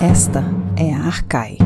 Esta 0.00 0.44
é 0.78 0.92
a 0.92 1.06
Arcai. 1.06 1.56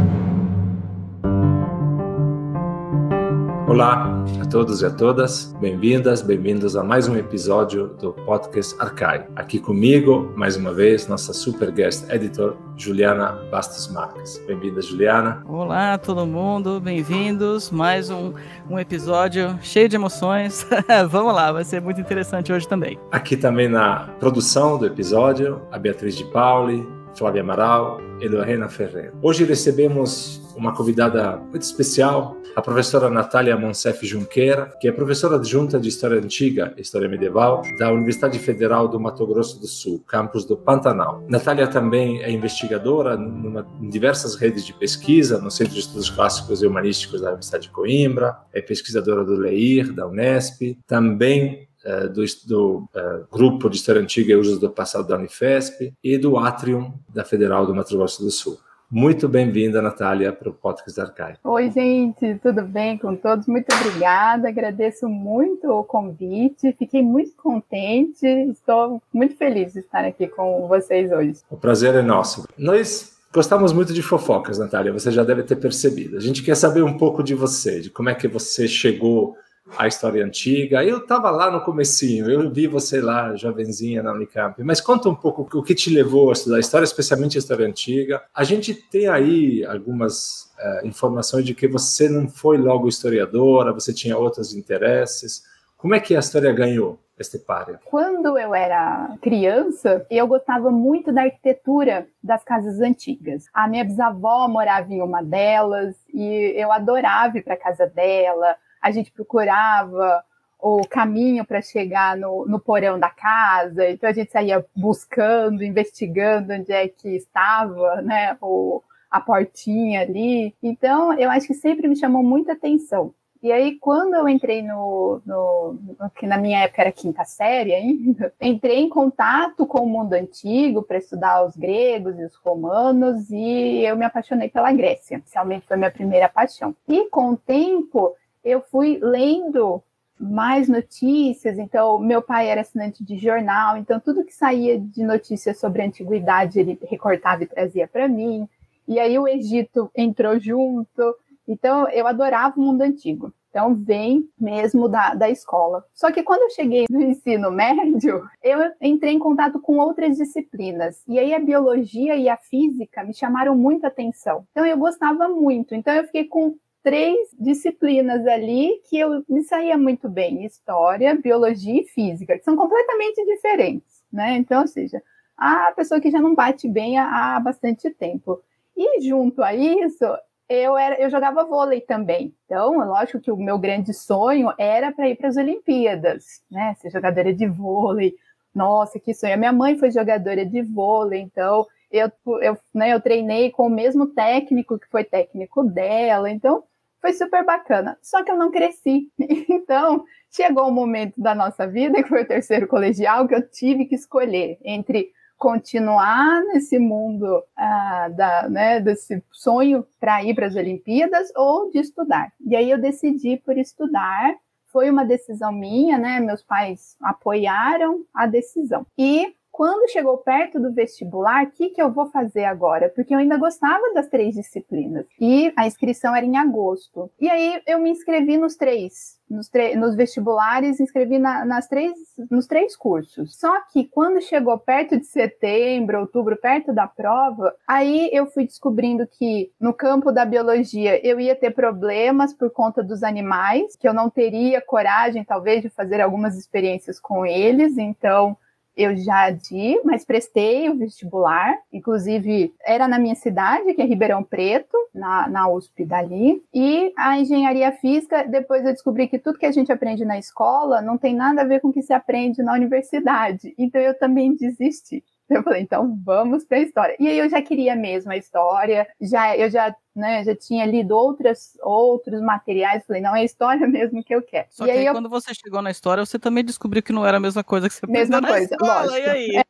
Olá 3.68 4.24
a 4.40 4.46
todos 4.46 4.82
e 4.82 4.86
a 4.86 4.90
todas, 4.90 5.52
bem-vindas, 5.60 6.22
bem-vindos 6.22 6.76
a 6.76 6.84
mais 6.84 7.08
um 7.08 7.16
episódio 7.16 7.88
do 8.00 8.12
podcast 8.12 8.76
Arcai. 8.78 9.26
Aqui 9.34 9.58
comigo, 9.58 10.32
mais 10.36 10.54
uma 10.54 10.72
vez, 10.72 11.08
nossa 11.08 11.32
super 11.32 11.72
guest 11.72 12.08
editor, 12.08 12.56
Juliana 12.76 13.32
Bastos 13.50 13.88
Marques. 13.88 14.40
Bem-vinda, 14.46 14.80
Juliana. 14.80 15.42
Olá, 15.48 15.98
todo 15.98 16.24
mundo, 16.24 16.80
bem-vindos. 16.80 17.68
Mais 17.72 18.10
um, 18.10 18.32
um 18.70 18.78
episódio 18.78 19.58
cheio 19.60 19.88
de 19.88 19.96
emoções. 19.96 20.64
Vamos 21.10 21.34
lá, 21.34 21.50
vai 21.50 21.64
ser 21.64 21.82
muito 21.82 22.00
interessante 22.00 22.52
hoje 22.52 22.68
também. 22.68 22.96
Aqui 23.10 23.36
também 23.36 23.68
na 23.68 24.08
produção 24.20 24.78
do 24.78 24.86
episódio, 24.86 25.60
a 25.72 25.80
Beatriz 25.80 26.14
de 26.14 26.24
Pauli, 26.26 26.88
Flávia 27.16 27.42
Amaral 27.42 28.09
e 28.20 28.28
Lorena 28.28 28.68
Ferreira. 28.68 29.12
Hoje 29.22 29.44
recebemos 29.44 30.40
uma 30.56 30.74
convidada 30.74 31.36
muito 31.36 31.62
especial, 31.62 32.36
a 32.54 32.60
professora 32.60 33.08
Natália 33.08 33.56
Monsef 33.56 34.06
Junqueira, 34.06 34.70
que 34.80 34.88
é 34.88 34.92
professora 34.92 35.36
adjunta 35.36 35.78
de 35.78 35.88
História 35.88 36.18
Antiga 36.18 36.74
e 36.76 36.82
História 36.82 37.08
Medieval 37.08 37.62
da 37.78 37.90
Universidade 37.92 38.38
Federal 38.38 38.88
do 38.88 39.00
Mato 39.00 39.26
Grosso 39.26 39.60
do 39.60 39.66
Sul, 39.66 40.04
campus 40.06 40.44
do 40.44 40.56
Pantanal. 40.56 41.24
Natália 41.28 41.66
também 41.66 42.22
é 42.22 42.30
investigadora 42.30 43.16
numa, 43.16 43.66
em 43.80 43.88
diversas 43.88 44.34
redes 44.34 44.66
de 44.66 44.72
pesquisa, 44.74 45.38
no 45.38 45.50
Centro 45.50 45.74
de 45.74 45.80
Estudos 45.80 46.10
Clássicos 46.10 46.62
e 46.62 46.66
Humanísticos 46.66 47.20
da 47.20 47.28
Universidade 47.28 47.64
de 47.64 47.70
Coimbra, 47.70 48.36
é 48.52 48.60
pesquisadora 48.60 49.24
do 49.24 49.34
LEIR, 49.36 49.92
da 49.92 50.06
Unesp, 50.06 50.76
também 50.86 51.69
uh, 51.84 52.08
do, 52.08 52.24
do 52.46 52.78
uh, 52.78 53.26
Grupo 53.30 53.68
de 53.68 53.76
História 53.76 54.00
Antiga 54.00 54.32
e 54.32 54.36
Usos 54.36 54.58
do 54.58 54.70
Passado 54.70 55.06
da 55.06 55.16
Unifesp 55.16 55.92
e 56.02 56.18
do 56.18 56.36
Atrium 56.36 56.94
da 57.08 57.24
Federal 57.24 57.66
do 57.66 57.74
Mato 57.74 57.96
Grosso 57.96 58.22
do 58.22 58.30
Sul. 58.30 58.58
Muito 58.90 59.28
bem-vinda, 59.28 59.80
Natália, 59.80 60.32
para 60.32 60.50
o 60.50 60.52
podcast 60.52 61.00
Arcai. 61.00 61.34
Oi, 61.44 61.70
gente, 61.70 62.34
tudo 62.42 62.62
bem 62.62 62.98
com 62.98 63.14
todos? 63.14 63.46
Muito 63.46 63.72
obrigada, 63.72 64.48
agradeço 64.48 65.08
muito 65.08 65.68
o 65.68 65.84
convite, 65.84 66.74
fiquei 66.76 67.00
muito 67.00 67.30
contente, 67.36 68.26
estou 68.26 69.00
muito 69.12 69.36
feliz 69.36 69.74
de 69.74 69.78
estar 69.78 70.04
aqui 70.04 70.26
com 70.26 70.66
vocês 70.66 71.12
hoje. 71.12 71.38
O 71.48 71.56
prazer 71.56 71.94
é 71.94 72.02
nosso. 72.02 72.48
Nós 72.58 73.20
Gostamos 73.32 73.72
muito 73.72 73.92
de 73.92 74.02
fofocas, 74.02 74.58
Natália, 74.58 74.92
você 74.92 75.08
já 75.12 75.22
deve 75.22 75.44
ter 75.44 75.54
percebido. 75.54 76.16
A 76.16 76.20
gente 76.20 76.42
quer 76.42 76.56
saber 76.56 76.82
um 76.82 76.98
pouco 76.98 77.22
de 77.22 77.32
você, 77.32 77.80
de 77.80 77.88
como 77.88 78.08
é 78.08 78.14
que 78.14 78.26
você 78.26 78.66
chegou 78.66 79.36
a 79.76 79.86
história 79.86 80.24
antiga. 80.24 80.84
Eu 80.84 80.98
estava 80.98 81.30
lá 81.30 81.50
no 81.50 81.60
comecinho, 81.62 82.30
eu 82.30 82.50
vi 82.50 82.66
você 82.66 83.00
lá, 83.00 83.34
jovenzinha 83.34 84.02
na 84.02 84.12
Unicamp. 84.12 84.62
Mas 84.62 84.80
conta 84.80 85.08
um 85.08 85.14
pouco 85.14 85.48
o 85.58 85.62
que 85.62 85.74
te 85.74 85.90
levou 85.90 86.30
a 86.30 86.32
estudar 86.32 86.56
a 86.56 86.60
história, 86.60 86.84
especialmente 86.84 87.36
a 87.36 87.40
história 87.40 87.66
antiga. 87.66 88.22
A 88.34 88.44
gente 88.44 88.74
tem 88.74 89.08
aí 89.08 89.64
algumas 89.64 90.50
uh, 90.58 90.86
informações 90.86 91.44
de 91.44 91.54
que 91.54 91.68
você 91.68 92.08
não 92.08 92.28
foi 92.28 92.58
logo 92.58 92.88
historiadora, 92.88 93.72
você 93.72 93.92
tinha 93.92 94.16
outros 94.16 94.54
interesses. 94.54 95.42
Como 95.76 95.94
é 95.94 96.00
que 96.00 96.14
a 96.14 96.20
história 96.20 96.52
ganhou? 96.52 96.98
este 97.18 97.38
páreo? 97.38 97.78
Quando 97.84 98.38
eu 98.38 98.54
era 98.54 99.14
criança, 99.20 100.06
eu 100.10 100.26
gostava 100.26 100.70
muito 100.70 101.12
da 101.12 101.24
arquitetura 101.24 102.06
das 102.22 102.42
casas 102.42 102.80
antigas. 102.80 103.44
A 103.52 103.68
minha 103.68 103.84
bisavó 103.84 104.48
morava 104.48 104.90
em 104.90 105.02
uma 105.02 105.22
delas 105.22 105.94
e 106.12 106.54
eu 106.56 106.72
adorava 106.72 107.36
ir 107.36 107.42
para 107.42 107.58
casa 107.58 107.86
dela 107.86 108.56
a 108.80 108.90
gente 108.90 109.10
procurava 109.10 110.24
o 110.62 110.86
caminho 110.86 111.44
para 111.44 111.62
chegar 111.62 112.16
no, 112.16 112.46
no 112.46 112.60
porão 112.60 112.98
da 112.98 113.08
casa, 113.08 113.88
então 113.88 114.08
a 114.08 114.12
gente 114.12 114.30
saía 114.30 114.64
buscando, 114.76 115.64
investigando 115.64 116.52
onde 116.52 116.72
é 116.72 116.86
que 116.86 117.08
estava, 117.16 118.02
né, 118.02 118.36
o, 118.40 118.82
a 119.10 119.20
portinha 119.20 120.02
ali. 120.02 120.54
Então, 120.62 121.12
eu 121.14 121.30
acho 121.30 121.46
que 121.46 121.54
sempre 121.54 121.88
me 121.88 121.96
chamou 121.96 122.22
muita 122.22 122.52
atenção. 122.52 123.14
E 123.42 123.50
aí, 123.50 123.78
quando 123.78 124.14
eu 124.14 124.28
entrei 124.28 124.60
no, 124.60 125.22
no, 125.24 125.78
no, 125.98 126.10
que 126.10 126.26
na 126.26 126.36
minha 126.36 126.60
época 126.60 126.82
era 126.82 126.92
quinta 126.92 127.24
série 127.24 127.74
ainda, 127.74 128.34
entrei 128.38 128.80
em 128.80 128.88
contato 128.88 129.66
com 129.66 129.80
o 129.80 129.88
mundo 129.88 130.12
antigo 130.12 130.82
para 130.82 130.98
estudar 130.98 131.42
os 131.46 131.56
gregos 131.56 132.18
e 132.18 132.24
os 132.24 132.34
romanos, 132.36 133.30
e 133.30 133.82
eu 133.82 133.96
me 133.96 134.04
apaixonei 134.04 134.50
pela 134.50 134.70
Grécia. 134.72 135.22
Realmente 135.32 135.66
foi 135.66 135.78
minha 135.78 135.90
primeira 135.90 136.28
paixão. 136.28 136.76
E 136.86 137.08
com 137.08 137.30
o 137.30 137.36
tempo, 137.36 138.14
eu 138.44 138.60
fui 138.60 138.98
lendo 139.00 139.82
mais 140.20 140.68
notícias. 140.68 141.58
Então, 141.58 141.98
meu 141.98 142.20
pai 142.20 142.48
era 142.48 142.60
assinante 142.60 143.02
de 143.02 143.16
jornal, 143.16 143.76
então 143.76 143.98
tudo 143.98 144.24
que 144.24 144.34
saía 144.34 144.78
de 144.78 145.02
notícias 145.02 145.58
sobre 145.58 145.82
antiguidade 145.82 146.60
ele 146.60 146.78
recortava 146.88 147.42
e 147.42 147.46
trazia 147.46 147.88
para 147.88 148.06
mim. 148.06 148.46
E 148.86 148.98
aí 148.98 149.18
o 149.18 149.26
Egito 149.26 149.90
entrou 149.96 150.38
junto. 150.38 151.16
Então, 151.48 151.88
eu 151.88 152.06
adorava 152.06 152.58
o 152.58 152.62
mundo 152.62 152.82
antigo. 152.82 153.32
Então, 153.48 153.74
vem 153.74 154.28
mesmo 154.38 154.88
da, 154.88 155.14
da 155.14 155.28
escola. 155.28 155.84
Só 155.92 156.12
que 156.12 156.22
quando 156.22 156.42
eu 156.42 156.50
cheguei 156.50 156.86
no 156.88 157.00
ensino 157.02 157.50
médio, 157.50 158.22
eu 158.42 158.58
entrei 158.80 159.12
em 159.12 159.18
contato 159.18 159.58
com 159.60 159.78
outras 159.78 160.16
disciplinas. 160.16 161.02
E 161.08 161.18
aí 161.18 161.34
a 161.34 161.40
biologia 161.40 162.14
e 162.16 162.28
a 162.28 162.36
física 162.36 163.02
me 163.02 163.12
chamaram 163.12 163.56
muito 163.56 163.84
atenção. 163.86 164.44
Então, 164.52 164.64
eu 164.64 164.76
gostava 164.76 165.28
muito. 165.28 165.74
Então, 165.74 165.92
eu 165.94 166.04
fiquei 166.04 166.24
com 166.24 166.56
três 166.82 167.28
disciplinas 167.38 168.26
ali 168.26 168.80
que 168.88 168.98
eu 168.98 169.24
me 169.28 169.42
saía 169.42 169.76
muito 169.76 170.08
bem: 170.08 170.44
história, 170.44 171.14
biologia 171.14 171.80
e 171.80 171.86
física, 171.86 172.38
que 172.38 172.44
são 172.44 172.56
completamente 172.56 173.24
diferentes, 173.24 174.02
né? 174.12 174.36
Então, 174.36 174.62
ou 174.62 174.66
seja, 174.66 175.02
a 175.36 175.72
pessoa 175.72 176.00
que 176.00 176.10
já 176.10 176.20
não 176.20 176.34
bate 176.34 176.68
bem 176.68 176.98
há, 176.98 177.40
bastante 177.40 177.90
tempo. 177.90 178.40
E 178.76 179.00
junto 179.02 179.42
a 179.42 179.54
isso, 179.54 180.04
eu, 180.48 180.76
era, 180.76 181.00
eu 181.00 181.10
jogava 181.10 181.44
vôlei 181.44 181.80
também. 181.80 182.34
Então, 182.44 182.82
é 182.82 182.84
lógico 182.84 183.20
que 183.20 183.30
o 183.30 183.36
meu 183.36 183.58
grande 183.58 183.92
sonho 183.94 184.52
era 184.58 184.92
para 184.92 185.08
ir 185.08 185.16
para 185.16 185.28
as 185.28 185.36
Olimpíadas, 185.36 186.42
né? 186.50 186.74
Ser 186.74 186.90
jogadora 186.90 187.32
de 187.32 187.46
vôlei. 187.46 188.14
Nossa, 188.54 188.98
que 188.98 189.14
sonho. 189.14 189.34
A 189.34 189.36
minha 189.36 189.52
mãe 189.52 189.78
foi 189.78 189.90
jogadora 189.90 190.44
de 190.44 190.60
vôlei, 190.62 191.20
então 191.20 191.66
eu, 191.90 192.10
eu, 192.42 192.58
né, 192.74 192.92
eu 192.92 193.00
treinei 193.00 193.50
com 193.50 193.66
o 193.66 193.70
mesmo 193.70 194.08
técnico 194.08 194.78
que 194.78 194.88
foi 194.88 195.04
técnico 195.04 195.64
dela. 195.64 196.30
Então, 196.30 196.64
foi 197.00 197.12
super 197.12 197.44
bacana. 197.44 197.98
Só 198.02 198.22
que 198.22 198.30
eu 198.30 198.36
não 198.36 198.50
cresci. 198.50 199.08
Então, 199.48 200.04
chegou 200.30 200.68
um 200.68 200.72
momento 200.72 201.20
da 201.20 201.34
nossa 201.34 201.66
vida, 201.66 202.02
que 202.02 202.08
foi 202.08 202.22
o 202.22 202.26
terceiro 202.26 202.66
colegial, 202.66 203.26
que 203.26 203.34
eu 203.34 203.48
tive 203.48 203.84
que 203.84 203.94
escolher 203.94 204.58
entre 204.64 205.12
continuar 205.40 206.42
nesse 206.52 206.78
mundo 206.78 207.42
ah, 207.56 208.08
da, 208.10 208.48
né, 208.48 208.80
desse 208.80 209.22
sonho 209.32 209.86
para 209.98 210.22
ir 210.22 210.34
para 210.34 210.46
as 210.46 210.54
Olimpíadas 210.54 211.28
ou 211.34 211.70
de 211.70 211.78
estudar. 211.78 212.30
E 212.46 212.54
aí 212.54 212.70
eu 212.70 212.78
decidi 212.78 213.38
por 213.38 213.56
estudar. 213.56 214.34
Foi 214.66 214.90
uma 214.90 215.04
decisão 215.04 215.50
minha, 215.50 215.98
né? 215.98 216.20
Meus 216.20 216.42
pais 216.42 216.94
apoiaram 217.02 218.04
a 218.14 218.26
decisão. 218.26 218.86
E 218.98 219.34
quando 219.60 219.90
chegou 219.90 220.16
perto 220.16 220.58
do 220.58 220.72
vestibular, 220.72 221.44
o 221.44 221.50
que, 221.50 221.68
que 221.68 221.82
eu 221.82 221.92
vou 221.92 222.06
fazer 222.06 222.44
agora? 222.44 222.88
Porque 222.88 223.14
eu 223.14 223.18
ainda 223.18 223.36
gostava 223.36 223.92
das 223.92 224.08
três 224.08 224.34
disciplinas. 224.34 225.04
E 225.20 225.52
a 225.54 225.66
inscrição 225.66 226.16
era 226.16 226.24
em 226.24 226.38
agosto. 226.38 227.10
E 227.20 227.28
aí 227.28 227.60
eu 227.66 227.78
me 227.78 227.90
inscrevi 227.90 228.38
nos 228.38 228.56
três. 228.56 229.20
Nos, 229.28 229.50
nos 229.76 229.94
vestibulares, 229.94 230.80
inscrevi 230.80 231.18
na, 231.18 231.44
nas 231.44 231.68
três, 231.68 231.92
nos 232.30 232.46
três 232.46 232.74
cursos. 232.74 233.38
Só 233.38 233.60
que 233.70 233.84
quando 233.84 234.22
chegou 234.22 234.58
perto 234.58 234.98
de 234.98 235.04
setembro, 235.04 236.00
outubro, 236.00 236.38
perto 236.38 236.72
da 236.72 236.86
prova, 236.86 237.54
aí 237.68 238.08
eu 238.14 238.24
fui 238.28 238.46
descobrindo 238.46 239.06
que 239.06 239.52
no 239.60 239.74
campo 239.74 240.10
da 240.10 240.24
biologia 240.24 241.06
eu 241.06 241.20
ia 241.20 241.36
ter 241.36 241.50
problemas 241.50 242.32
por 242.32 242.50
conta 242.50 242.82
dos 242.82 243.02
animais, 243.02 243.76
que 243.76 243.86
eu 243.86 243.92
não 243.92 244.08
teria 244.08 244.62
coragem, 244.62 245.22
talvez, 245.22 245.60
de 245.60 245.68
fazer 245.68 246.00
algumas 246.00 246.38
experiências 246.38 246.98
com 246.98 247.26
eles. 247.26 247.76
Então, 247.76 248.38
eu 248.76 248.96
já 248.96 249.30
di, 249.30 249.80
mas 249.84 250.04
prestei 250.04 250.68
o 250.68 250.76
vestibular. 250.76 251.54
Inclusive, 251.72 252.52
era 252.64 252.88
na 252.88 252.98
minha 252.98 253.14
cidade, 253.14 253.74
que 253.74 253.82
é 253.82 253.84
Ribeirão 253.84 254.22
Preto, 254.22 254.76
na, 254.94 255.28
na 255.28 255.48
USP 255.48 255.84
dali. 255.84 256.42
E 256.52 256.92
a 256.96 257.18
engenharia 257.18 257.72
física, 257.72 258.24
depois 258.24 258.64
eu 258.64 258.72
descobri 258.72 259.08
que 259.08 259.18
tudo 259.18 259.38
que 259.38 259.46
a 259.46 259.52
gente 259.52 259.72
aprende 259.72 260.04
na 260.04 260.18
escola 260.18 260.80
não 260.80 260.96
tem 260.96 261.14
nada 261.14 261.42
a 261.42 261.46
ver 261.46 261.60
com 261.60 261.68
o 261.68 261.72
que 261.72 261.82
se 261.82 261.92
aprende 261.92 262.42
na 262.42 262.54
universidade. 262.54 263.54
Então 263.58 263.80
eu 263.80 263.98
também 263.98 264.34
desisti. 264.34 265.04
Eu 265.40 265.44
falei, 265.44 265.62
então 265.62 265.96
vamos 266.04 266.44
para 266.44 266.58
a 266.58 266.60
história. 266.60 266.96
E 266.98 267.08
aí 267.08 267.18
eu 267.18 267.28
já 267.28 267.40
queria 267.40 267.76
mesmo 267.76 268.10
a 268.10 268.16
história, 268.16 268.86
já 269.00 269.36
eu 269.36 269.48
já, 269.48 269.74
né, 269.94 270.24
já 270.24 270.34
tinha 270.34 270.66
lido 270.66 270.90
outras, 270.96 271.56
outros 271.62 272.20
materiais, 272.20 272.84
falei, 272.84 273.00
não, 273.00 273.14
é 273.14 273.20
a 273.20 273.24
história 273.24 273.64
mesmo 273.68 274.02
que 274.02 274.12
eu 274.12 274.22
quero. 274.22 274.48
Só 274.50 274.64
e 274.64 274.66
que 274.66 274.72
aí, 274.72 274.88
aí 274.88 274.92
quando 274.92 275.08
você 275.08 275.32
chegou 275.32 275.62
na 275.62 275.70
história, 275.70 276.04
você 276.04 276.18
também 276.18 276.44
descobriu 276.44 276.82
que 276.82 276.92
não 276.92 277.06
era 277.06 277.18
a 277.18 277.20
mesma 277.20 277.44
coisa 277.44 277.68
que 277.68 277.74
você 277.74 277.86
mesma 277.86 278.20
coisa, 278.20 278.52
escola, 278.52 278.84
lógico. 278.86 278.98
e 278.98 279.08
aí? 279.10 279.42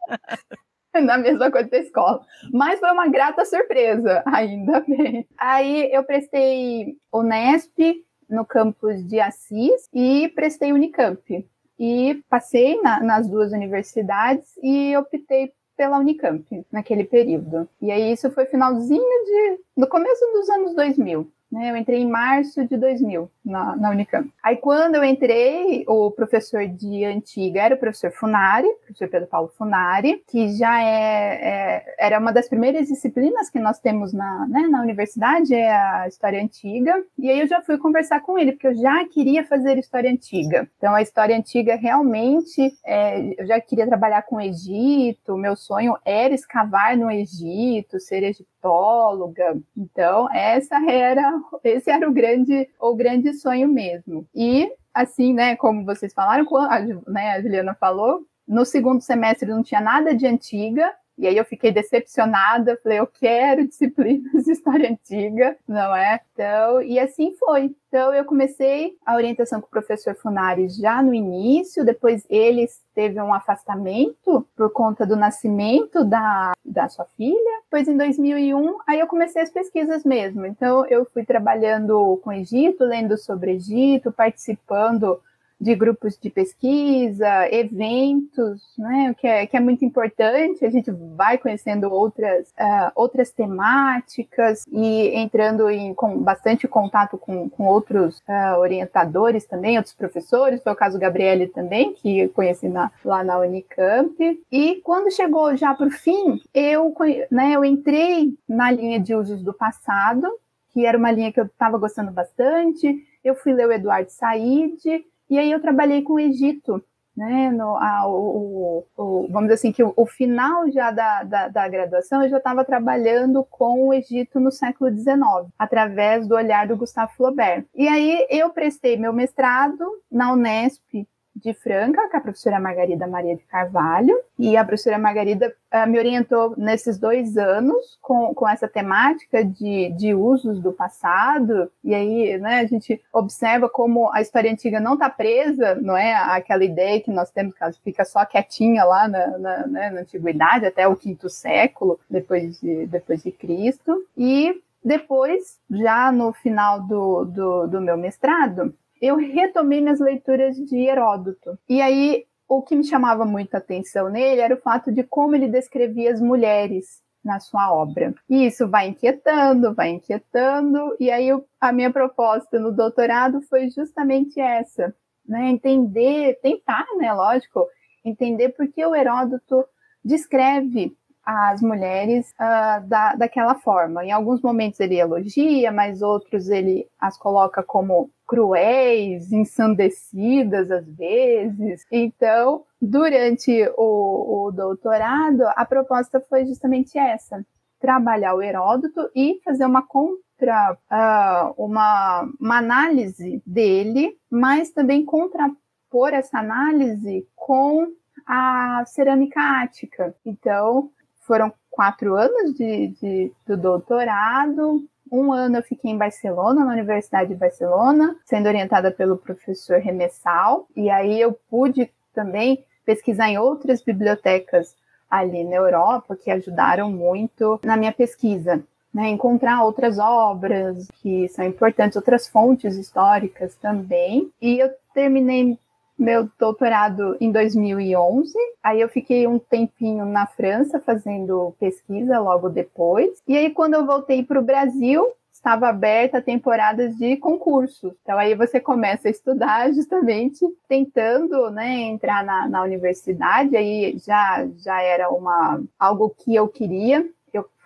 É, 0.92 1.00
na 1.00 1.16
mesma 1.16 1.50
coisa 1.50 1.70
da 1.70 1.78
escola. 1.78 2.20
Mas 2.52 2.78
foi 2.78 2.90
uma 2.90 3.08
grata 3.08 3.44
surpresa, 3.46 4.22
ainda 4.26 4.80
bem. 4.80 5.26
Aí 5.38 5.90
eu 5.92 6.04
prestei 6.04 6.96
Unesp 7.10 8.04
no 8.28 8.44
campus 8.44 9.02
de 9.06 9.18
Assis 9.18 9.88
e 9.94 10.28
prestei 10.34 10.72
Unicamp. 10.72 11.48
E 11.78 12.22
passei 12.28 12.78
na, 12.82 13.00
nas 13.02 13.26
duas 13.26 13.52
universidades 13.52 14.52
e 14.62 14.94
optei 14.98 15.50
pela 15.80 15.98
Unicamp 15.98 16.44
naquele 16.70 17.04
período. 17.04 17.66
E 17.80 17.90
aí 17.90 18.12
isso 18.12 18.30
foi 18.32 18.44
finalzinho 18.44 19.24
de 19.24 19.60
no 19.74 19.86
começo 19.86 20.22
dos 20.34 20.46
anos 20.50 20.74
2000. 20.74 21.26
Né? 21.50 21.70
Eu 21.70 21.76
entrei 21.76 22.00
em 22.00 22.08
março 22.08 22.64
de 22.64 22.76
2000 22.76 23.28
na, 23.44 23.74
na 23.76 23.90
Unicamp. 23.90 24.30
Aí, 24.42 24.56
quando 24.56 24.94
eu 24.94 25.04
entrei, 25.04 25.84
o 25.88 26.10
professor 26.10 26.66
de 26.66 27.04
antiga 27.04 27.62
era 27.62 27.74
o 27.74 27.78
professor 27.78 28.12
Funari, 28.12 28.68
professor 28.84 29.08
Pedro 29.08 29.28
Paulo 29.28 29.52
Funari, 29.56 30.22
que 30.28 30.56
já 30.56 30.82
é, 30.82 31.34
é 31.42 31.94
era 31.98 32.18
uma 32.18 32.32
das 32.32 32.48
primeiras 32.48 32.86
disciplinas 32.86 33.50
que 33.50 33.58
nós 33.58 33.80
temos 33.80 34.12
na, 34.12 34.46
né, 34.46 34.62
na 34.68 34.80
universidade, 34.80 35.54
é 35.54 35.72
a 35.72 36.06
História 36.06 36.40
Antiga. 36.40 36.94
E 37.18 37.28
aí 37.28 37.40
eu 37.40 37.46
já 37.46 37.60
fui 37.60 37.76
conversar 37.78 38.20
com 38.20 38.38
ele, 38.38 38.52
porque 38.52 38.68
eu 38.68 38.74
já 38.76 39.04
queria 39.06 39.44
fazer 39.44 39.76
História 39.78 40.10
Antiga. 40.10 40.68
Então, 40.76 40.94
a 40.94 41.02
História 41.02 41.36
Antiga 41.36 41.74
realmente, 41.74 42.72
é, 42.84 43.40
eu 43.40 43.46
já 43.46 43.60
queria 43.60 43.86
trabalhar 43.86 44.22
com 44.22 44.36
o 44.36 44.40
Egito, 44.40 45.36
meu 45.36 45.56
sonho 45.56 45.96
era 46.04 46.34
escavar 46.34 46.96
no 46.96 47.10
Egito, 47.10 47.98
ser 47.98 48.22
egiptóloga. 48.22 49.58
Então, 49.76 50.30
essa 50.32 50.76
era 50.90 51.39
esse 51.64 51.90
era 51.90 52.08
o 52.08 52.12
grande, 52.12 52.68
o 52.78 52.94
grande 52.94 53.32
sonho 53.34 53.68
mesmo. 53.68 54.26
E, 54.34 54.70
assim, 54.94 55.32
né, 55.32 55.56
como 55.56 55.84
vocês 55.84 56.12
falaram, 56.12 56.46
a, 56.56 56.80
né, 57.08 57.32
a 57.32 57.42
Juliana 57.42 57.74
falou, 57.74 58.26
no 58.46 58.64
segundo 58.64 59.00
semestre 59.00 59.48
não 59.48 59.62
tinha 59.62 59.80
nada 59.80 60.14
de 60.14 60.26
antiga, 60.26 60.92
e 61.20 61.26
aí 61.26 61.36
eu 61.36 61.44
fiquei 61.44 61.70
decepcionada, 61.70 62.80
falei, 62.82 62.98
eu 62.98 63.06
quero 63.06 63.68
disciplinas 63.68 64.32
de 64.44 64.52
história 64.52 64.90
antiga, 64.90 65.54
não 65.68 65.94
é? 65.94 66.18
Então, 66.32 66.80
e 66.80 66.98
assim 66.98 67.34
foi. 67.38 67.76
Então 67.88 68.14
eu 68.14 68.24
comecei 68.24 68.96
a 69.04 69.14
orientação 69.16 69.60
com 69.60 69.66
o 69.66 69.70
professor 69.70 70.14
Funari 70.14 70.70
já 70.70 71.02
no 71.02 71.12
início, 71.12 71.84
depois 71.84 72.24
ele 72.30 72.66
teve 72.94 73.20
um 73.20 73.34
afastamento 73.34 74.48
por 74.56 74.72
conta 74.72 75.04
do 75.04 75.14
nascimento 75.14 76.04
da, 76.04 76.52
da 76.64 76.88
sua 76.88 77.04
filha. 77.16 77.60
Depois 77.64 77.86
em 77.86 77.98
2001, 77.98 78.78
aí 78.88 78.98
eu 78.98 79.06
comecei 79.06 79.42
as 79.42 79.50
pesquisas 79.50 80.04
mesmo. 80.04 80.46
Então 80.46 80.86
eu 80.86 81.04
fui 81.04 81.22
trabalhando 81.24 82.18
com 82.24 82.32
Egito, 82.32 82.82
lendo 82.82 83.18
sobre 83.18 83.52
Egito, 83.52 84.10
participando 84.10 85.20
de 85.60 85.74
grupos 85.74 86.18
de 86.18 86.30
pesquisa, 86.30 87.28
eventos, 87.52 88.62
né, 88.78 89.14
que 89.18 89.26
é, 89.26 89.46
que 89.46 89.56
é 89.56 89.60
muito 89.60 89.84
importante, 89.84 90.64
a 90.64 90.70
gente 90.70 90.90
vai 90.90 91.36
conhecendo 91.36 91.92
outras, 91.92 92.48
uh, 92.50 92.90
outras 92.94 93.30
temáticas 93.30 94.64
e 94.72 95.08
entrando 95.16 95.68
em 95.68 95.92
com 95.92 96.18
bastante 96.18 96.66
contato 96.66 97.18
com, 97.18 97.50
com 97.50 97.66
outros 97.66 98.18
uh, 98.20 98.58
orientadores 98.58 99.44
também, 99.44 99.76
outros 99.76 99.94
professores, 99.94 100.62
foi 100.62 100.72
o 100.72 100.76
caso 100.76 100.98
Gabriele 100.98 101.46
também, 101.48 101.92
que 101.92 102.28
conheci 102.28 102.68
na, 102.68 102.90
lá 103.04 103.22
na 103.22 103.38
Unicamp, 103.38 104.16
e 104.50 104.76
quando 104.82 105.12
chegou 105.12 105.54
já 105.56 105.74
para 105.74 105.88
o 105.88 105.90
fim, 105.90 106.40
eu, 106.54 106.94
né, 107.30 107.52
eu 107.52 107.64
entrei 107.64 108.32
na 108.48 108.70
linha 108.70 108.98
de 108.98 109.14
usos 109.14 109.42
do 109.42 109.52
passado, 109.52 110.26
que 110.72 110.86
era 110.86 110.96
uma 110.96 111.10
linha 111.10 111.32
que 111.32 111.40
eu 111.40 111.44
estava 111.44 111.76
gostando 111.76 112.10
bastante, 112.12 113.04
eu 113.22 113.34
fui 113.34 113.52
ler 113.52 113.68
o 113.68 113.72
Eduardo 113.72 114.10
Said, 114.10 115.04
e 115.30 115.38
aí 115.38 115.50
eu 115.50 115.60
trabalhei 115.60 116.02
com 116.02 116.14
o 116.14 116.20
Egito, 116.20 116.84
né, 117.16 117.50
no, 117.50 117.76
a, 117.76 118.08
o, 118.08 118.86
o, 118.96 119.28
vamos 119.30 119.42
dizer 119.42 119.54
assim, 119.54 119.72
que 119.72 119.82
o, 119.82 119.92
o 119.96 120.06
final 120.06 120.70
já 120.70 120.90
da, 120.90 121.22
da, 121.22 121.48
da, 121.48 121.68
graduação 121.68 122.22
eu 122.22 122.28
já 122.28 122.38
estava 122.38 122.64
trabalhando 122.64 123.44
com 123.44 123.88
o 123.88 123.94
Egito 123.94 124.40
no 124.40 124.50
século 124.50 124.90
XIX, 124.90 125.18
através 125.58 126.26
do 126.26 126.34
olhar 126.34 126.66
do 126.66 126.76
Gustavo 126.76 127.12
Flaubert. 127.16 127.66
E 127.74 127.86
aí 127.88 128.26
eu 128.30 128.50
prestei 128.50 128.96
meu 128.96 129.12
mestrado 129.12 129.84
na 130.10 130.32
Unesp 130.32 131.06
de 131.42 131.54
Franca, 131.54 132.08
com 132.08 132.16
a 132.16 132.20
professora 132.20 132.60
Margarida 132.60 133.06
Maria 133.06 133.36
de 133.36 133.42
Carvalho, 133.44 134.16
e 134.38 134.56
a 134.56 134.64
professora 134.64 134.98
Margarida 134.98 135.54
uh, 135.72 135.88
me 135.88 135.98
orientou 135.98 136.54
nesses 136.56 136.98
dois 136.98 137.36
anos 137.36 137.98
com, 138.00 138.34
com 138.34 138.48
essa 138.48 138.68
temática 138.68 139.44
de, 139.44 139.90
de 139.90 140.14
usos 140.14 140.60
do 140.60 140.72
passado, 140.72 141.70
e 141.82 141.94
aí 141.94 142.38
né, 142.38 142.60
a 142.60 142.66
gente 142.66 143.00
observa 143.12 143.68
como 143.68 144.12
a 144.12 144.20
história 144.20 144.50
antiga 144.50 144.80
não 144.80 144.94
está 144.94 145.08
presa, 145.08 145.74
não 145.76 145.96
é? 145.96 146.14
Aquela 146.14 146.64
ideia 146.64 147.00
que 147.00 147.10
nós 147.10 147.30
temos 147.30 147.54
que 147.54 147.62
ela 147.62 147.72
fica 147.84 148.04
só 148.04 148.24
quietinha 148.24 148.84
lá 148.84 149.08
na, 149.08 149.38
na, 149.38 149.66
né, 149.66 149.90
na 149.90 150.00
antiguidade, 150.00 150.66
até 150.66 150.86
o 150.86 150.96
quinto 150.96 151.28
século 151.28 151.98
depois 152.08 152.60
de, 152.60 152.86
depois 152.86 153.22
de 153.22 153.32
Cristo, 153.32 154.04
e 154.16 154.60
depois, 154.82 155.58
já 155.70 156.10
no 156.10 156.32
final 156.32 156.80
do, 156.80 157.24
do, 157.24 157.66
do 157.66 157.80
meu 157.80 157.96
mestrado, 157.96 158.74
eu 159.00 159.16
retomei 159.16 159.80
minhas 159.80 160.00
leituras 160.00 160.56
de 160.56 160.76
Heródoto. 160.76 161.58
E 161.68 161.80
aí, 161.80 162.26
o 162.48 162.62
que 162.62 162.76
me 162.76 162.84
chamava 162.84 163.24
muita 163.24 163.58
atenção 163.58 164.08
nele 164.08 164.40
era 164.40 164.54
o 164.54 164.60
fato 164.60 164.92
de 164.92 165.02
como 165.02 165.34
ele 165.34 165.48
descrevia 165.48 166.12
as 166.12 166.20
mulheres 166.20 167.02
na 167.24 167.38
sua 167.38 167.72
obra. 167.72 168.14
E 168.28 168.46
isso 168.46 168.68
vai 168.68 168.88
inquietando, 168.88 169.74
vai 169.74 169.90
inquietando, 169.90 170.96
e 170.98 171.10
aí 171.10 171.28
a 171.60 171.72
minha 171.72 171.92
proposta 171.92 172.58
no 172.58 172.72
doutorado 172.72 173.40
foi 173.42 173.70
justamente 173.70 174.40
essa, 174.40 174.94
né? 175.26 175.50
Entender, 175.50 176.38
tentar, 176.42 176.86
né, 176.96 177.12
lógico, 177.12 177.66
entender 178.04 178.50
por 178.50 178.66
que 178.68 178.84
o 178.84 178.94
Heródoto 178.94 179.64
descreve 180.04 180.96
as 181.24 181.60
mulheres 181.60 182.30
uh, 182.32 182.86
da, 182.86 183.14
daquela 183.14 183.54
forma. 183.54 184.04
Em 184.04 184.12
alguns 184.12 184.40
momentos 184.42 184.80
ele 184.80 184.98
elogia, 184.98 185.70
mas 185.70 186.02
outros 186.02 186.48
ele 186.48 186.88
as 186.98 187.16
coloca 187.16 187.62
como 187.62 188.10
cruéis, 188.26 189.32
ensandecidas 189.32 190.70
às 190.70 190.86
vezes. 190.86 191.84
Então, 191.90 192.64
durante 192.80 193.68
o, 193.76 194.46
o 194.46 194.52
doutorado, 194.52 195.42
a 195.56 195.64
proposta 195.64 196.20
foi 196.20 196.46
justamente 196.46 196.98
essa: 196.98 197.44
trabalhar 197.80 198.34
o 198.34 198.42
Heródoto 198.42 199.10
e 199.14 199.40
fazer 199.44 199.64
uma 199.64 199.86
contra, 199.86 200.72
uh, 200.72 201.54
uma, 201.62 202.28
uma 202.40 202.58
análise 202.58 203.42
dele, 203.46 204.16
mas 204.30 204.70
também 204.70 205.04
contrapor 205.04 206.12
essa 206.12 206.38
análise 206.38 207.26
com 207.34 207.88
a 208.26 208.84
cerâmica 208.86 209.40
ática. 209.40 210.14
Então, 210.24 210.90
foram 211.30 211.52
quatro 211.70 212.16
anos 212.16 212.54
de, 212.54 212.88
de, 213.00 213.32
do 213.46 213.56
doutorado. 213.56 214.82
Um 215.12 215.32
ano 215.32 215.58
eu 215.58 215.62
fiquei 215.62 215.92
em 215.92 215.96
Barcelona, 215.96 216.64
na 216.64 216.72
Universidade 216.72 217.28
de 217.28 217.36
Barcelona, 217.36 218.16
sendo 218.24 218.48
orientada 218.48 218.90
pelo 218.90 219.16
professor 219.16 219.78
Remessal. 219.78 220.66
E 220.74 220.90
aí 220.90 221.20
eu 221.20 221.38
pude 221.48 221.88
também 222.12 222.64
pesquisar 222.84 223.28
em 223.28 223.38
outras 223.38 223.80
bibliotecas 223.80 224.74
ali 225.08 225.44
na 225.44 225.54
Europa 225.54 226.16
que 226.16 226.32
ajudaram 226.32 226.90
muito 226.90 227.60
na 227.64 227.76
minha 227.76 227.92
pesquisa. 227.92 228.60
Né, 228.92 229.08
encontrar 229.08 229.62
outras 229.62 230.00
obras 230.00 230.88
que 231.00 231.28
são 231.28 231.44
importantes, 231.44 231.94
outras 231.94 232.26
fontes 232.26 232.76
históricas 232.76 233.54
também. 233.54 234.32
E 234.42 234.58
eu 234.58 234.68
terminei 234.92 235.56
meu 236.00 236.28
doutorado 236.38 237.16
em 237.20 237.30
2011. 237.30 238.32
Aí 238.62 238.80
eu 238.80 238.88
fiquei 238.88 239.26
um 239.26 239.38
tempinho 239.38 240.06
na 240.06 240.26
França 240.26 240.80
fazendo 240.80 241.54
pesquisa 241.60 242.18
logo 242.18 242.48
depois. 242.48 243.22
E 243.28 243.36
aí 243.36 243.50
quando 243.50 243.74
eu 243.74 243.86
voltei 243.86 244.24
para 244.24 244.40
o 244.40 244.44
Brasil, 244.44 245.06
estava 245.32 245.68
aberta 245.68 246.18
a 246.18 246.22
temporadas 246.22 246.96
de 246.96 247.16
concursos. 247.16 247.92
Então 248.02 248.18
aí 248.18 248.34
você 248.34 248.60
começa 248.60 249.08
a 249.08 249.10
estudar 249.10 249.72
justamente 249.74 250.44
tentando 250.68 251.50
né, 251.50 251.80
entrar 251.82 252.24
na, 252.24 252.48
na 252.48 252.62
universidade. 252.62 253.56
Aí 253.56 253.98
já, 253.98 254.46
já 254.56 254.82
era 254.82 255.10
uma, 255.10 255.62
algo 255.78 256.10
que 256.10 256.34
eu 256.34 256.48
queria 256.48 257.06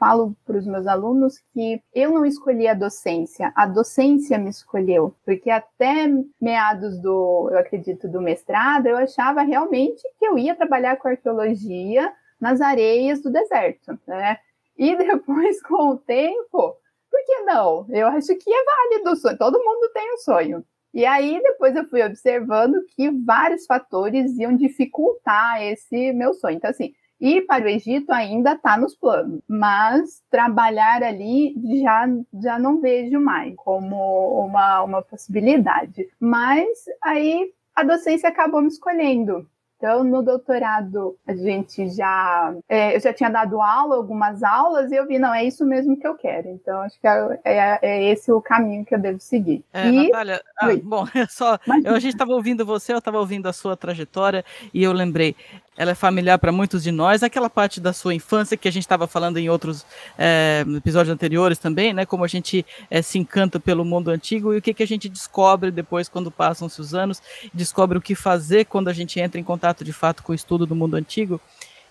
falo 0.04 0.36
para 0.44 0.58
os 0.58 0.66
meus 0.66 0.86
alunos 0.86 1.38
que 1.54 1.82
eu 1.94 2.10
não 2.10 2.26
escolhi 2.26 2.68
a 2.68 2.74
docência, 2.74 3.50
a 3.56 3.64
docência 3.64 4.36
me 4.36 4.50
escolheu, 4.50 5.14
porque 5.24 5.48
até 5.48 6.06
meados 6.38 7.00
do, 7.00 7.48
eu 7.50 7.58
acredito, 7.58 8.06
do 8.06 8.20
mestrado, 8.20 8.86
eu 8.86 8.98
achava 8.98 9.40
realmente 9.40 10.02
que 10.18 10.26
eu 10.26 10.36
ia 10.36 10.54
trabalhar 10.54 10.98
com 10.98 11.08
arqueologia 11.08 12.12
nas 12.38 12.60
areias 12.60 13.22
do 13.22 13.30
deserto, 13.30 13.98
né? 14.06 14.36
E 14.76 14.94
depois, 14.98 15.62
com 15.62 15.92
o 15.92 15.96
tempo, 15.96 16.76
por 17.10 17.24
que 17.24 17.40
não? 17.44 17.86
Eu 17.88 18.08
acho 18.08 18.36
que 18.36 18.52
é 18.52 18.64
válido 18.64 19.10
o 19.10 19.16
sonho, 19.16 19.38
todo 19.38 19.64
mundo 19.64 19.90
tem 19.94 20.12
um 20.12 20.18
sonho. 20.18 20.64
E 20.92 21.06
aí, 21.06 21.40
depois 21.42 21.74
eu 21.74 21.88
fui 21.88 22.04
observando 22.04 22.84
que 22.94 23.10
vários 23.10 23.64
fatores 23.64 24.36
iam 24.36 24.54
dificultar 24.54 25.62
esse 25.62 26.12
meu 26.12 26.34
sonho. 26.34 26.56
Então, 26.56 26.70
assim, 26.70 26.92
Ir 27.24 27.46
para 27.46 27.64
o 27.64 27.68
Egito 27.68 28.12
ainda 28.12 28.52
está 28.52 28.76
nos 28.76 28.94
planos, 28.94 29.40
mas 29.48 30.22
trabalhar 30.30 31.02
ali 31.02 31.54
já, 31.82 32.06
já 32.42 32.58
não 32.58 32.82
vejo 32.82 33.18
mais 33.18 33.54
como 33.56 34.44
uma, 34.44 34.82
uma 34.82 35.00
possibilidade. 35.00 36.06
Mas 36.20 36.68
aí 37.02 37.50
a 37.74 37.82
docência 37.82 38.28
acabou 38.28 38.60
me 38.60 38.68
escolhendo. 38.68 39.48
Então, 39.84 40.02
no 40.02 40.22
doutorado, 40.22 41.18
a 41.26 41.34
gente 41.34 41.90
já. 41.90 42.54
É, 42.66 42.96
eu 42.96 43.00
já 43.00 43.12
tinha 43.12 43.28
dado 43.28 43.60
aula, 43.60 43.96
algumas 43.96 44.42
aulas, 44.42 44.90
e 44.90 44.94
eu 44.94 45.06
vi, 45.06 45.18
não, 45.18 45.34
é 45.34 45.44
isso 45.44 45.62
mesmo 45.66 45.98
que 45.98 46.06
eu 46.06 46.14
quero. 46.14 46.48
Então, 46.48 46.80
acho 46.80 46.98
que 46.98 47.06
é, 47.06 47.40
é, 47.44 47.78
é 47.82 48.04
esse 48.10 48.32
o 48.32 48.40
caminho 48.40 48.84
que 48.84 48.94
eu 48.94 48.98
devo 48.98 49.20
seguir. 49.20 49.62
É, 49.72 49.88
e... 49.88 50.04
Natália, 50.04 50.40
ah, 50.58 50.68
bom, 50.82 51.04
é 51.14 51.26
só. 51.26 51.58
Eu, 51.84 51.94
a 51.94 51.98
gente 51.98 52.14
estava 52.14 52.32
ouvindo 52.32 52.64
você, 52.64 52.94
eu 52.94 52.98
estava 52.98 53.18
ouvindo 53.18 53.46
a 53.46 53.52
sua 53.52 53.76
trajetória, 53.76 54.42
e 54.72 54.82
eu 54.82 54.92
lembrei. 54.92 55.36
Ela 55.76 55.90
é 55.90 55.94
familiar 55.94 56.38
para 56.38 56.52
muitos 56.52 56.82
de 56.82 56.92
nós, 56.92 57.22
aquela 57.22 57.50
parte 57.50 57.80
da 57.80 57.92
sua 57.92 58.14
infância 58.14 58.56
que 58.56 58.68
a 58.68 58.70
gente 58.70 58.84
estava 58.84 59.06
falando 59.06 59.38
em 59.38 59.48
outros 59.48 59.84
é, 60.16 60.64
episódios 60.76 61.12
anteriores 61.12 61.58
também, 61.58 61.92
né? 61.92 62.06
Como 62.06 62.24
a 62.24 62.28
gente 62.28 62.64
é, 62.90 63.02
se 63.02 63.18
encanta 63.18 63.58
pelo 63.58 63.84
mundo 63.84 64.10
antigo 64.10 64.54
e 64.54 64.58
o 64.58 64.62
que, 64.62 64.72
que 64.72 64.82
a 64.82 64.86
gente 64.86 65.08
descobre 65.08 65.70
depois 65.70 66.08
quando 66.08 66.30
passam-se 66.30 66.80
os 66.80 66.94
anos, 66.94 67.20
descobre 67.52 67.98
o 67.98 68.00
que 68.00 68.14
fazer 68.14 68.66
quando 68.66 68.88
a 68.88 68.92
gente 68.92 69.18
entra 69.18 69.40
em 69.40 69.44
contato 69.44 69.84
de 69.84 69.92
fato 69.92 70.22
com 70.22 70.32
o 70.32 70.34
estudo 70.34 70.64
do 70.64 70.76
mundo 70.76 70.94
antigo. 70.94 71.40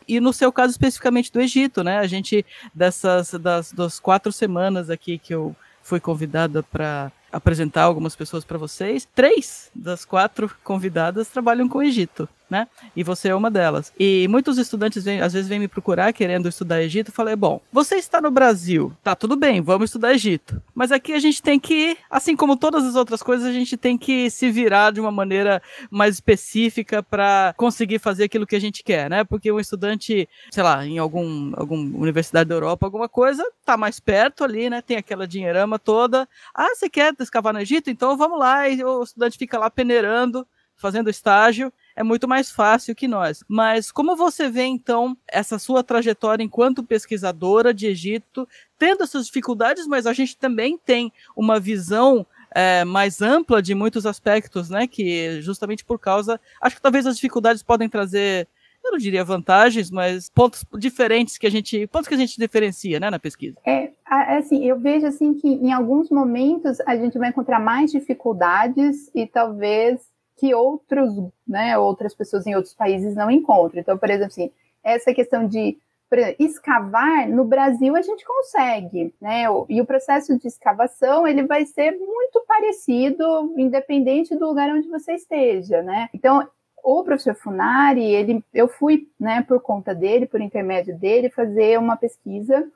E 0.08 0.20
no 0.20 0.34
seu 0.34 0.52
caso 0.52 0.72
especificamente 0.72 1.32
do 1.32 1.42
Egito, 1.42 1.84
né? 1.84 2.00
A 2.00 2.08
gente 2.08 2.46
dessas 2.74 3.32
das, 3.32 3.74
das 3.74 4.00
quatro 4.00 4.32
semanas 4.32 4.90
aqui 4.90 5.18
que 5.18 5.34
eu 5.34 5.54
fui 5.82 6.00
convidada 6.00 6.63
para 6.63 7.12
apresentar 7.32 7.84
algumas 7.84 8.16
pessoas 8.16 8.46
para 8.46 8.58
vocês, 8.58 9.08
três 9.13 9.70
das 9.75 10.06
quatro 10.06 10.50
convidadas 10.63 11.28
trabalham 11.28 11.68
com 11.68 11.80
o 11.80 11.84
Egito 11.84 12.30
né? 12.50 12.67
E 12.95 13.03
você 13.03 13.29
é 13.29 13.35
uma 13.35 13.50
delas. 13.50 13.91
E 14.00 14.27
muitos 14.29 14.57
estudantes 14.57 15.03
vêm, 15.03 15.21
às 15.21 15.33
vezes 15.33 15.47
vêm 15.47 15.59
me 15.59 15.67
procurar 15.67 16.13
querendo 16.13 16.47
estudar 16.47 16.81
Egito. 16.81 17.09
Eu 17.09 17.13
falei, 17.13 17.35
bom, 17.35 17.62
você 17.71 17.95
está 17.95 18.21
no 18.21 18.29
Brasil, 18.29 18.95
tá 19.03 19.15
tudo 19.15 19.35
bem, 19.35 19.62
vamos 19.62 19.89
estudar 19.89 20.13
Egito. 20.13 20.62
Mas 20.73 20.91
aqui 20.91 21.13
a 21.13 21.19
gente 21.19 21.41
tem 21.41 21.59
que, 21.59 21.97
assim 22.09 22.35
como 22.35 22.55
todas 22.55 22.85
as 22.85 22.95
outras 22.95 23.23
coisas, 23.23 23.47
a 23.47 23.51
gente 23.51 23.75
tem 23.75 23.97
que 23.97 24.29
se 24.29 24.51
virar 24.51 24.91
de 24.91 25.00
uma 25.00 25.12
maneira 25.12 25.62
mais 25.89 26.15
específica 26.15 27.01
para 27.01 27.53
conseguir 27.57 28.00
fazer 28.00 28.25
aquilo 28.25 28.47
que 28.47 28.55
a 28.55 28.62
gente 28.62 28.83
quer, 28.83 29.09
né? 29.09 29.23
Porque 29.23 29.51
um 29.51 29.59
estudante, 29.59 30.27
sei 30.51 30.63
lá, 30.63 30.85
em 30.85 30.97
algum, 30.97 31.53
alguma 31.55 31.97
universidade 31.97 32.47
da 32.47 32.55
Europa, 32.55 32.85
alguma 32.85 33.09
coisa, 33.09 33.43
tá 33.65 33.75
mais 33.77 34.00
perto 34.00 34.43
ali, 34.43 34.69
né? 34.69 34.81
Tem 34.81 34.97
aquela 34.97 35.27
dinheirama 35.27 35.79
toda. 35.79 36.27
Ah, 36.53 36.69
você 36.75 36.89
quer 36.89 37.13
escavar 37.19 37.53
no 37.53 37.59
Egito? 37.59 37.89
Então 37.89 38.15
vamos 38.17 38.39
lá. 38.39 38.69
E 38.69 38.83
o 38.83 39.03
estudante 39.03 39.38
fica 39.38 39.57
lá 39.57 39.69
peneirando, 39.69 40.45
fazendo 40.75 41.09
estágio 41.09 41.71
é 41.95 42.03
muito 42.03 42.27
mais 42.27 42.51
fácil 42.51 42.95
que 42.95 43.07
nós. 43.07 43.43
Mas 43.47 43.91
como 43.91 44.15
você 44.15 44.50
vê, 44.50 44.63
então, 44.63 45.17
essa 45.27 45.59
sua 45.59 45.83
trajetória 45.83 46.43
enquanto 46.43 46.83
pesquisadora 46.83 47.73
de 47.73 47.88
Egito, 47.88 48.47
tendo 48.77 49.03
essas 49.03 49.25
dificuldades, 49.27 49.88
mas 49.88 50.05
a 50.05 50.13
gente 50.13 50.38
também 50.38 50.77
tem 50.77 51.12
uma 51.35 51.59
visão 51.59 52.25
é, 52.53 52.83
mais 52.85 53.21
ampla 53.21 53.62
de 53.62 53.73
muitos 53.73 54.05
aspectos, 54.05 54.69
né? 54.69 54.88
Que 54.88 55.41
justamente 55.41 55.83
por 55.83 56.00
causa. 56.00 56.39
Acho 56.62 56.75
que 56.75 56.81
talvez 56.81 57.05
as 57.05 57.15
dificuldades 57.15 57.63
podem 57.63 57.89
trazer. 57.89 58.47
Eu 58.83 58.91
não 58.91 58.97
diria 58.97 59.23
vantagens, 59.23 59.89
mas 59.89 60.29
pontos 60.29 60.65
diferentes 60.77 61.38
que 61.38 61.47
a 61.47 61.50
gente, 61.50 61.88
pontos 61.88 62.07
que 62.07 62.15
a 62.15 62.17
gente 62.17 62.38
diferencia, 62.38 63.00
né, 63.00 63.09
na 63.09 63.17
pesquisa. 63.17 63.57
É, 63.65 63.93
assim, 64.05 64.65
eu 64.65 64.77
vejo 64.77 65.05
assim 65.05 65.33
que 65.35 65.47
em 65.47 65.71
alguns 65.71 66.09
momentos 66.09 66.81
a 66.81 66.97
gente 66.97 67.17
vai 67.17 67.29
encontrar 67.29 67.62
mais 67.62 67.91
dificuldades 67.91 69.09
e 69.15 69.25
talvez 69.25 70.01
que 70.43 70.53
outros, 70.53 71.09
né, 71.47 71.77
outras 71.77 72.13
pessoas 72.13 72.45
em 72.45 72.53
outros 72.53 72.73
países 72.73 73.15
não 73.15 73.31
encontram. 73.31 73.79
Então, 73.79 73.97
por 73.97 74.09
exemplo, 74.09 74.27
assim, 74.27 74.51
essa 74.83 75.13
questão 75.13 75.47
de 75.47 75.77
exemplo, 76.09 76.35
escavar 76.38 77.29
no 77.29 77.45
Brasil 77.45 77.95
a 77.95 78.01
gente 78.01 78.25
consegue, 78.25 79.15
né? 79.21 79.45
E 79.69 79.79
o 79.79 79.85
processo 79.85 80.38
de 80.38 80.50
escavação 80.50 81.25
ele 81.25 81.43
vai 81.43 81.65
ser 81.65 81.91
muito 81.91 82.43
parecido, 82.45 83.53
independente 83.57 84.35
do 84.35 84.47
lugar 84.47 84.69
onde 84.69 84.89
você 84.89 85.13
esteja, 85.13 85.81
né? 85.81 86.09
Então 86.13 86.45
o 86.83 87.03
professor 87.05 87.35
Funari, 87.35 88.03
ele, 88.03 88.43
eu 88.53 88.67
fui, 88.67 89.07
né, 89.17 89.43
por 89.47 89.62
conta 89.62 89.95
dele, 89.95 90.25
por 90.25 90.41
intermédio 90.41 91.00
dele, 91.00 91.29
fazer 91.29 91.79
uma 91.79 91.95
pesquisa 91.95 92.69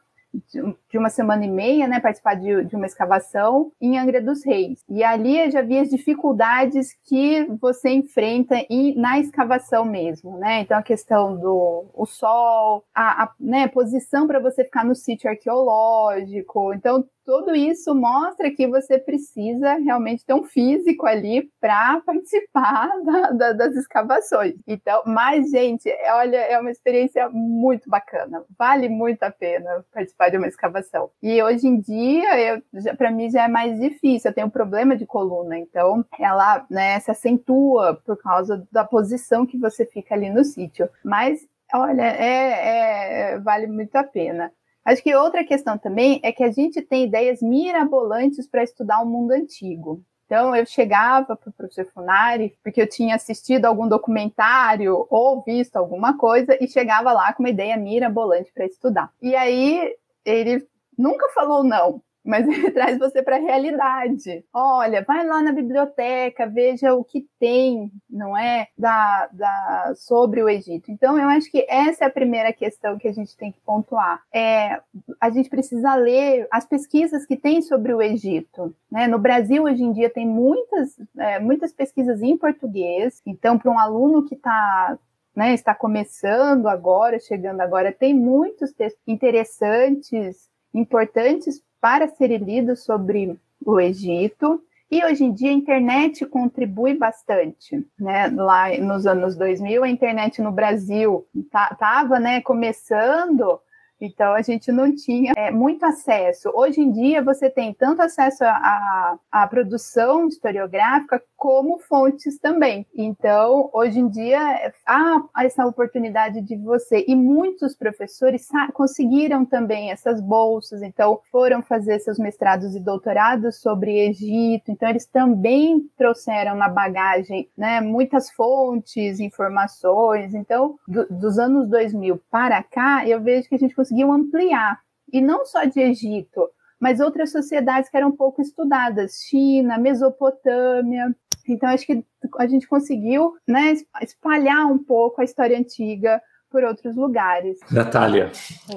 de 0.89 0.97
uma 0.97 1.09
semana 1.09 1.45
e 1.45 1.49
meia, 1.49 1.87
né, 1.87 1.99
participar 1.99 2.35
de, 2.35 2.65
de, 2.65 2.75
uma 2.75 2.85
escavação 2.85 3.71
em 3.81 3.97
Angra 3.97 4.21
dos 4.21 4.45
Reis. 4.45 4.83
E 4.89 5.03
ali 5.03 5.39
eu 5.39 5.51
já 5.51 5.61
vi 5.61 5.77
as 5.77 5.89
dificuldades 5.89 6.95
que 7.05 7.45
você 7.59 7.89
enfrenta 7.89 8.55
em, 8.69 8.95
na 8.95 9.19
escavação 9.19 9.85
mesmo, 9.85 10.37
né? 10.37 10.61
Então 10.61 10.77
a 10.77 10.83
questão 10.83 11.35
do 11.37 11.85
o 11.93 12.05
sol, 12.05 12.83
a, 12.93 13.23
a 13.23 13.31
né, 13.39 13.67
posição 13.67 14.27
para 14.27 14.39
você 14.39 14.63
ficar 14.63 14.85
no 14.85 14.95
sítio 14.95 15.29
arqueológico. 15.29 16.73
Então 16.73 17.05
tudo 17.27 17.53
isso 17.53 17.93
mostra 17.93 18.49
que 18.49 18.65
você 18.65 18.97
precisa 18.97 19.73
realmente 19.73 20.25
ter 20.25 20.33
um 20.33 20.45
físico 20.45 21.05
ali 21.05 21.51
para 21.59 21.99
participar 22.07 22.89
da, 23.03 23.31
da, 23.31 23.51
das 23.51 23.75
escavações. 23.75 24.55
Então, 24.65 25.03
mas, 25.05 25.51
gente, 25.51 25.93
olha, 26.13 26.37
é 26.37 26.57
uma 26.57 26.71
experiência 26.71 27.27
muito 27.27 27.89
bacana. 27.89 28.45
Vale 28.57 28.87
muito 28.87 29.23
a 29.23 29.29
pena 29.29 29.85
participar 29.93 30.29
de 30.29 30.37
uma 30.37 30.47
escavação. 30.47 31.11
E 31.21 31.43
hoje 31.43 31.67
em 31.67 31.81
dia, 31.81 32.63
para 32.97 33.11
mim 33.11 33.29
já 33.29 33.43
é 33.43 33.47
mais 33.49 33.77
difícil. 33.77 34.29
Eu 34.29 34.33
tenho 34.33 34.47
um 34.47 34.49
problema 34.49 34.95
de 34.95 35.05
coluna, 35.05 35.59
então 35.59 36.05
ela 36.17 36.65
né, 36.69 36.97
se 37.01 37.11
acentua 37.11 38.01
por 38.05 38.15
causa 38.15 38.65
da 38.71 38.85
posição 38.85 39.45
que 39.45 39.57
você 39.57 39.85
fica 39.85 40.15
ali 40.15 40.29
no 40.29 40.45
sítio. 40.45 40.89
Mas 41.03 41.45
olha, 41.73 42.03
é, 42.03 43.33
é, 43.33 43.39
vale 43.39 43.67
muito 43.67 43.97
a 43.97 44.03
pena. 44.05 44.49
Acho 44.87 45.03
que 45.03 45.13
outra 45.13 45.43
questão 45.43 45.77
também 45.77 46.21
é 46.23 46.31
que 46.31 46.41
a 46.41 46.49
gente 46.49 46.81
tem 46.81 47.03
ideias 47.03 47.41
mirabolantes 47.41 48.47
para 48.47 48.63
estudar 48.63 49.01
o 49.01 49.05
mundo 49.05 49.31
antigo. 49.31 50.01
Então, 50.25 50.55
eu 50.55 50.65
chegava 50.65 51.35
para 51.35 51.49
o 51.49 51.51
professor 51.51 51.85
Funari, 51.93 52.57
porque 52.63 52.81
eu 52.81 52.87
tinha 52.87 53.15
assistido 53.15 53.65
algum 53.65 53.85
documentário 53.85 55.05
ou 55.09 55.43
visto 55.43 55.75
alguma 55.75 56.17
coisa, 56.17 56.57
e 56.63 56.69
chegava 56.69 57.11
lá 57.11 57.33
com 57.33 57.43
uma 57.43 57.49
ideia 57.49 57.75
mirabolante 57.75 58.49
para 58.53 58.65
estudar. 58.65 59.11
E 59.21 59.35
aí, 59.35 59.93
ele 60.23 60.65
nunca 60.97 61.27
falou 61.33 61.65
não 61.65 62.01
mas 62.27 62.45
ele 62.47 62.69
traz 62.71 62.99
você 62.99 63.23
para 63.23 63.37
a 63.37 63.39
realidade. 63.39 64.43
Olha, 64.53 65.01
vai 65.01 65.25
lá 65.25 65.41
na 65.41 65.53
biblioteca, 65.53 66.45
veja 66.45 66.93
o 66.93 67.03
que 67.03 67.25
tem, 67.39 67.89
não 68.09 68.37
é, 68.37 68.67
da, 68.77 69.29
da 69.31 69.93
sobre 69.95 70.43
o 70.43 70.49
Egito. 70.49 70.91
Então, 70.91 71.17
eu 71.17 71.29
acho 71.29 71.49
que 71.49 71.65
essa 71.69 72.03
é 72.03 72.07
a 72.07 72.11
primeira 72.11 72.51
questão 72.51 72.97
que 72.97 73.07
a 73.07 73.13
gente 73.13 73.35
tem 73.37 73.51
que 73.51 73.61
pontuar. 73.61 74.21
É, 74.33 74.81
a 75.21 75.29
gente 75.29 75.49
precisa 75.49 75.95
ler 75.95 76.47
as 76.51 76.65
pesquisas 76.65 77.25
que 77.25 77.37
tem 77.37 77.61
sobre 77.61 77.93
o 77.93 78.01
Egito. 78.01 78.75
Né? 78.91 79.07
No 79.07 79.17
Brasil, 79.17 79.63
hoje 79.63 79.83
em 79.83 79.93
dia, 79.93 80.09
tem 80.09 80.27
muitas, 80.27 80.99
é, 81.17 81.39
muitas 81.39 81.71
pesquisas 81.71 82.21
em 82.21 82.37
português. 82.37 83.21
Então, 83.25 83.57
para 83.57 83.71
um 83.71 83.79
aluno 83.79 84.25
que 84.25 84.35
está 84.35 84.97
né, 85.33 85.53
está 85.53 85.75
começando 85.75 86.67
agora, 86.67 87.19
chegando 87.19 87.61
agora, 87.61 87.91
tem 87.91 88.11
muitos 88.11 88.73
textos 88.73 89.03
interessantes, 89.07 90.49
importantes 90.73 91.61
para 91.81 92.07
serem 92.07 92.39
lidos 92.39 92.83
sobre 92.83 93.39
o 93.65 93.79
Egito. 93.79 94.61
E 94.89 95.03
hoje 95.03 95.25
em 95.25 95.33
dia 95.33 95.49
a 95.49 95.53
internet 95.53 96.25
contribui 96.25 96.93
bastante, 96.93 97.85
né? 97.99 98.27
Lá 98.27 98.69
nos 98.77 99.05
anos 99.05 99.35
2000, 99.35 99.83
a 99.83 99.89
internet 99.89 100.41
no 100.41 100.51
Brasil 100.51 101.27
estava, 101.35 102.19
né, 102.19 102.39
começando 102.41 103.59
então 103.99 104.33
a 104.33 104.41
gente 104.41 104.71
não 104.71 104.93
tinha 104.95 105.33
é, 105.35 105.51
muito 105.51 105.85
acesso. 105.85 106.51
Hoje 106.53 106.81
em 106.81 106.91
dia 106.91 107.21
você 107.21 107.49
tem 107.49 107.73
tanto 107.73 108.01
acesso 108.01 108.43
à, 108.43 109.47
produção 109.49 110.27
historiográfica 110.27 111.21
como 111.35 111.79
fontes 111.79 112.37
também. 112.39 112.85
Então 112.95 113.69
hoje 113.73 113.99
em 113.99 114.07
dia 114.07 114.39
há 114.85 115.23
essa 115.39 115.65
oportunidade 115.65 116.41
de 116.41 116.55
você 116.57 117.05
e 117.07 117.15
muitos 117.15 117.75
professores 117.75 118.47
conseguiram 118.73 119.45
também 119.45 119.91
essas 119.91 120.21
bolsas. 120.21 120.81
Então 120.81 121.19
foram 121.31 121.61
fazer 121.63 121.99
seus 121.99 122.19
mestrados 122.19 122.75
e 122.75 122.79
doutorados 122.79 123.61
sobre 123.61 124.07
Egito. 124.07 124.71
Então 124.71 124.89
eles 124.89 125.05
também 125.05 125.81
trouxeram 125.97 126.55
na 126.55 126.69
bagagem, 126.69 127.49
né, 127.57 127.81
muitas 127.81 128.29
fontes, 128.31 129.19
informações. 129.19 130.33
Então 130.33 130.75
do, 130.87 131.07
dos 131.09 131.39
anos 131.39 131.67
2000 131.69 132.21
para 132.29 132.61
cá 132.61 133.07
eu 133.07 133.21
vejo 133.21 133.47
que 133.49 133.55
a 133.55 133.59
gente 133.59 133.75
conseguiu 133.75 133.86
ampliar, 134.11 134.79
e 135.11 135.21
não 135.21 135.45
só 135.45 135.63
de 135.65 135.79
Egito, 135.79 136.49
mas 136.79 136.99
outras 136.99 137.31
sociedades 137.31 137.89
que 137.89 137.97
eram 137.97 138.11
pouco 138.11 138.41
estudadas, 138.41 139.21
China, 139.27 139.77
Mesopotâmia. 139.77 141.15
Então, 141.47 141.69
acho 141.69 141.85
que 141.85 142.03
a 142.37 142.47
gente 142.47 142.67
conseguiu 142.67 143.33
né, 143.47 143.73
espalhar 144.01 144.65
um 144.67 144.77
pouco 144.77 145.21
a 145.21 145.23
história 145.23 145.57
antiga 145.57 146.21
por 146.49 146.63
outros 146.63 146.95
lugares. 146.95 147.59
Natália, 147.71 148.31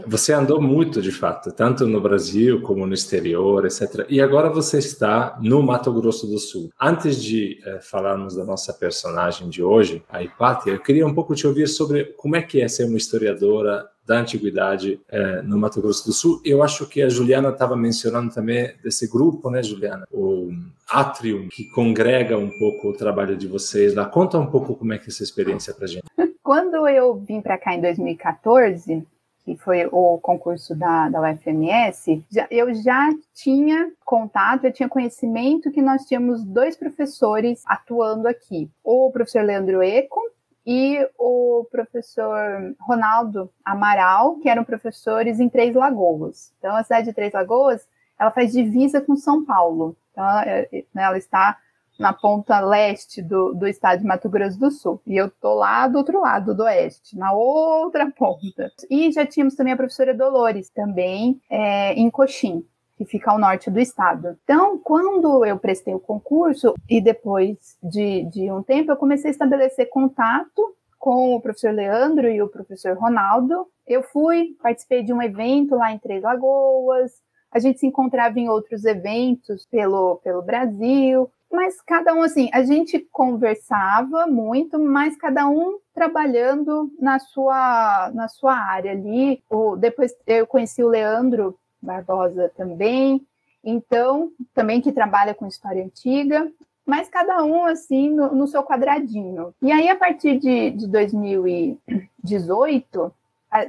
você 0.06 0.32
andou 0.32 0.60
muito 0.60 1.00
de 1.00 1.12
fato, 1.12 1.52
tanto 1.52 1.86
no 1.86 2.00
Brasil 2.00 2.62
como 2.62 2.86
no 2.86 2.94
exterior, 2.94 3.64
etc. 3.64 4.06
E 4.08 4.20
agora 4.20 4.50
você 4.50 4.78
está 4.78 5.38
no 5.40 5.62
Mato 5.62 5.92
Grosso 5.92 6.26
do 6.26 6.38
Sul. 6.38 6.70
Antes 6.80 7.22
de 7.22 7.60
eh, 7.64 7.78
falarmos 7.80 8.34
da 8.34 8.44
nossa 8.44 8.72
personagem 8.72 9.48
de 9.48 9.62
hoje, 9.62 10.02
a 10.08 10.22
Hipátia, 10.22 10.72
eu 10.72 10.80
queria 10.80 11.06
um 11.06 11.14
pouco 11.14 11.34
te 11.34 11.46
ouvir 11.46 11.68
sobre 11.68 12.06
como 12.16 12.34
é 12.34 12.42
que 12.42 12.60
é 12.60 12.66
ser 12.66 12.84
uma 12.84 12.98
historiadora 12.98 13.86
da 14.06 14.18
antiguidade 14.18 15.00
é, 15.08 15.42
no 15.42 15.58
Mato 15.58 15.80
Grosso 15.80 16.06
do 16.06 16.12
Sul. 16.12 16.40
Eu 16.44 16.62
acho 16.62 16.86
que 16.86 17.02
a 17.02 17.08
Juliana 17.08 17.50
estava 17.50 17.76
mencionando 17.76 18.32
também 18.32 18.74
desse 18.82 19.08
grupo, 19.08 19.50
né, 19.50 19.62
Juliana? 19.62 20.06
O 20.10 20.50
Atrium, 20.88 21.48
que 21.48 21.70
congrega 21.70 22.36
um 22.36 22.50
pouco 22.58 22.88
o 22.88 22.92
trabalho 22.96 23.36
de 23.36 23.46
vocês 23.46 23.94
lá. 23.94 24.06
Conta 24.06 24.38
um 24.38 24.46
pouco 24.46 24.74
como 24.74 24.92
é 24.92 24.98
que 24.98 25.06
é 25.06 25.08
essa 25.08 25.22
experiência 25.22 25.72
para 25.72 25.86
gente. 25.86 26.04
Quando 26.42 26.88
eu 26.88 27.14
vim 27.14 27.40
para 27.40 27.56
cá 27.56 27.74
em 27.74 27.80
2014, 27.80 29.06
que 29.44 29.56
foi 29.56 29.86
o 29.90 30.18
concurso 30.18 30.74
da, 30.74 31.08
da 31.08 31.20
UFMS, 31.20 32.22
já, 32.30 32.46
eu 32.50 32.74
já 32.74 33.08
tinha 33.34 33.90
contato, 34.04 34.64
eu 34.64 34.72
tinha 34.72 34.88
conhecimento 34.88 35.70
que 35.70 35.82
nós 35.82 36.04
tínhamos 36.04 36.44
dois 36.44 36.76
professores 36.76 37.62
atuando 37.66 38.28
aqui. 38.28 38.70
O 38.84 39.10
professor 39.10 39.42
Leandro 39.42 39.82
Eco, 39.82 40.20
e 40.66 40.98
o 41.18 41.66
professor 41.70 42.74
Ronaldo 42.80 43.50
Amaral, 43.64 44.36
que 44.36 44.48
eram 44.48 44.64
professores 44.64 45.40
em 45.40 45.48
Três 45.48 45.74
Lagoas. 45.74 46.52
Então, 46.58 46.76
a 46.76 46.82
cidade 46.82 47.06
de 47.06 47.14
Três 47.14 47.32
Lagoas, 47.32 47.86
ela 48.18 48.30
faz 48.30 48.52
divisa 48.52 49.00
com 49.00 49.16
São 49.16 49.44
Paulo. 49.44 49.96
Então, 50.12 50.24
ela, 50.24 50.44
é, 50.44 50.68
né, 50.94 51.02
ela 51.02 51.18
está 51.18 51.56
na 51.98 52.12
ponta 52.14 52.60
leste 52.60 53.20
do, 53.20 53.52
do 53.52 53.66
estado 53.66 54.00
de 54.00 54.06
Mato 54.06 54.28
Grosso 54.28 54.58
do 54.58 54.70
Sul. 54.70 55.00
E 55.06 55.16
eu 55.16 55.30
tô 55.30 55.54
lá 55.54 55.86
do 55.86 55.98
outro 55.98 56.20
lado, 56.20 56.54
do 56.54 56.62
oeste, 56.62 57.16
na 57.16 57.32
outra 57.32 58.10
ponta. 58.16 58.70
E 58.88 59.12
já 59.12 59.26
tínhamos 59.26 59.54
também 59.54 59.74
a 59.74 59.76
professora 59.76 60.14
Dolores, 60.14 60.70
também 60.70 61.40
é, 61.50 61.92
em 61.94 62.10
Coxim 62.10 62.64
que 63.00 63.04
fica 63.06 63.30
ao 63.30 63.38
norte 63.38 63.70
do 63.70 63.80
estado. 63.80 64.36
Então, 64.44 64.76
quando 64.76 65.42
eu 65.46 65.58
prestei 65.58 65.94
o 65.94 65.98
concurso 65.98 66.74
e 66.86 67.00
depois 67.00 67.56
de, 67.82 68.24
de 68.24 68.52
um 68.52 68.62
tempo, 68.62 68.92
eu 68.92 68.96
comecei 68.96 69.30
a 69.30 69.32
estabelecer 69.32 69.88
contato 69.88 70.76
com 70.98 71.34
o 71.34 71.40
professor 71.40 71.72
Leandro 71.72 72.28
e 72.28 72.42
o 72.42 72.48
professor 72.48 72.94
Ronaldo. 72.98 73.66
Eu 73.86 74.02
fui, 74.02 74.54
participei 74.62 75.02
de 75.02 75.14
um 75.14 75.22
evento 75.22 75.76
lá 75.76 75.90
em 75.90 75.98
Três 75.98 76.22
Lagoas, 76.22 77.10
a 77.50 77.58
gente 77.58 77.80
se 77.80 77.86
encontrava 77.86 78.38
em 78.38 78.50
outros 78.50 78.84
eventos 78.84 79.64
pelo, 79.64 80.16
pelo 80.16 80.42
Brasil, 80.42 81.30
mas 81.50 81.80
cada 81.80 82.14
um, 82.14 82.22
assim, 82.22 82.50
a 82.52 82.62
gente 82.62 82.98
conversava 83.10 84.26
muito, 84.26 84.78
mas 84.78 85.16
cada 85.16 85.48
um 85.48 85.78
trabalhando 85.94 86.92
na 87.00 87.18
sua, 87.18 88.10
na 88.14 88.28
sua 88.28 88.54
área 88.54 88.92
ali. 88.92 89.42
O, 89.50 89.74
depois 89.74 90.14
eu 90.26 90.46
conheci 90.46 90.84
o 90.84 90.88
Leandro 90.88 91.58
Barbosa 91.82 92.50
também, 92.56 93.26
então, 93.62 94.32
também 94.54 94.80
que 94.80 94.92
trabalha 94.92 95.34
com 95.34 95.46
história 95.46 95.84
antiga, 95.84 96.50
mas 96.84 97.08
cada 97.08 97.44
um, 97.44 97.66
assim, 97.66 98.10
no, 98.10 98.34
no 98.34 98.48
seu 98.48 98.62
quadradinho. 98.62 99.54
E 99.62 99.70
aí, 99.70 99.88
a 99.88 99.96
partir 99.96 100.38
de, 100.38 100.70
de 100.70 100.86
2018, 100.86 103.12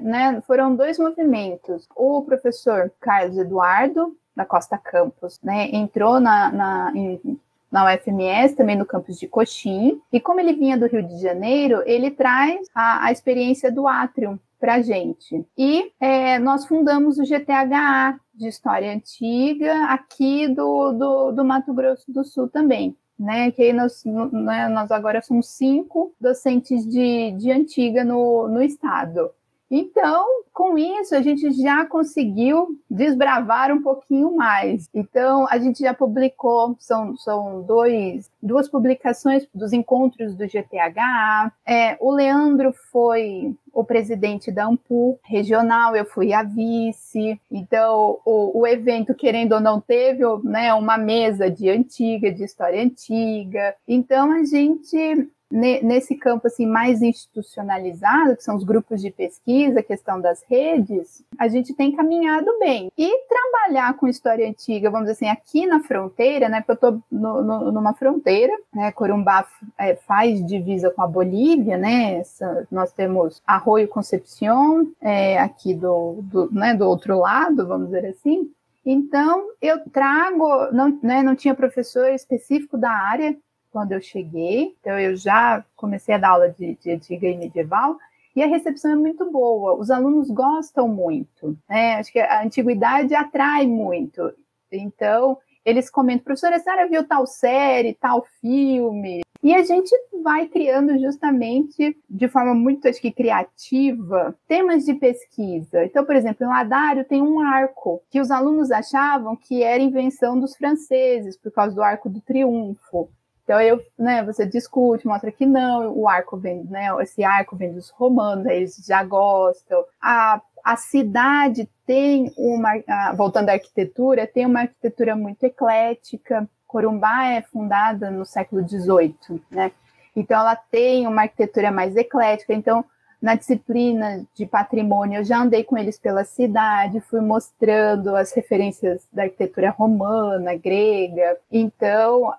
né, 0.01 0.41
foram 0.47 0.75
dois 0.75 0.97
movimentos. 0.97 1.87
O 1.95 2.23
professor 2.23 2.91
Carlos 2.99 3.37
Eduardo, 3.37 4.15
da 4.35 4.45
Costa 4.45 4.77
Campos, 4.77 5.39
né, 5.43 5.69
entrou 5.71 6.19
na, 6.19 6.51
na, 6.51 6.91
em, 6.95 7.39
na 7.71 7.93
UFMS, 7.93 8.55
também 8.55 8.75
no 8.75 8.85
campus 8.85 9.19
de 9.19 9.27
Coxim, 9.27 10.01
e 10.11 10.19
como 10.19 10.39
ele 10.39 10.53
vinha 10.53 10.77
do 10.77 10.87
Rio 10.87 11.03
de 11.03 11.19
Janeiro, 11.19 11.83
ele 11.85 12.11
traz 12.11 12.67
a, 12.73 13.05
a 13.05 13.11
experiência 13.11 13.71
do 13.71 13.87
Atrium, 13.87 14.39
para 14.61 14.75
a 14.75 14.81
gente. 14.81 15.43
E 15.57 15.91
é, 15.99 16.37
nós 16.37 16.67
fundamos 16.67 17.17
o 17.17 17.23
GTHA 17.23 18.19
de 18.33 18.47
História 18.47 18.93
Antiga 18.93 19.85
aqui 19.85 20.47
do, 20.47 20.93
do, 20.93 21.31
do 21.31 21.43
Mato 21.43 21.73
Grosso 21.73 22.11
do 22.13 22.23
Sul 22.23 22.47
também. 22.47 22.95
Né, 23.19 23.51
que 23.51 23.61
aí 23.61 23.71
nós, 23.71 24.03
né, 24.03 24.67
nós 24.67 24.89
agora 24.89 25.21
somos 25.21 25.47
cinco 25.49 26.11
docentes 26.19 26.83
de, 26.87 27.31
de 27.33 27.51
antiga 27.51 28.03
no, 28.03 28.47
no 28.47 28.63
estado. 28.63 29.29
Então, 29.71 30.25
com 30.51 30.77
isso, 30.77 31.15
a 31.15 31.21
gente 31.21 31.49
já 31.53 31.85
conseguiu 31.85 32.77
desbravar 32.89 33.71
um 33.71 33.81
pouquinho 33.81 34.35
mais. 34.35 34.89
Então, 34.93 35.47
a 35.49 35.57
gente 35.57 35.79
já 35.79 35.93
publicou, 35.93 36.75
são, 36.77 37.15
são 37.15 37.61
dois, 37.61 38.29
duas 38.43 38.67
publicações 38.67 39.47
dos 39.55 39.71
encontros 39.71 40.35
do 40.35 40.45
GTH. 40.45 41.53
É, 41.65 41.95
o 42.01 42.11
Leandro 42.11 42.73
foi 42.91 43.55
o 43.73 43.83
presidente 43.85 44.51
da 44.51 44.65
AMPU 44.65 45.17
regional, 45.23 45.95
eu 45.95 46.03
fui 46.03 46.33
a 46.33 46.43
vice. 46.43 47.39
Então, 47.49 48.19
o, 48.25 48.59
o 48.59 48.67
evento, 48.67 49.15
querendo 49.15 49.53
ou 49.53 49.61
não, 49.61 49.79
teve 49.79 50.23
né, 50.43 50.73
uma 50.73 50.97
mesa 50.97 51.49
de 51.49 51.69
antiga, 51.69 52.29
de 52.29 52.43
história 52.43 52.83
antiga. 52.83 53.73
Então, 53.87 54.33
a 54.33 54.43
gente 54.43 55.29
nesse 55.51 56.15
campo 56.15 56.47
assim 56.47 56.65
mais 56.65 57.01
institucionalizado, 57.01 58.35
que 58.35 58.43
são 58.43 58.55
os 58.55 58.63
grupos 58.63 59.01
de 59.01 59.11
pesquisa, 59.11 59.79
a 59.79 59.83
questão 59.83 60.19
das 60.19 60.43
redes, 60.49 61.23
a 61.37 61.47
gente 61.47 61.73
tem 61.73 61.91
caminhado 61.91 62.47
bem. 62.59 62.91
E 62.97 63.25
trabalhar 63.27 63.93
com 63.95 64.07
história 64.07 64.47
antiga, 64.47 64.89
vamos 64.89 65.07
dizer 65.07 65.25
assim, 65.25 65.29
aqui 65.29 65.67
na 65.67 65.81
fronteira, 65.81 66.47
né? 66.47 66.61
Porque 66.61 66.85
eu 66.85 66.89
estou 66.89 67.71
numa 67.71 67.93
fronteira, 67.93 68.53
né? 68.73 68.91
Corumbá 68.91 69.45
é, 69.77 69.95
faz 69.95 70.45
divisa 70.45 70.89
com 70.89 71.01
a 71.01 71.07
Bolívia, 71.07 71.77
né? 71.77 72.15
Essa, 72.15 72.67
nós 72.71 72.91
temos 72.91 73.41
Arroio 73.45 73.87
Concepción, 73.87 74.87
é, 75.01 75.37
aqui 75.39 75.73
do, 75.73 76.19
do, 76.23 76.51
né, 76.51 76.73
do 76.73 76.87
outro 76.87 77.19
lado, 77.19 77.67
vamos 77.67 77.87
dizer 77.87 78.05
assim. 78.07 78.49
Então, 78.85 79.49
eu 79.61 79.79
trago, 79.89 80.71
não, 80.71 80.99
né, 81.03 81.21
não 81.21 81.35
tinha 81.35 81.53
professor 81.53 82.09
específico 82.09 82.77
da 82.77 82.91
área, 82.91 83.37
quando 83.71 83.93
eu 83.93 84.01
cheguei, 84.01 84.75
então 84.79 84.99
eu 84.99 85.15
já 85.15 85.65
comecei 85.75 86.15
a 86.15 86.17
dar 86.17 86.29
aula 86.29 86.49
de, 86.49 86.75
de 86.75 86.91
antiga 86.91 87.27
e 87.27 87.37
medieval, 87.37 87.97
e 88.35 88.43
a 88.43 88.47
recepção 88.47 88.91
é 88.91 88.95
muito 88.95 89.29
boa, 89.31 89.75
os 89.75 89.89
alunos 89.89 90.29
gostam 90.29 90.87
muito, 90.87 91.57
né? 91.69 91.95
Acho 91.95 92.11
que 92.11 92.19
a 92.19 92.43
antiguidade 92.43 93.13
atrai 93.13 93.67
muito. 93.67 94.33
Então, 94.71 95.37
eles 95.65 95.89
comentam, 95.89 96.23
professora, 96.23 96.55
a 96.55 96.59
senhora 96.59 96.87
viu 96.87 97.05
tal 97.05 97.25
série, 97.25 97.93
tal 97.93 98.25
filme? 98.39 99.21
E 99.43 99.55
a 99.55 99.63
gente 99.63 99.91
vai 100.23 100.47
criando 100.47 100.99
justamente 100.99 101.97
de 102.07 102.27
forma 102.27 102.53
muito, 102.53 102.87
acho 102.87 103.01
que, 103.01 103.11
criativa, 103.11 104.35
temas 104.47 104.85
de 104.85 104.93
pesquisa. 104.93 105.83
Então, 105.83 106.05
por 106.05 106.15
exemplo, 106.15 106.45
em 106.45 106.49
Ladário 106.49 107.03
tem 107.05 107.21
um 107.21 107.39
arco 107.39 108.01
que 108.09 108.21
os 108.21 108.29
alunos 108.29 108.71
achavam 108.71 109.35
que 109.35 109.63
era 109.63 109.81
invenção 109.81 110.39
dos 110.39 110.55
franceses, 110.55 111.35
por 111.35 111.51
causa 111.51 111.75
do 111.75 111.81
arco 111.81 112.07
do 112.07 112.21
triunfo. 112.21 113.09
Então 113.43 113.59
eu, 113.59 113.83
né, 113.97 114.23
você 114.23 114.45
discute, 114.45 115.07
mostra 115.07 115.31
que 115.31 115.45
não, 115.45 115.91
o 115.97 116.07
arco 116.07 116.37
vem, 116.37 116.63
né, 116.65 116.89
esse 117.01 117.23
arco 117.23 117.55
vem 117.55 117.73
dos 117.73 117.89
romanos, 117.89 118.45
eles 118.45 118.75
já 118.85 119.03
gostam. 119.03 119.83
A, 120.01 120.41
a 120.63 120.75
cidade 120.77 121.67
tem 121.85 122.31
uma, 122.37 122.71
voltando 123.15 123.49
à 123.49 123.53
arquitetura, 123.53 124.27
tem 124.27 124.45
uma 124.45 124.61
arquitetura 124.61 125.15
muito 125.15 125.43
eclética. 125.43 126.47
Corumbá 126.67 127.27
é 127.27 127.41
fundada 127.41 128.09
no 128.09 128.25
século 128.25 128.65
XVIII, 128.67 129.41
né? 129.51 129.71
Então 130.15 130.39
ela 130.39 130.55
tem 130.55 131.07
uma 131.07 131.23
arquitetura 131.23 131.71
mais 131.71 131.95
eclética. 131.95 132.53
Então 132.53 132.85
na 133.21 133.35
disciplina 133.35 134.25
de 134.33 134.45
patrimônio, 134.45 135.19
eu 135.19 135.23
já 135.23 135.41
andei 135.41 135.63
com 135.63 135.77
eles 135.77 135.99
pela 135.99 136.23
cidade, 136.23 136.99
fui 137.01 137.21
mostrando 137.21 138.15
as 138.15 138.33
referências 138.33 139.07
da 139.13 139.23
arquitetura 139.23 139.69
romana, 139.69 140.55
grega. 140.55 141.37
Então, 141.51 142.33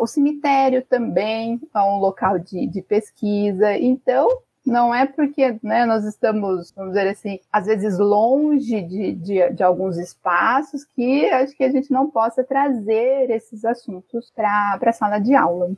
o 0.00 0.06
cemitério 0.06 0.82
também 0.82 1.60
é 1.74 1.80
um 1.80 1.98
local 1.98 2.38
de, 2.38 2.66
de 2.66 2.80
pesquisa. 2.80 3.76
Então, 3.76 4.28
não 4.64 4.94
é 4.94 5.06
porque 5.06 5.58
né, 5.62 5.84
nós 5.84 6.04
estamos, 6.04 6.72
vamos 6.72 6.94
dizer 6.94 7.08
assim, 7.08 7.38
às 7.52 7.66
vezes 7.66 7.98
longe 7.98 8.80
de, 8.80 9.12
de, 9.12 9.50
de, 9.50 9.62
alguns 9.62 9.98
espaços 9.98 10.84
que 10.84 11.28
acho 11.30 11.54
que 11.56 11.64
a 11.64 11.70
gente 11.70 11.90
não 11.90 12.08
possa 12.08 12.44
trazer 12.44 13.28
esses 13.30 13.64
assuntos 13.64 14.30
para 14.34 14.78
a 14.80 14.92
sala 14.92 15.18
de 15.18 15.34
aula. 15.34 15.72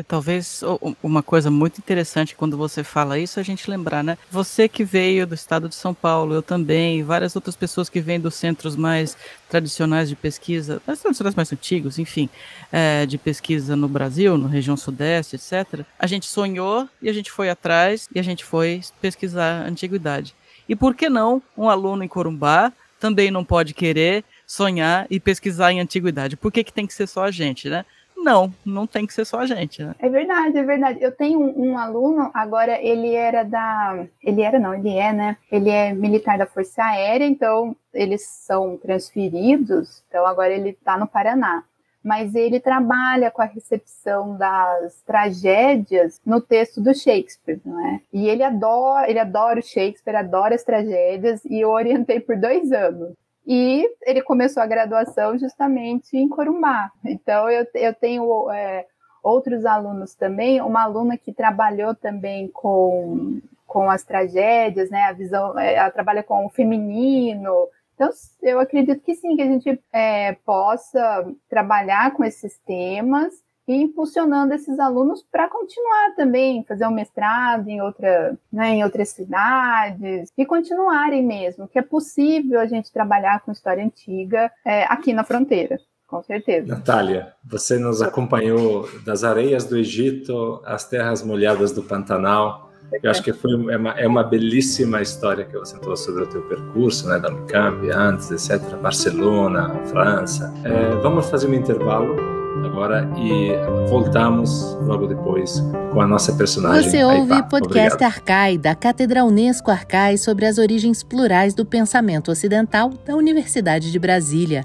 É, 0.00 0.02
talvez 0.02 0.62
uma 1.02 1.22
coisa 1.22 1.50
muito 1.50 1.78
interessante 1.78 2.34
quando 2.34 2.56
você 2.56 2.82
fala 2.82 3.18
isso 3.18 3.38
é 3.38 3.42
a 3.42 3.44
gente 3.44 3.70
lembrar, 3.70 4.02
né? 4.02 4.16
Você 4.30 4.66
que 4.66 4.82
veio 4.82 5.26
do 5.26 5.34
estado 5.34 5.68
de 5.68 5.74
São 5.74 5.92
Paulo, 5.92 6.34
eu 6.34 6.42
também, 6.42 7.02
várias 7.02 7.36
outras 7.36 7.54
pessoas 7.54 7.90
que 7.90 8.00
vêm 8.00 8.18
dos 8.18 8.34
centros 8.34 8.76
mais 8.76 9.16
tradicionais 9.48 10.08
de 10.08 10.16
pesquisa, 10.16 10.80
das 10.86 11.00
tradicionais 11.00 11.34
mais 11.34 11.52
antigos, 11.52 11.98
enfim, 11.98 12.30
é, 12.72 13.04
de 13.04 13.18
pesquisa 13.18 13.76
no 13.76 13.88
Brasil, 13.88 14.38
na 14.38 14.48
região 14.48 14.76
sudeste, 14.76 15.36
etc. 15.36 15.84
A 15.98 16.06
gente 16.06 16.26
sonhou 16.26 16.88
e 17.02 17.08
a 17.08 17.12
gente 17.12 17.30
foi 17.30 17.50
atrás 17.50 18.08
e 18.14 18.18
a 18.18 18.22
gente 18.22 18.44
foi 18.44 18.80
pesquisar 19.02 19.64
a 19.64 19.68
antiguidade. 19.68 20.34
E 20.66 20.74
por 20.74 20.94
que 20.94 21.10
não 21.10 21.42
um 21.56 21.68
aluno 21.68 22.02
em 22.02 22.08
Corumbá 22.08 22.72
também 22.98 23.30
não 23.30 23.44
pode 23.44 23.74
querer 23.74 24.24
sonhar 24.46 25.06
e 25.10 25.20
pesquisar 25.20 25.72
em 25.72 25.80
antiguidade? 25.80 26.36
Por 26.36 26.50
que, 26.50 26.64
que 26.64 26.72
tem 26.72 26.86
que 26.86 26.94
ser 26.94 27.06
só 27.06 27.24
a 27.24 27.30
gente, 27.30 27.68
né? 27.68 27.84
Não, 28.22 28.52
não 28.66 28.86
tem 28.86 29.06
que 29.06 29.14
ser 29.14 29.24
só 29.24 29.40
a 29.40 29.46
gente, 29.46 29.82
né? 29.82 29.94
É 29.98 30.08
verdade, 30.08 30.58
é 30.58 30.62
verdade. 30.62 30.98
Eu 31.00 31.10
tenho 31.10 31.40
um, 31.40 31.70
um, 31.70 31.78
aluno, 31.78 32.30
agora 32.34 32.78
ele 32.80 33.14
era 33.14 33.42
da. 33.42 34.04
Ele 34.22 34.42
era, 34.42 34.58
não, 34.58 34.74
ele 34.74 34.94
é, 34.94 35.10
né? 35.10 35.36
Ele 35.50 35.70
é 35.70 35.94
militar 35.94 36.36
da 36.36 36.46
Força 36.46 36.84
Aérea, 36.84 37.24
então 37.24 37.74
eles 37.94 38.22
são 38.22 38.76
transferidos, 38.76 40.04
então 40.06 40.26
agora 40.26 40.52
ele 40.52 40.70
está 40.70 40.98
no 40.98 41.06
Paraná. 41.06 41.64
Mas 42.04 42.34
ele 42.34 42.60
trabalha 42.60 43.30
com 43.30 43.40
a 43.40 43.46
recepção 43.46 44.36
das 44.36 45.02
tragédias 45.02 46.20
no 46.24 46.40
texto 46.40 46.80
do 46.80 46.94
Shakespeare, 46.94 47.60
não 47.64 47.86
é? 47.86 48.00
E 48.12 48.28
ele 48.28 48.42
adora, 48.42 49.08
ele 49.08 49.18
adora 49.18 49.60
o 49.60 49.62
Shakespeare, 49.62 50.16
adora 50.16 50.54
as 50.54 50.62
tragédias, 50.62 51.42
e 51.44 51.60
eu 51.60 51.70
orientei 51.70 52.20
por 52.20 52.36
dois 52.36 52.70
anos. 52.70 53.14
E 53.52 53.84
ele 54.02 54.22
começou 54.22 54.62
a 54.62 54.66
graduação 54.66 55.36
justamente 55.36 56.16
em 56.16 56.28
Corumbá. 56.28 56.92
Então, 57.04 57.50
eu, 57.50 57.66
eu 57.74 57.92
tenho 57.92 58.48
é, 58.48 58.86
outros 59.24 59.66
alunos 59.66 60.14
também, 60.14 60.60
uma 60.60 60.84
aluna 60.84 61.18
que 61.18 61.32
trabalhou 61.32 61.92
também 61.92 62.46
com, 62.46 63.40
com 63.66 63.90
as 63.90 64.04
tragédias, 64.04 64.88
né? 64.88 65.02
A 65.02 65.12
visão, 65.12 65.58
é, 65.58 65.74
ela 65.74 65.90
trabalha 65.90 66.22
com 66.22 66.46
o 66.46 66.48
feminino. 66.48 67.66
Então, 67.96 68.08
eu 68.40 68.60
acredito 68.60 69.02
que 69.02 69.16
sim, 69.16 69.34
que 69.34 69.42
a 69.42 69.46
gente 69.46 69.82
é, 69.92 70.34
possa 70.46 71.26
trabalhar 71.48 72.12
com 72.12 72.22
esses 72.22 72.56
temas 72.58 73.34
e 73.66 73.74
impulsionando 73.74 74.54
esses 74.54 74.78
alunos 74.78 75.24
para 75.30 75.48
continuar 75.48 76.14
também, 76.16 76.64
fazer 76.64 76.86
um 76.86 76.90
mestrado 76.90 77.68
em, 77.68 77.80
outra, 77.80 78.36
né, 78.52 78.70
em 78.70 78.84
outras 78.84 79.10
cidades 79.10 80.30
e 80.36 80.44
continuarem 80.44 81.24
mesmo, 81.24 81.68
que 81.68 81.78
é 81.78 81.82
possível 81.82 82.60
a 82.60 82.66
gente 82.66 82.92
trabalhar 82.92 83.40
com 83.40 83.52
história 83.52 83.84
antiga 83.84 84.50
é, 84.64 84.84
aqui 84.84 85.12
na 85.12 85.24
fronteira. 85.24 85.78
Com 86.06 86.20
certeza. 86.24 86.66
Natália, 86.66 87.34
você 87.44 87.78
nos 87.78 88.02
acompanhou 88.02 88.88
das 89.06 89.22
areias 89.22 89.64
do 89.64 89.78
Egito 89.78 90.60
às 90.64 90.84
terras 90.84 91.22
molhadas 91.22 91.70
do 91.70 91.84
Pantanal. 91.84 92.68
Eu 93.00 93.08
acho 93.08 93.22
que 93.22 93.32
foi 93.32 93.52
é 93.52 93.76
uma, 93.76 93.90
é 93.92 94.08
uma 94.08 94.24
belíssima 94.24 95.00
história 95.00 95.44
que 95.44 95.56
você 95.56 95.78
trouxe 95.78 96.06
sobre 96.06 96.24
o 96.24 96.26
teu 96.26 96.42
percurso, 96.42 97.08
né, 97.08 97.20
da 97.20 97.28
Unicamp, 97.28 97.88
antes, 97.92 98.28
etc. 98.32 98.76
Barcelona, 98.78 99.72
França. 99.86 100.52
É, 100.64 100.96
vamos 100.96 101.30
fazer 101.30 101.46
um 101.46 101.54
intervalo 101.54 102.39
agora 102.64 103.08
e 103.16 103.50
voltamos 103.88 104.76
logo 104.82 105.06
depois 105.06 105.62
com 105.92 106.00
a 106.00 106.06
nossa 106.06 106.32
personagem. 106.32 106.90
Você 106.90 107.04
ouve 107.04 107.32
o 107.32 107.48
podcast 107.48 107.94
Obrigado. 107.94 108.02
Arcai, 108.02 108.58
da 108.58 108.74
Cátedra 108.74 109.24
Unesco 109.24 109.70
Arcai, 109.70 110.16
sobre 110.16 110.46
as 110.46 110.58
origens 110.58 111.02
plurais 111.02 111.54
do 111.54 111.64
pensamento 111.64 112.30
ocidental 112.30 112.90
da 113.06 113.14
Universidade 113.14 113.90
de 113.90 113.98
Brasília. 113.98 114.64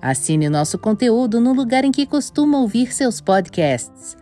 Assine 0.00 0.48
nosso 0.48 0.78
conteúdo 0.78 1.40
no 1.40 1.52
lugar 1.52 1.84
em 1.84 1.92
que 1.92 2.06
costuma 2.06 2.58
ouvir 2.58 2.92
seus 2.92 3.20
podcasts. 3.20 4.16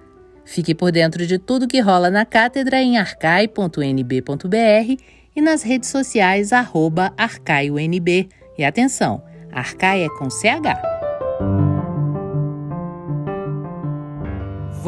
Fique 0.45 0.75
por 0.75 0.91
dentro 0.91 1.27
de 1.27 1.39
tudo 1.39 1.69
que 1.69 1.79
rola 1.79 2.11
na 2.11 2.25
cátedra 2.25 2.81
em 2.81 2.99
arcai.nb.br 2.99 3.69
e 5.37 5.41
nas 5.41 5.63
redes 5.63 5.91
sociais 5.91 6.53
arroba 6.53 7.13
arcaionb. 7.17 8.29
E 8.57 8.65
atenção, 8.65 9.23
Arcai 9.53 10.03
é 10.03 10.09
com 10.09 10.29
CH. 10.29 11.08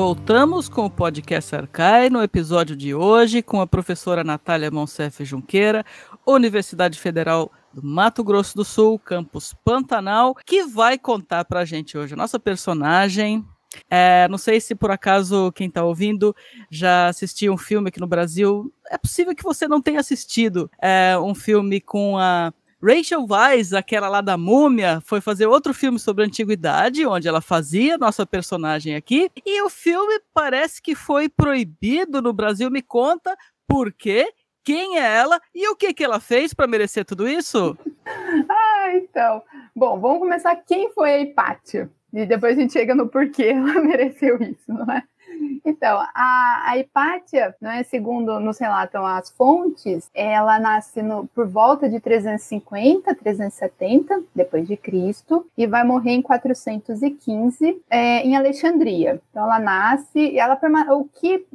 Voltamos 0.03 0.67
com 0.67 0.87
o 0.87 0.91
podcast 0.91 1.55
Arcai 1.55 2.09
no 2.09 2.23
episódio 2.23 2.75
de 2.75 2.95
hoje 2.95 3.43
com 3.43 3.61
a 3.61 3.67
professora 3.67 4.25
Natália 4.25 4.71
Monsef 4.71 5.23
Junqueira, 5.27 5.85
Universidade 6.27 6.99
Federal 6.99 7.53
do 7.71 7.83
Mato 7.85 8.25
Grosso 8.25 8.57
do 8.57 8.65
Sul, 8.65 8.99
campus 8.99 9.55
Pantanal, 9.63 10.35
que 10.47 10.65
vai 10.65 10.99
contar 10.99 11.45
para 11.45 11.61
a 11.61 11.65
gente 11.67 11.99
hoje 11.99 12.15
a 12.15 12.17
nossa 12.17 12.41
personagem. 12.41 13.45
É, 13.91 14.27
não 14.29 14.39
sei 14.39 14.59
se 14.59 14.75
por 14.75 14.91
acaso 14.91 15.53
quem 15.53 15.69
está 15.69 15.85
ouvindo 15.85 16.35
já 16.71 17.09
assistiu 17.09 17.53
um 17.53 17.59
filme 17.59 17.91
aqui 17.91 18.01
no 18.01 18.07
Brasil. 18.07 18.73
É 18.91 18.97
possível 18.97 19.35
que 19.35 19.45
você 19.45 19.69
não 19.69 19.83
tenha 19.83 20.01
assistido 20.01 20.71
é, 20.81 21.15
um 21.19 21.35
filme 21.35 21.79
com 21.79 22.17
a 22.17 22.55
Rachel 22.83 23.27
Weisz, 23.29 23.75
aquela 23.75 24.09
lá 24.09 24.21
da 24.21 24.39
múmia, 24.39 25.01
foi 25.05 25.21
fazer 25.21 25.47
outro 25.47 25.75
filme 25.75 25.99
sobre 25.99 26.25
a 26.25 26.27
antiguidade, 26.27 27.07
onde 27.07 27.29
ela 27.29 27.43
fazia 27.43 27.99
nossa 27.99 28.25
personagem 28.25 28.95
aqui, 28.97 29.31
e 29.45 29.63
o 29.63 29.69
filme 29.69 30.21
parece 30.33 30.81
que 30.81 30.95
foi 30.95 31.29
proibido 31.29 32.23
no 32.23 32.33
Brasil. 32.33 32.71
Me 32.71 32.81
conta 32.81 33.37
por 33.69 33.93
quê, 33.93 34.33
quem 34.65 34.99
é 34.99 35.17
ela 35.17 35.41
e 35.55 35.69
o 35.69 35.77
que, 35.77 35.93
que 35.93 36.05
ela 36.05 36.21
fez 36.21 36.55
para 36.55 36.67
merecer 36.67 37.05
tudo 37.05 37.29
isso? 37.29 37.77
ah, 38.49 38.93
então. 38.95 39.43
Bom, 39.77 40.01
vamos 40.01 40.19
começar 40.19 40.57
quem 40.57 40.91
foi 40.93 41.11
a 41.11 41.21
Hipátia. 41.21 41.91
E 42.13 42.27
depois 42.27 42.57
a 42.57 42.61
gente 42.61 42.73
chega 42.73 42.95
no 42.95 43.09
porquê 43.09 43.45
ela 43.45 43.75
mereceu 43.85 44.41
isso, 44.43 44.73
não 44.73 44.91
é? 44.93 45.03
Então, 45.65 45.99
a, 46.15 46.63
a 46.67 46.79
Hipátia, 46.79 47.55
né, 47.61 47.83
segundo 47.85 48.39
nos 48.41 48.59
relatam 48.59 49.05
as 49.05 49.31
fontes, 49.31 50.11
ela 50.15 50.59
nasce 50.59 51.03
no, 51.03 51.27
por 51.29 51.47
volta 51.47 51.89
de 51.89 52.01
350, 52.01 53.15
370 53.15 54.23
depois 54.35 54.67
de 54.67 54.77
Cristo 54.77 55.47
e 55.57 55.67
vai 55.67 55.85
morrer 55.85 56.13
em 56.13 56.23
415 56.23 57.83
é, 57.89 58.23
em 58.23 58.37
Alexandria. 58.37 59.21
Então, 59.31 59.45
ela 59.45 59.59
nasce 59.59 60.19
e 60.19 60.39
ela 60.39 60.59
o 60.91 61.05
que 61.05 61.47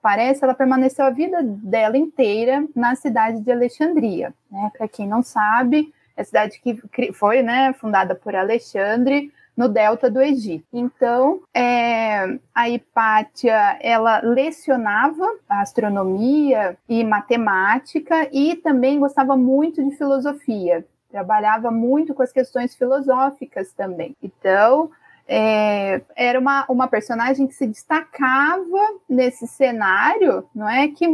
parece, 0.00 0.44
ela 0.44 0.54
permaneceu 0.54 1.04
a 1.04 1.10
vida 1.10 1.42
dela 1.42 1.96
inteira 1.96 2.64
na 2.74 2.94
cidade 2.94 3.40
de 3.40 3.52
Alexandria. 3.52 4.32
Né? 4.50 4.70
Para 4.76 4.88
quem 4.88 5.06
não 5.06 5.22
sabe, 5.22 5.92
é 6.16 6.22
a 6.22 6.24
cidade 6.24 6.60
que 6.60 7.12
foi 7.12 7.42
né, 7.42 7.72
fundada 7.74 8.14
por 8.14 8.34
Alexandre 8.34 9.32
no 9.56 9.68
delta 9.68 10.10
do 10.10 10.20
Egito. 10.20 10.66
Então, 10.72 11.40
é, 11.54 12.38
a 12.54 12.68
Hipátia, 12.68 13.78
ela 13.80 14.20
lecionava 14.20 15.26
astronomia 15.48 16.76
e 16.88 17.04
matemática 17.04 18.28
e 18.32 18.56
também 18.56 18.98
gostava 18.98 19.36
muito 19.36 19.82
de 19.82 19.96
filosofia. 19.96 20.84
Trabalhava 21.10 21.70
muito 21.70 22.12
com 22.14 22.22
as 22.22 22.32
questões 22.32 22.74
filosóficas 22.74 23.72
também. 23.72 24.16
Então, 24.20 24.90
é, 25.26 26.02
era 26.14 26.38
uma, 26.38 26.66
uma 26.68 26.88
personagem 26.88 27.46
que 27.46 27.54
se 27.54 27.66
destacava 27.66 28.98
nesse 29.08 29.46
cenário, 29.46 30.44
não 30.54 30.68
é 30.68 30.88
que 30.88 31.06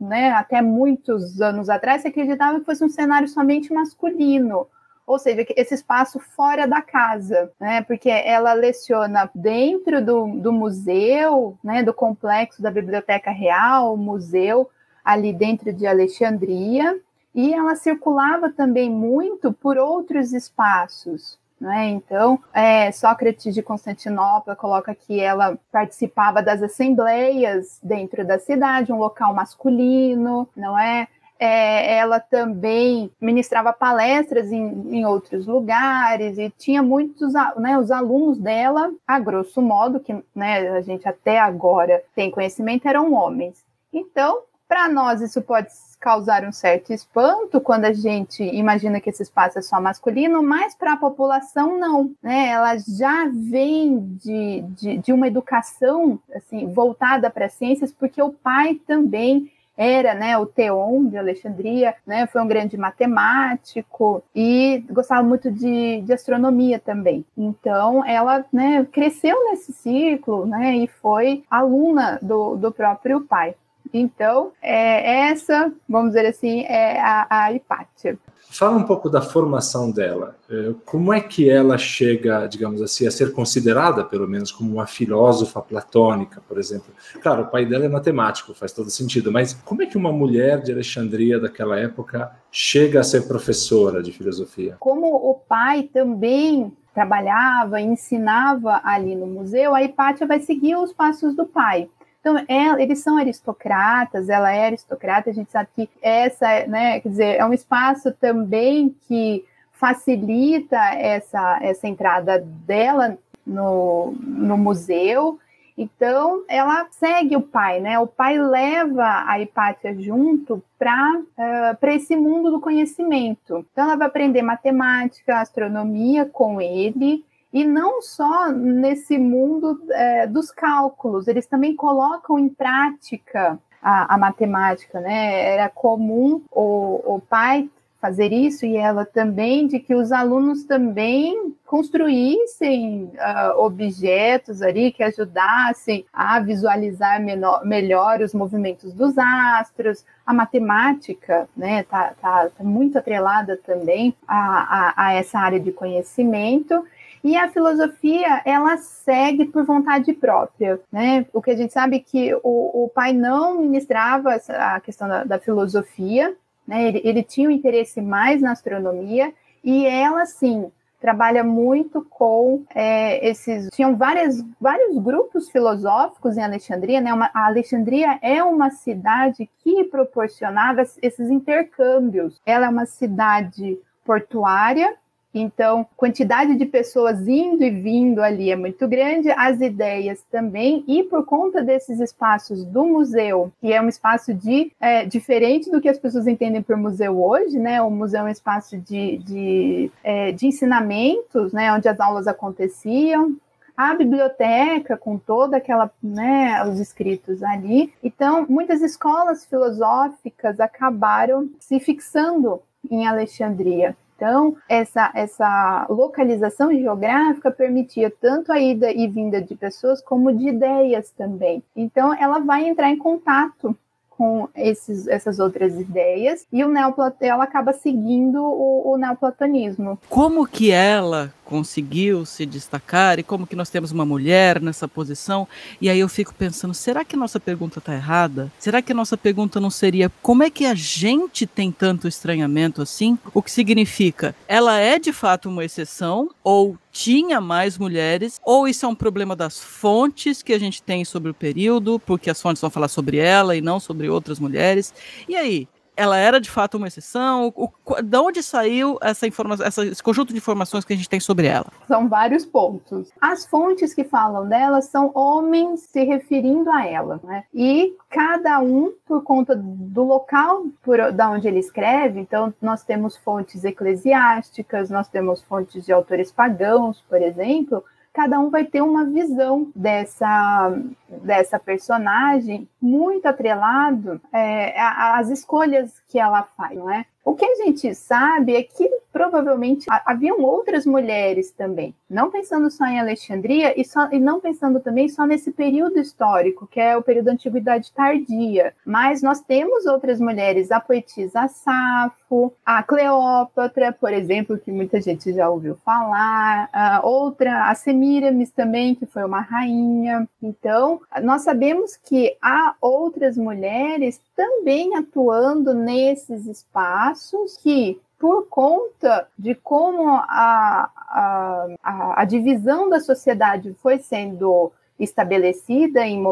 né, 0.00 0.32
até 0.32 0.60
muitos 0.60 1.40
anos 1.40 1.68
atrás 1.68 2.02
se 2.02 2.08
acreditava 2.08 2.58
que 2.58 2.66
fosse 2.66 2.84
um 2.84 2.88
cenário 2.88 3.28
somente 3.28 3.72
masculino 3.72 4.66
ou 5.06 5.18
seja, 5.18 5.46
esse 5.56 5.74
espaço 5.74 6.18
fora 6.18 6.66
da 6.66 6.82
casa, 6.82 7.52
né? 7.60 7.82
Porque 7.82 8.10
ela 8.10 8.52
leciona 8.52 9.30
dentro 9.34 10.04
do, 10.04 10.26
do 10.38 10.52
museu, 10.52 11.56
né? 11.62 11.82
Do 11.82 11.94
complexo 11.94 12.60
da 12.60 12.70
Biblioteca 12.70 13.30
Real, 13.30 13.96
museu 13.96 14.68
ali 15.04 15.32
dentro 15.32 15.72
de 15.72 15.86
Alexandria, 15.86 17.00
e 17.32 17.54
ela 17.54 17.76
circulava 17.76 18.50
também 18.50 18.90
muito 18.90 19.52
por 19.52 19.78
outros 19.78 20.32
espaços. 20.32 21.38
Né? 21.60 21.88
Então, 21.88 22.38
é, 22.52 22.92
Sócrates 22.92 23.54
de 23.54 23.62
Constantinopla 23.62 24.54
coloca 24.54 24.94
que 24.94 25.20
ela 25.20 25.58
participava 25.72 26.42
das 26.42 26.62
assembleias 26.62 27.78
dentro 27.82 28.26
da 28.26 28.38
cidade, 28.38 28.92
um 28.92 28.98
local 28.98 29.32
masculino, 29.32 30.46
não 30.54 30.78
é? 30.78 31.08
É, 31.38 31.98
ela 31.98 32.18
também 32.18 33.10
ministrava 33.20 33.72
palestras 33.72 34.50
em, 34.50 34.96
em, 34.96 35.04
outros 35.04 35.46
lugares 35.46 36.38
e 36.38 36.50
tinha 36.50 36.82
muitos, 36.82 37.34
né, 37.58 37.78
os 37.78 37.90
alunos 37.90 38.38
dela, 38.38 38.90
a 39.06 39.18
grosso 39.18 39.60
modo, 39.60 40.00
que 40.00 40.14
né, 40.34 40.70
a 40.70 40.80
gente 40.80 41.06
até 41.06 41.38
agora 41.38 42.02
tem 42.14 42.30
conhecimento, 42.30 42.88
eram 42.88 43.12
homens. 43.12 43.62
Então, 43.92 44.42
para 44.68 44.88
nós, 44.88 45.20
isso 45.20 45.40
pode 45.42 45.68
causar 46.00 46.44
um 46.44 46.52
certo 46.52 46.92
espanto 46.92 47.60
quando 47.60 47.84
a 47.84 47.92
gente 47.92 48.42
imagina 48.42 49.00
que 49.00 49.10
esse 49.10 49.22
espaço 49.22 49.58
é 49.58 49.62
só 49.62 49.80
masculino, 49.80 50.42
mas 50.42 50.74
para 50.74 50.94
a 50.94 50.96
população 50.96 51.78
não, 51.78 52.12
né? 52.22 52.48
Ela 52.48 52.76
já 52.78 53.30
vem 53.32 53.98
de, 54.16 54.62
de, 54.62 54.98
de 54.98 55.12
uma 55.12 55.28
educação 55.28 56.18
assim 56.34 56.72
voltada 56.72 57.30
para 57.30 57.46
as 57.46 57.54
ciências, 57.54 57.92
porque 57.92 58.20
o 58.20 58.32
pai 58.32 58.74
também 58.86 59.50
era 59.76 60.14
né, 60.14 60.38
o 60.38 60.46
Theon 60.46 61.06
de 61.06 61.18
Alexandria, 61.18 61.94
né, 62.06 62.26
foi 62.26 62.40
um 62.40 62.48
grande 62.48 62.76
matemático 62.76 64.22
e 64.34 64.84
gostava 64.90 65.22
muito 65.22 65.50
de, 65.50 66.00
de 66.00 66.12
astronomia 66.12 66.78
também. 66.78 67.24
Então, 67.36 68.04
ela 68.04 68.44
né, 68.52 68.86
cresceu 68.90 69.36
nesse 69.50 69.72
ciclo 69.72 70.46
né, 70.46 70.76
e 70.76 70.86
foi 70.86 71.44
aluna 71.50 72.18
do, 72.22 72.56
do 72.56 72.72
próprio 72.72 73.20
pai. 73.20 73.54
Então, 73.92 74.52
é, 74.62 75.30
essa, 75.30 75.72
vamos 75.88 76.08
dizer 76.10 76.26
assim, 76.26 76.62
é 76.62 77.00
a, 77.00 77.26
a 77.28 77.52
Hipátia. 77.52 78.18
Fala 78.48 78.76
um 78.76 78.84
pouco 78.84 79.10
da 79.10 79.20
formação 79.20 79.90
dela. 79.90 80.36
É, 80.48 80.72
como 80.84 81.12
é 81.12 81.20
que 81.20 81.50
ela 81.50 81.76
chega, 81.76 82.46
digamos 82.46 82.80
assim, 82.80 83.06
a 83.06 83.10
ser 83.10 83.32
considerada, 83.32 84.04
pelo 84.04 84.26
menos, 84.28 84.52
como 84.52 84.72
uma 84.72 84.86
filósofa 84.86 85.60
platônica, 85.60 86.40
por 86.48 86.58
exemplo? 86.58 86.86
Claro, 87.20 87.42
o 87.42 87.46
pai 87.48 87.66
dela 87.66 87.84
é 87.84 87.88
matemático, 87.88 88.54
faz 88.54 88.72
todo 88.72 88.88
sentido, 88.88 89.32
mas 89.32 89.52
como 89.52 89.82
é 89.82 89.86
que 89.86 89.98
uma 89.98 90.12
mulher 90.12 90.62
de 90.62 90.72
Alexandria 90.72 91.40
daquela 91.40 91.78
época 91.78 92.30
chega 92.50 93.00
a 93.00 93.04
ser 93.04 93.26
professora 93.26 94.02
de 94.02 94.12
filosofia? 94.12 94.76
Como 94.78 95.14
o 95.14 95.34
pai 95.34 95.82
também 95.92 96.72
trabalhava, 96.94 97.78
ensinava 97.78 98.80
ali 98.82 99.14
no 99.14 99.26
museu, 99.26 99.74
a 99.74 99.82
Hipátia 99.82 100.26
vai 100.26 100.40
seguir 100.40 100.76
os 100.76 100.94
passos 100.94 101.36
do 101.36 101.44
pai. 101.44 101.90
Então, 102.26 102.44
ela, 102.48 102.82
eles 102.82 102.98
são 102.98 103.16
aristocratas, 103.16 104.28
ela 104.28 104.50
é 104.50 104.66
aristocrata, 104.66 105.30
a 105.30 105.32
gente 105.32 105.48
sabe 105.52 105.68
que 105.76 105.88
essa, 106.02 106.66
né, 106.66 106.98
quer 106.98 107.08
dizer, 107.08 107.36
é 107.38 107.44
um 107.44 107.52
espaço 107.52 108.10
também 108.14 108.92
que 109.06 109.44
facilita 109.70 110.76
essa, 110.76 111.60
essa 111.62 111.86
entrada 111.86 112.40
dela 112.66 113.16
no, 113.46 114.12
no 114.20 114.58
museu. 114.58 115.38
Então, 115.78 116.42
ela 116.48 116.88
segue 116.90 117.36
o 117.36 117.42
pai, 117.42 117.78
né? 117.78 117.96
O 118.00 118.08
pai 118.08 118.36
leva 118.36 119.22
a 119.24 119.38
Hipátia 119.38 119.94
junto 119.96 120.60
para 120.76 121.20
uh, 121.20 121.86
esse 121.86 122.16
mundo 122.16 122.50
do 122.50 122.60
conhecimento. 122.60 123.64
Então, 123.70 123.84
ela 123.84 123.94
vai 123.94 124.08
aprender 124.08 124.42
matemática, 124.42 125.38
astronomia 125.38 126.24
com 126.26 126.60
ele 126.60 127.24
e 127.56 127.64
não 127.64 128.02
só 128.02 128.52
nesse 128.52 129.16
mundo 129.16 129.80
é, 129.90 130.26
dos 130.26 130.50
cálculos, 130.50 131.26
eles 131.26 131.46
também 131.46 131.74
colocam 131.74 132.38
em 132.38 132.50
prática 132.50 133.58
a, 133.80 134.14
a 134.14 134.18
matemática, 134.18 135.00
né? 135.00 135.54
Era 135.54 135.70
comum 135.70 136.42
o, 136.50 137.14
o 137.14 137.18
pai 137.18 137.70
fazer 137.98 138.30
isso 138.30 138.66
e 138.66 138.76
ela 138.76 139.06
também, 139.06 139.66
de 139.66 139.78
que 139.78 139.94
os 139.94 140.12
alunos 140.12 140.64
também 140.64 141.54
construíssem 141.64 143.10
uh, 143.14 143.58
objetos 143.58 144.60
ali 144.60 144.92
que 144.92 145.02
ajudassem 145.02 146.04
a 146.12 146.38
visualizar 146.40 147.22
menor, 147.22 147.64
melhor 147.64 148.20
os 148.20 148.34
movimentos 148.34 148.92
dos 148.92 149.16
astros. 149.16 150.04
A 150.26 150.34
matemática 150.34 151.48
né, 151.56 151.84
tá, 151.84 152.12
tá, 152.20 152.50
tá 152.50 152.62
muito 152.62 152.98
atrelada 152.98 153.58
também 153.64 154.14
a, 154.28 154.36
a, 154.36 155.06
a 155.06 155.12
essa 155.14 155.38
área 155.38 155.58
de 155.58 155.72
conhecimento. 155.72 156.84
E 157.26 157.36
a 157.36 157.48
filosofia, 157.48 158.40
ela 158.44 158.76
segue 158.76 159.46
por 159.46 159.64
vontade 159.64 160.12
própria, 160.12 160.78
né? 160.92 161.26
O 161.32 161.42
que 161.42 161.50
a 161.50 161.56
gente 161.56 161.72
sabe 161.72 161.96
é 161.96 161.98
que 161.98 162.32
o, 162.36 162.84
o 162.84 162.88
pai 162.88 163.12
não 163.12 163.58
ministrava 163.58 164.38
a 164.48 164.78
questão 164.78 165.08
da, 165.08 165.24
da 165.24 165.36
filosofia, 165.36 166.36
né? 166.64 166.86
Ele, 166.86 167.00
ele 167.02 167.22
tinha 167.24 167.48
um 167.48 167.50
interesse 167.52 168.00
mais 168.00 168.40
na 168.40 168.52
astronomia, 168.52 169.34
e 169.64 169.84
ela, 169.84 170.24
sim, 170.24 170.70
trabalha 171.00 171.42
muito 171.42 172.06
com 172.08 172.62
é, 172.72 173.28
esses. 173.28 173.70
Tinham 173.72 173.96
várias, 173.96 174.40
vários 174.60 174.96
grupos 174.96 175.50
filosóficos 175.50 176.36
em 176.36 176.44
Alexandria, 176.44 177.00
né? 177.00 177.12
Uma, 177.12 177.28
a 177.34 177.46
Alexandria 177.46 178.20
é 178.22 178.40
uma 178.44 178.70
cidade 178.70 179.50
que 179.64 179.82
proporcionava 179.82 180.82
esses 181.02 181.28
intercâmbios. 181.28 182.40
Ela 182.46 182.66
é 182.66 182.68
uma 182.68 182.86
cidade 182.86 183.76
portuária, 184.04 184.94
então, 185.40 185.86
quantidade 185.96 186.56
de 186.56 186.64
pessoas 186.64 187.26
indo 187.28 187.62
e 187.62 187.70
vindo 187.70 188.22
ali 188.22 188.50
é 188.50 188.56
muito 188.56 188.86
grande, 188.88 189.30
as 189.30 189.60
ideias 189.60 190.22
também, 190.30 190.84
e 190.88 191.02
por 191.02 191.24
conta 191.24 191.62
desses 191.62 192.00
espaços 192.00 192.64
do 192.64 192.86
museu, 192.86 193.52
que 193.60 193.72
é 193.72 193.80
um 193.80 193.88
espaço 193.88 194.32
de 194.32 194.72
é, 194.80 195.04
diferente 195.04 195.70
do 195.70 195.80
que 195.80 195.88
as 195.88 195.98
pessoas 195.98 196.26
entendem 196.26 196.62
por 196.62 196.76
museu 196.76 197.22
hoje, 197.22 197.58
né? 197.58 197.82
O 197.82 197.90
museu 197.90 198.20
é 198.20 198.24
um 198.24 198.28
espaço 198.28 198.78
de, 198.78 199.18
de, 199.18 199.90
é, 200.02 200.32
de 200.32 200.46
ensinamentos, 200.46 201.52
né? 201.52 201.72
Onde 201.72 201.88
as 201.88 202.00
aulas 202.00 202.26
aconteciam, 202.26 203.36
a 203.76 203.94
biblioteca 203.94 204.96
com 204.96 205.18
toda 205.18 205.58
aquela, 205.58 205.90
né, 206.02 206.64
os 206.64 206.80
escritos 206.80 207.42
ali. 207.42 207.92
Então, 208.02 208.46
muitas 208.48 208.80
escolas 208.80 209.44
filosóficas 209.44 210.58
acabaram 210.58 211.50
se 211.60 211.78
fixando 211.78 212.62
em 212.90 213.06
Alexandria. 213.06 213.94
Então, 214.16 214.56
essa, 214.66 215.12
essa 215.14 215.86
localização 215.90 216.72
geográfica 216.72 217.50
permitia 217.50 218.10
tanto 218.10 218.50
a 218.50 218.58
ida 218.58 218.90
e 218.90 219.06
vinda 219.06 219.42
de 219.42 219.54
pessoas 219.54 220.00
como 220.00 220.32
de 220.32 220.48
ideias 220.48 221.10
também. 221.10 221.62
Então, 221.76 222.14
ela 222.14 222.38
vai 222.38 222.66
entrar 222.66 222.90
em 222.90 222.96
contato 222.96 223.76
com 224.16 224.48
esses, 224.54 225.06
essas 225.06 225.38
outras 225.38 225.78
ideias 225.78 226.46
e 226.52 226.64
o 226.64 226.68
neoplaton 226.68 227.40
acaba 227.40 227.72
seguindo 227.72 228.42
o, 228.42 228.92
o 228.92 228.96
neoplatonismo. 228.96 229.98
Como 230.08 230.46
que 230.46 230.70
ela 230.70 231.32
conseguiu 231.46 232.26
se 232.26 232.44
destacar 232.44 233.18
e 233.18 233.22
como 233.22 233.46
que 233.46 233.56
nós 233.56 233.70
temos 233.70 233.92
uma 233.92 234.04
mulher 234.04 234.60
nessa 234.60 234.88
posição. 234.88 235.46
E 235.80 235.88
aí 235.88 236.00
eu 236.00 236.08
fico 236.08 236.34
pensando, 236.34 236.74
será 236.74 237.04
que 237.04 237.16
nossa 237.16 237.38
pergunta 237.38 237.78
está 237.78 237.94
errada? 237.94 238.50
Será 238.58 238.82
que 238.82 238.92
nossa 238.92 239.16
pergunta 239.16 239.60
não 239.60 239.70
seria 239.70 240.10
como 240.20 240.42
é 240.42 240.50
que 240.50 240.66
a 240.66 240.74
gente 240.74 241.46
tem 241.46 241.70
tanto 241.70 242.08
estranhamento 242.08 242.82
assim? 242.82 243.16
O 243.32 243.40
que 243.40 243.50
significa, 243.50 244.34
ela 244.48 244.78
é 244.78 244.98
de 244.98 245.12
fato 245.12 245.48
uma 245.48 245.64
exceção 245.64 246.28
ou 246.42 246.76
tinha 246.96 247.42
mais 247.42 247.76
mulheres, 247.76 248.40
ou 248.42 248.66
isso 248.66 248.86
é 248.86 248.88
um 248.88 248.94
problema 248.94 249.36
das 249.36 249.58
fontes 249.58 250.42
que 250.42 250.54
a 250.54 250.58
gente 250.58 250.82
tem 250.82 251.04
sobre 251.04 251.30
o 251.30 251.34
período, 251.34 252.00
porque 252.00 252.30
as 252.30 252.40
fontes 252.40 252.60
vão 252.60 252.70
falar 252.70 252.88
sobre 252.88 253.18
ela 253.18 253.54
e 253.54 253.60
não 253.60 253.78
sobre 253.78 254.08
outras 254.08 254.40
mulheres. 254.40 254.94
E 255.28 255.36
aí, 255.36 255.68
ela 255.96 256.16
era 256.16 256.40
de 256.40 256.50
fato 256.50 256.76
uma 256.76 256.86
exceção? 256.86 257.52
O, 257.56 257.72
o, 257.84 258.02
de 258.02 258.16
onde 258.18 258.42
saiu 258.42 258.98
essa 259.00 259.26
informação, 259.26 259.84
esse 259.84 260.02
conjunto 260.02 260.32
de 260.32 260.38
informações 260.38 260.84
que 260.84 260.92
a 260.92 260.96
gente 260.96 261.08
tem 261.08 261.18
sobre 261.18 261.46
ela? 261.46 261.66
São 261.88 262.08
vários 262.08 262.44
pontos. 262.44 263.10
As 263.20 263.46
fontes 263.46 263.94
que 263.94 264.04
falam 264.04 264.46
dela 264.48 264.82
são 264.82 265.10
homens 265.14 265.80
se 265.80 266.04
referindo 266.04 266.70
a 266.70 266.86
ela, 266.86 267.20
né? 267.24 267.44
E 267.54 267.94
cada 268.10 268.60
um, 268.60 268.92
por 269.06 269.22
conta 269.22 269.56
do 269.56 270.04
local 270.04 270.64
por, 270.82 271.12
da 271.12 271.30
onde 271.30 271.48
ele 271.48 271.58
escreve, 271.58 272.20
então 272.20 272.52
nós 272.60 272.84
temos 272.84 273.16
fontes 273.16 273.64
eclesiásticas, 273.64 274.90
nós 274.90 275.08
temos 275.08 275.42
fontes 275.42 275.84
de 275.84 275.92
autores 275.92 276.30
pagãos, 276.30 277.02
por 277.08 277.20
exemplo, 277.22 277.82
cada 278.16 278.40
um 278.40 278.48
vai 278.48 278.64
ter 278.64 278.80
uma 278.80 279.04
visão 279.04 279.70
dessa, 279.76 280.74
dessa 281.22 281.58
personagem 281.58 282.66
muito 282.80 283.26
atrelado 283.26 284.18
é, 284.32 284.74
às 284.80 285.28
escolhas 285.28 285.92
que 286.08 286.18
ela 286.18 286.42
faz, 286.56 286.78
não 286.78 286.90
é? 286.90 287.04
O 287.22 287.34
que 287.34 287.44
a 287.44 287.56
gente 287.56 287.94
sabe 287.94 288.56
é 288.56 288.62
que 288.62 288.88
provavelmente 289.16 289.86
haviam 290.04 290.42
outras 290.42 290.84
mulheres 290.84 291.50
também, 291.50 291.94
não 292.08 292.30
pensando 292.30 292.70
só 292.70 292.84
em 292.84 293.00
Alexandria 293.00 293.72
e, 293.74 293.82
só, 293.82 294.10
e 294.12 294.18
não 294.18 294.38
pensando 294.38 294.78
também 294.78 295.08
só 295.08 295.24
nesse 295.24 295.50
período 295.50 295.98
histórico, 295.98 296.66
que 296.66 296.78
é 296.78 296.94
o 296.94 297.02
período 297.02 297.24
da 297.24 297.32
Antiguidade 297.32 297.90
Tardia, 297.92 298.74
mas 298.84 299.22
nós 299.22 299.40
temos 299.40 299.86
outras 299.86 300.20
mulheres, 300.20 300.70
a 300.70 300.80
poetisa 300.80 301.48
Safo, 301.48 302.52
a 302.64 302.82
Cleópatra, 302.82 303.90
por 303.90 304.12
exemplo, 304.12 304.58
que 304.58 304.70
muita 304.70 305.00
gente 305.00 305.32
já 305.32 305.48
ouviu 305.48 305.76
falar, 305.76 306.68
a 306.70 307.00
outra, 307.02 307.70
a 307.70 307.74
Semíramis 307.74 308.50
também, 308.50 308.94
que 308.94 309.06
foi 309.06 309.24
uma 309.24 309.40
rainha. 309.40 310.28
Então, 310.42 311.00
nós 311.22 311.40
sabemos 311.40 311.96
que 311.96 312.36
há 312.42 312.74
outras 312.82 313.38
mulheres 313.38 314.20
também 314.36 314.94
atuando 314.94 315.72
nesses 315.72 316.46
espaços 316.46 317.56
que 317.56 317.98
por 318.18 318.48
conta 318.48 319.28
de 319.38 319.54
como 319.54 320.08
a, 320.08 320.90
a, 320.96 321.66
a, 321.82 322.22
a 322.22 322.24
divisão 322.24 322.88
da 322.88 323.00
sociedade 323.00 323.74
foi 323.82 323.98
sendo 323.98 324.72
estabelecida 324.98 326.06
em 326.06 326.22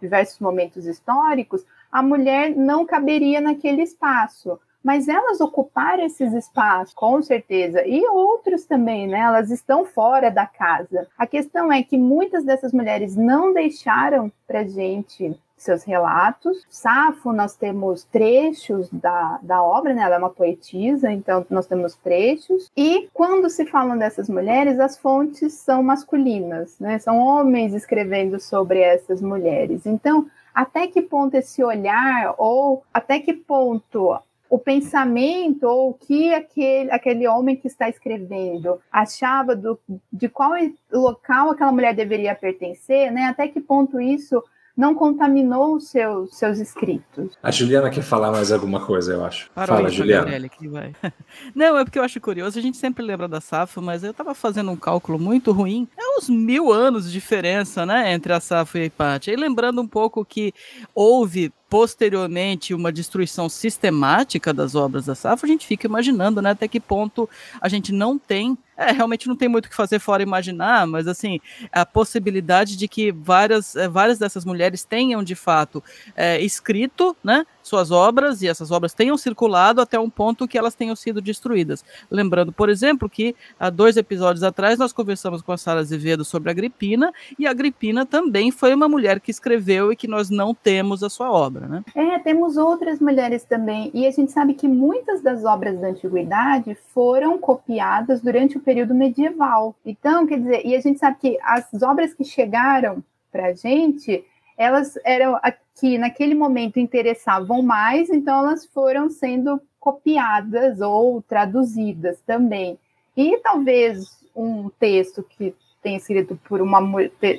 diversos 0.00 0.38
momentos 0.38 0.86
históricos, 0.86 1.64
a 1.90 2.02
mulher 2.02 2.54
não 2.54 2.84
caberia 2.84 3.40
naquele 3.40 3.82
espaço. 3.82 4.58
Mas 4.82 5.08
elas 5.08 5.40
ocuparam 5.40 6.04
esses 6.04 6.34
espaços, 6.34 6.92
com 6.92 7.22
certeza, 7.22 7.86
e 7.86 8.06
outros 8.06 8.66
também, 8.66 9.06
né? 9.06 9.20
Elas 9.20 9.50
estão 9.50 9.86
fora 9.86 10.30
da 10.30 10.46
casa. 10.46 11.08
A 11.16 11.26
questão 11.26 11.72
é 11.72 11.82
que 11.82 11.96
muitas 11.96 12.44
dessas 12.44 12.70
mulheres 12.70 13.16
não 13.16 13.54
deixaram 13.54 14.30
para 14.46 14.62
gente 14.64 15.34
seus 15.56 15.84
relatos. 15.84 16.64
Safo, 16.68 17.32
nós 17.32 17.56
temos 17.56 18.04
trechos 18.04 18.88
da, 18.90 19.38
da 19.42 19.62
obra, 19.62 19.94
né? 19.94 20.02
Ela 20.02 20.16
é 20.16 20.18
uma 20.18 20.30
poetisa, 20.30 21.10
então 21.10 21.44
nós 21.48 21.66
temos 21.66 21.94
trechos. 21.96 22.70
E 22.76 23.08
quando 23.12 23.48
se 23.48 23.66
falam 23.66 23.96
dessas 23.96 24.28
mulheres, 24.28 24.78
as 24.80 24.98
fontes 24.98 25.54
são 25.54 25.82
masculinas, 25.82 26.78
né? 26.78 26.98
São 26.98 27.18
homens 27.18 27.74
escrevendo 27.74 28.40
sobre 28.40 28.80
essas 28.80 29.20
mulheres. 29.22 29.86
Então, 29.86 30.26
até 30.54 30.86
que 30.86 31.02
ponto 31.02 31.34
esse 31.34 31.62
olhar, 31.64 32.34
ou 32.38 32.84
até 32.92 33.18
que 33.18 33.32
ponto 33.32 34.18
o 34.48 34.58
pensamento 34.58 35.64
ou 35.64 35.90
o 35.90 35.94
que 35.94 36.32
aquele, 36.32 36.90
aquele 36.92 37.26
homem 37.26 37.56
que 37.56 37.66
está 37.66 37.88
escrevendo 37.88 38.80
achava 38.92 39.56
do, 39.56 39.80
de 40.12 40.28
qual 40.28 40.52
local 40.92 41.50
aquela 41.50 41.72
mulher 41.72 41.92
deveria 41.94 42.34
pertencer, 42.36 43.10
né? 43.10 43.24
Até 43.24 43.48
que 43.48 43.60
ponto 43.60 44.00
isso 44.00 44.42
não 44.76 44.94
contaminou 44.94 45.76
os 45.76 45.88
seus, 45.88 46.36
seus 46.36 46.58
escritos. 46.58 47.38
A 47.42 47.50
Juliana 47.50 47.90
quer 47.90 48.02
falar 48.02 48.32
mais 48.32 48.50
alguma 48.50 48.84
coisa, 48.84 49.12
eu 49.12 49.24
acho. 49.24 49.48
Parou 49.54 49.76
Fala, 49.76 49.88
Juliana. 49.88 50.48
Que 50.48 50.68
vai. 50.68 50.92
Não, 51.54 51.78
é 51.78 51.84
porque 51.84 51.98
eu 51.98 52.02
acho 52.02 52.20
curioso, 52.20 52.58
a 52.58 52.62
gente 52.62 52.76
sempre 52.76 53.04
lembra 53.04 53.28
da 53.28 53.40
Safo, 53.40 53.80
mas 53.80 54.02
eu 54.02 54.10
estava 54.10 54.34
fazendo 54.34 54.70
um 54.70 54.76
cálculo 54.76 55.18
muito 55.18 55.52
ruim. 55.52 55.86
É 55.96 56.18
uns 56.18 56.28
mil 56.28 56.72
anos 56.72 57.06
de 57.06 57.12
diferença, 57.12 57.86
né, 57.86 58.12
entre 58.12 58.32
a 58.32 58.40
Safo 58.40 58.76
e 58.76 58.82
a 58.82 58.84
Hipátia. 58.86 59.32
E 59.32 59.36
lembrando 59.36 59.80
um 59.80 59.86
pouco 59.86 60.24
que 60.24 60.52
houve 60.94 61.52
posteriormente 61.74 62.72
uma 62.72 62.92
destruição 62.92 63.48
sistemática 63.48 64.54
das 64.54 64.76
obras 64.76 65.06
da 65.06 65.16
Safra, 65.16 65.44
a 65.44 65.50
gente 65.50 65.66
fica 65.66 65.88
imaginando 65.88 66.40
né, 66.40 66.50
até 66.50 66.68
que 66.68 66.78
ponto 66.78 67.28
a 67.60 67.68
gente 67.68 67.90
não 67.90 68.16
tem 68.16 68.56
é, 68.76 68.92
realmente 68.92 69.26
não 69.26 69.34
tem 69.34 69.48
muito 69.48 69.66
o 69.66 69.68
que 69.68 69.74
fazer 69.74 69.98
fora 69.98 70.22
imaginar, 70.22 70.86
mas 70.86 71.08
assim, 71.08 71.40
a 71.72 71.84
possibilidade 71.84 72.76
de 72.76 72.86
que 72.86 73.10
várias, 73.10 73.74
é, 73.74 73.88
várias 73.88 74.20
dessas 74.20 74.44
mulheres 74.44 74.84
tenham 74.84 75.22
de 75.22 75.34
fato 75.34 75.82
é, 76.14 76.40
escrito, 76.40 77.16
né, 77.24 77.44
suas 77.64 77.90
obras 77.90 78.42
e 78.42 78.48
essas 78.48 78.70
obras 78.70 78.92
tenham 78.92 79.16
circulado 79.16 79.80
até 79.80 79.98
um 79.98 80.10
ponto 80.10 80.46
que 80.46 80.58
elas 80.58 80.74
tenham 80.74 80.94
sido 80.94 81.20
destruídas. 81.20 81.84
Lembrando, 82.10 82.52
por 82.52 82.68
exemplo, 82.68 83.08
que 83.08 83.34
há 83.58 83.70
dois 83.70 83.96
episódios 83.96 84.42
atrás 84.42 84.78
nós 84.78 84.92
conversamos 84.92 85.42
com 85.42 85.50
a 85.50 85.56
Sara 85.56 85.80
Azevedo 85.80 86.24
sobre 86.24 86.50
Agripina, 86.50 87.12
e 87.38 87.46
Agripina 87.46 88.04
também 88.04 88.50
foi 88.50 88.74
uma 88.74 88.88
mulher 88.88 89.18
que 89.18 89.30
escreveu 89.30 89.90
e 89.90 89.96
que 89.96 90.06
nós 90.06 90.28
não 90.28 90.54
temos 90.54 91.02
a 91.02 91.08
sua 91.08 91.32
obra, 91.32 91.66
né? 91.66 91.82
É, 91.94 92.18
temos 92.18 92.56
outras 92.56 93.00
mulheres 93.00 93.44
também, 93.44 93.90
e 93.94 94.06
a 94.06 94.10
gente 94.10 94.30
sabe 94.30 94.54
que 94.54 94.68
muitas 94.68 95.22
das 95.22 95.44
obras 95.44 95.80
da 95.80 95.88
antiguidade 95.88 96.76
foram 96.92 97.38
copiadas 97.38 98.20
durante 98.20 98.58
o 98.58 98.60
período 98.60 98.94
medieval. 98.94 99.74
Então, 99.84 100.26
quer 100.26 100.38
dizer, 100.38 100.66
e 100.66 100.76
a 100.76 100.80
gente 100.80 100.98
sabe 100.98 101.16
que 101.18 101.38
as 101.42 101.82
obras 101.82 102.12
que 102.12 102.24
chegaram 102.24 103.02
para 103.32 103.46
a 103.46 103.52
gente 103.52 104.24
elas 104.56 104.98
eram 105.04 105.38
que 105.80 105.98
naquele 105.98 106.34
momento 106.34 106.78
interessavam 106.78 107.62
mais, 107.62 108.08
então 108.08 108.38
elas 108.38 108.64
foram 108.66 109.10
sendo 109.10 109.60
copiadas 109.80 110.80
ou 110.80 111.20
traduzidas 111.22 112.20
também. 112.26 112.78
E 113.16 113.38
talvez 113.38 114.24
um 114.34 114.68
texto 114.78 115.22
que 115.22 115.54
tenha, 115.82 115.98
escrito 115.98 116.38
por 116.48 116.62
uma, 116.62 116.80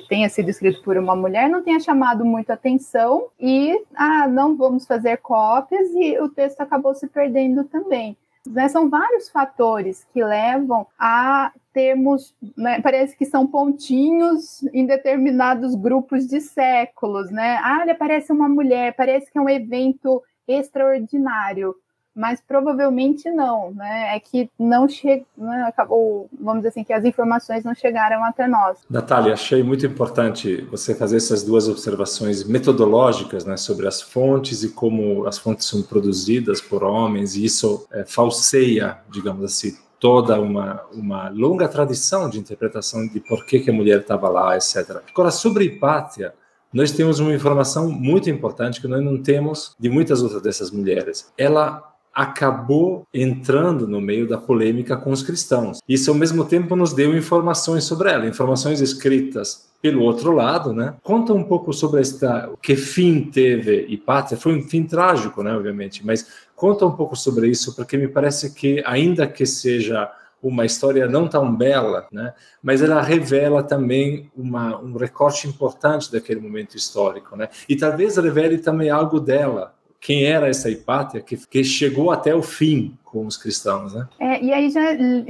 tenha 0.08 0.28
sido 0.28 0.48
escrito 0.48 0.80
por 0.82 0.96
uma 0.96 1.16
mulher 1.16 1.50
não 1.50 1.64
tenha 1.64 1.80
chamado 1.80 2.24
muito 2.24 2.50
atenção 2.50 3.26
e 3.40 3.76
ah, 3.92 4.28
não 4.28 4.56
vamos 4.56 4.86
fazer 4.86 5.16
cópias 5.16 5.88
e 5.90 6.16
o 6.20 6.28
texto 6.28 6.60
acabou 6.60 6.94
se 6.94 7.08
perdendo 7.08 7.64
também. 7.64 8.16
Né, 8.46 8.68
são 8.68 8.88
vários 8.88 9.28
fatores 9.28 10.06
que 10.12 10.22
levam 10.22 10.86
a 10.98 11.52
termos, 11.72 12.34
né, 12.56 12.80
parece 12.80 13.16
que 13.16 13.24
são 13.26 13.46
pontinhos 13.46 14.62
em 14.72 14.86
determinados 14.86 15.74
grupos 15.74 16.26
de 16.26 16.40
séculos, 16.40 17.30
né? 17.30 17.58
Ah, 17.62 17.80
ele 17.82 17.90
uma 18.32 18.48
mulher, 18.48 18.94
parece 18.94 19.30
que 19.30 19.38
é 19.38 19.40
um 19.40 19.48
evento 19.48 20.22
extraordinário 20.46 21.74
mas 22.16 22.40
provavelmente 22.40 23.30
não, 23.30 23.72
né? 23.72 24.16
É 24.16 24.20
que 24.20 24.50
não 24.58 24.88
chegou, 24.88 25.26
né? 25.36 25.64
acabou, 25.68 26.30
vamos 26.40 26.60
dizer 26.60 26.68
assim, 26.70 26.82
que 26.84 26.92
as 26.94 27.04
informações 27.04 27.62
não 27.62 27.74
chegaram 27.74 28.24
até 28.24 28.48
nós. 28.48 28.78
Natália, 28.88 29.34
achei 29.34 29.62
muito 29.62 29.84
importante 29.84 30.62
você 30.70 30.94
fazer 30.94 31.18
essas 31.18 31.42
duas 31.42 31.68
observações 31.68 32.42
metodológicas, 32.42 33.44
né, 33.44 33.58
sobre 33.58 33.86
as 33.86 34.00
fontes 34.00 34.62
e 34.62 34.70
como 34.70 35.26
as 35.26 35.36
fontes 35.36 35.66
são 35.66 35.82
produzidas 35.82 36.60
por 36.60 36.82
homens, 36.82 37.36
e 37.36 37.44
isso 37.44 37.86
é, 37.92 38.04
falseia, 38.06 38.98
digamos 39.12 39.44
assim, 39.44 39.76
toda 40.00 40.40
uma, 40.40 40.82
uma 40.94 41.28
longa 41.28 41.68
tradição 41.68 42.30
de 42.30 42.38
interpretação 42.38 43.06
de 43.06 43.20
por 43.20 43.44
que, 43.44 43.60
que 43.60 43.70
a 43.70 43.74
mulher 43.74 44.00
estava 44.00 44.30
lá, 44.30 44.56
etc. 44.56 45.02
Agora, 45.10 45.30
sobre 45.30 45.64
Hipátia, 45.64 46.32
nós 46.72 46.92
temos 46.92 47.20
uma 47.20 47.34
informação 47.34 47.90
muito 47.90 48.28
importante 48.30 48.80
que 48.80 48.88
nós 48.88 49.02
não 49.02 49.22
temos 49.22 49.74
de 49.78 49.88
muitas 49.88 50.22
outras 50.22 50.42
dessas 50.42 50.70
mulheres. 50.70 51.32
Ela 51.38 51.95
acabou 52.16 53.06
entrando 53.12 53.86
no 53.86 54.00
meio 54.00 54.26
da 54.26 54.38
polêmica 54.38 54.96
com 54.96 55.10
os 55.10 55.22
cristãos. 55.22 55.80
Isso, 55.86 56.10
ao 56.10 56.16
mesmo 56.16 56.46
tempo, 56.46 56.74
nos 56.74 56.94
deu 56.94 57.14
informações 57.14 57.84
sobre 57.84 58.10
ela, 58.10 58.26
informações 58.26 58.80
escritas 58.80 59.68
pelo 59.82 60.02
outro 60.02 60.32
lado, 60.32 60.72
né? 60.72 60.94
Conta 61.02 61.34
um 61.34 61.44
pouco 61.44 61.74
sobre 61.74 62.00
esta, 62.00 62.50
que 62.62 62.74
fim 62.74 63.30
teve 63.30 63.84
Hipátia. 63.90 64.38
Foi 64.38 64.56
um 64.58 64.62
fim 64.62 64.84
trágico, 64.84 65.42
né, 65.42 65.54
obviamente, 65.54 66.06
mas 66.06 66.26
conta 66.56 66.86
um 66.86 66.92
pouco 66.92 67.14
sobre 67.14 67.48
isso, 67.50 67.76
porque 67.76 67.98
me 67.98 68.08
parece 68.08 68.54
que, 68.54 68.82
ainda 68.86 69.26
que 69.26 69.44
seja 69.44 70.10
uma 70.42 70.64
história 70.64 71.06
não 71.06 71.28
tão 71.28 71.54
bela, 71.54 72.06
né? 72.10 72.32
mas 72.62 72.80
ela 72.80 73.02
revela 73.02 73.62
também 73.62 74.30
uma, 74.34 74.80
um 74.80 74.96
recorte 74.96 75.48
importante 75.48 76.10
daquele 76.10 76.40
momento 76.40 76.76
histórico, 76.76 77.36
né? 77.36 77.48
E 77.68 77.74
talvez 77.76 78.16
revele 78.16 78.58
também 78.58 78.90
algo 78.90 79.18
dela, 79.18 79.74
quem 80.06 80.24
era 80.24 80.48
essa 80.48 80.70
Hipátia 80.70 81.20
que, 81.20 81.36
que 81.36 81.64
chegou 81.64 82.12
até 82.12 82.32
o 82.32 82.40
fim 82.40 82.96
com 83.02 83.26
os 83.26 83.36
cristãos, 83.36 83.92
né? 83.92 84.06
É, 84.20 84.40
e 84.40 84.52
aí 84.52 84.70
já 84.70 84.80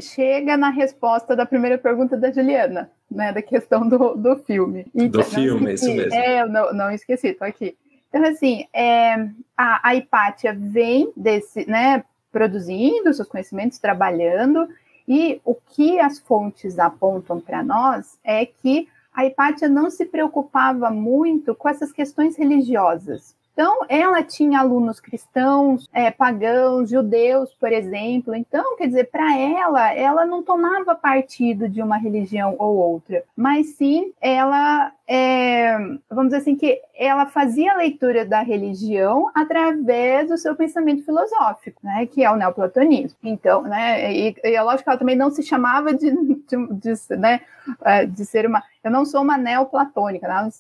chega 0.02 0.54
na 0.54 0.68
resposta 0.68 1.34
da 1.34 1.46
primeira 1.46 1.78
pergunta 1.78 2.14
da 2.14 2.30
Juliana, 2.30 2.90
né, 3.10 3.32
da 3.32 3.40
questão 3.40 3.88
do, 3.88 4.14
do 4.14 4.36
filme. 4.36 4.84
do 4.94 5.22
filme, 5.22 5.72
esqueci, 5.72 5.92
isso 5.92 5.96
mesmo. 5.96 6.14
É, 6.14 6.42
eu 6.42 6.48
não, 6.50 6.74
não 6.74 6.90
esqueci, 6.90 7.32
tô 7.32 7.44
aqui. 7.44 7.74
Então, 8.10 8.22
assim, 8.24 8.66
é, 8.70 9.14
a, 9.56 9.88
a 9.88 9.94
Hipátia 9.94 10.54
vem 10.54 11.10
desse, 11.16 11.66
né, 11.66 12.04
produzindo 12.30 13.14
seus 13.14 13.28
conhecimentos, 13.28 13.78
trabalhando, 13.78 14.68
e 15.08 15.40
o 15.42 15.54
que 15.54 15.98
as 15.98 16.18
fontes 16.18 16.78
apontam 16.78 17.40
para 17.40 17.62
nós 17.62 18.18
é 18.22 18.44
que 18.44 18.88
a 19.14 19.24
Hipátia 19.24 19.70
não 19.70 19.88
se 19.88 20.04
preocupava 20.04 20.90
muito 20.90 21.54
com 21.54 21.66
essas 21.66 21.92
questões 21.92 22.36
religiosas. 22.36 23.34
Então, 23.56 23.86
ela 23.88 24.22
tinha 24.22 24.60
alunos 24.60 25.00
cristãos, 25.00 25.88
é, 25.90 26.10
pagãos, 26.10 26.90
judeus, 26.90 27.54
por 27.54 27.72
exemplo. 27.72 28.34
Então, 28.34 28.76
quer 28.76 28.86
dizer, 28.86 29.04
para 29.04 29.34
ela, 29.34 29.94
ela 29.94 30.26
não 30.26 30.42
tomava 30.42 30.94
partido 30.94 31.66
de 31.66 31.80
uma 31.80 31.96
religião 31.96 32.54
ou 32.58 32.76
outra, 32.76 33.24
mas 33.34 33.68
sim 33.68 34.12
ela, 34.20 34.92
é, 35.08 35.74
vamos 36.10 36.26
dizer 36.26 36.36
assim, 36.36 36.54
que 36.54 36.78
ela 36.94 37.24
fazia 37.24 37.72
a 37.72 37.78
leitura 37.78 38.26
da 38.26 38.42
religião 38.42 39.30
através 39.34 40.28
do 40.28 40.36
seu 40.36 40.54
pensamento 40.54 41.02
filosófico, 41.02 41.80
né, 41.82 42.04
que 42.04 42.22
é 42.22 42.30
o 42.30 42.36
neoplatonismo. 42.36 43.16
Então, 43.24 43.62
né, 43.62 44.12
e, 44.12 44.36
e 44.44 44.54
é 44.54 44.60
lógico 44.60 44.84
que 44.84 44.90
ela 44.90 44.98
também 44.98 45.16
não 45.16 45.30
se 45.30 45.42
chamava 45.42 45.94
de, 45.94 46.10
de, 46.10 46.66
de, 46.74 47.16
né, 47.16 47.40
é, 47.86 48.04
de 48.04 48.22
ser 48.26 48.46
uma. 48.46 48.62
Eu 48.84 48.90
não 48.90 49.06
sou 49.06 49.22
uma 49.22 49.38
neoplatônica, 49.38 50.28
né, 50.28 50.50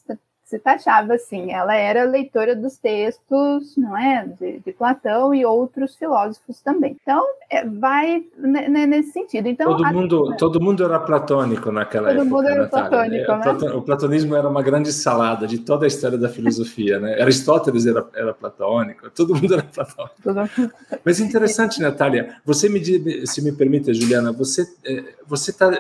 se 0.46 0.60
taxava 0.60 1.14
assim. 1.14 1.52
Ela 1.52 1.74
era 1.74 2.04
leitora 2.04 2.54
dos 2.54 2.78
textos, 2.78 3.76
não 3.76 3.98
é, 3.98 4.26
de, 4.40 4.60
de 4.60 4.72
Platão 4.72 5.34
e 5.34 5.44
outros 5.44 5.96
filósofos 5.96 6.60
também. 6.62 6.96
Então, 7.02 7.24
é, 7.50 7.66
vai 7.66 8.24
nesse 8.38 9.10
sentido. 9.10 9.48
Então, 9.48 9.76
todo 9.76 9.92
mundo, 9.92 10.32
a... 10.32 10.36
todo 10.38 10.60
mundo 10.60 10.84
era 10.84 11.00
platônico 11.00 11.72
naquela 11.72 12.10
todo 12.10 12.20
época. 12.20 12.30
Todo 12.30 12.36
mundo 12.36 12.48
era 12.48 12.68
platônico, 12.68 13.32
é, 13.32 13.38
né? 13.38 13.74
O 13.74 13.82
platonismo 13.82 14.36
era 14.36 14.48
uma 14.48 14.62
grande 14.62 14.92
salada 14.92 15.48
de 15.48 15.58
toda 15.58 15.84
a 15.84 15.88
história 15.88 16.16
da 16.16 16.28
filosofia, 16.28 17.00
né? 17.00 17.20
Aristóteles 17.20 17.84
era, 17.84 18.06
era 18.14 18.32
platônico, 18.32 19.10
todo 19.10 19.34
mundo 19.34 19.52
era 19.52 19.64
platônico. 19.64 20.72
Mas 21.04 21.18
interessante, 21.18 21.80
Natália. 21.82 22.36
Você 22.44 22.68
me 22.68 22.86
se 23.26 23.42
me 23.42 23.50
permite, 23.50 23.92
Juliana, 23.92 24.30
você 24.30 24.64
é, 24.84 25.02
você 25.26 25.50
está 25.50 25.70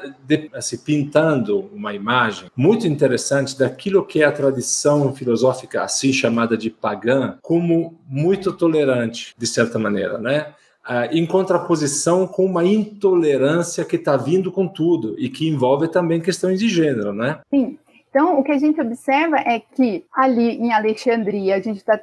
assim, 0.54 0.76
pintando 0.78 1.60
uma 1.72 1.94
imagem 1.94 2.50
muito 2.56 2.84
interessante 2.86 3.56
daquilo 3.56 4.04
que 4.04 4.22
é 4.22 4.26
a 4.26 4.32
tradição 4.32 4.55
tradição 4.56 5.12
filosófica 5.14 5.82
assim 5.82 6.12
chamada 6.12 6.56
de 6.56 6.70
pagã 6.70 7.38
como 7.42 7.94
muito 8.08 8.52
tolerante, 8.52 9.34
de 9.36 9.46
certa 9.46 9.78
maneira, 9.78 10.18
né? 10.18 10.54
Ah, 10.82 11.06
em 11.06 11.26
contraposição 11.26 12.26
com 12.26 12.44
uma 12.44 12.64
intolerância 12.64 13.84
que 13.84 13.96
está 13.96 14.16
vindo 14.16 14.50
com 14.50 14.66
tudo 14.66 15.14
e 15.18 15.28
que 15.28 15.48
envolve 15.48 15.88
também 15.88 16.20
questões 16.20 16.58
de 16.58 16.68
gênero, 16.68 17.12
né? 17.12 17.40
Sim. 17.50 17.78
Então, 18.08 18.38
o 18.38 18.42
que 18.42 18.52
a 18.52 18.58
gente 18.58 18.80
observa 18.80 19.36
é 19.36 19.60
que 19.60 20.04
ali 20.14 20.56
em 20.56 20.72
Alexandria 20.72 21.56
a 21.56 21.60
gente 21.60 21.78
está 21.78 22.00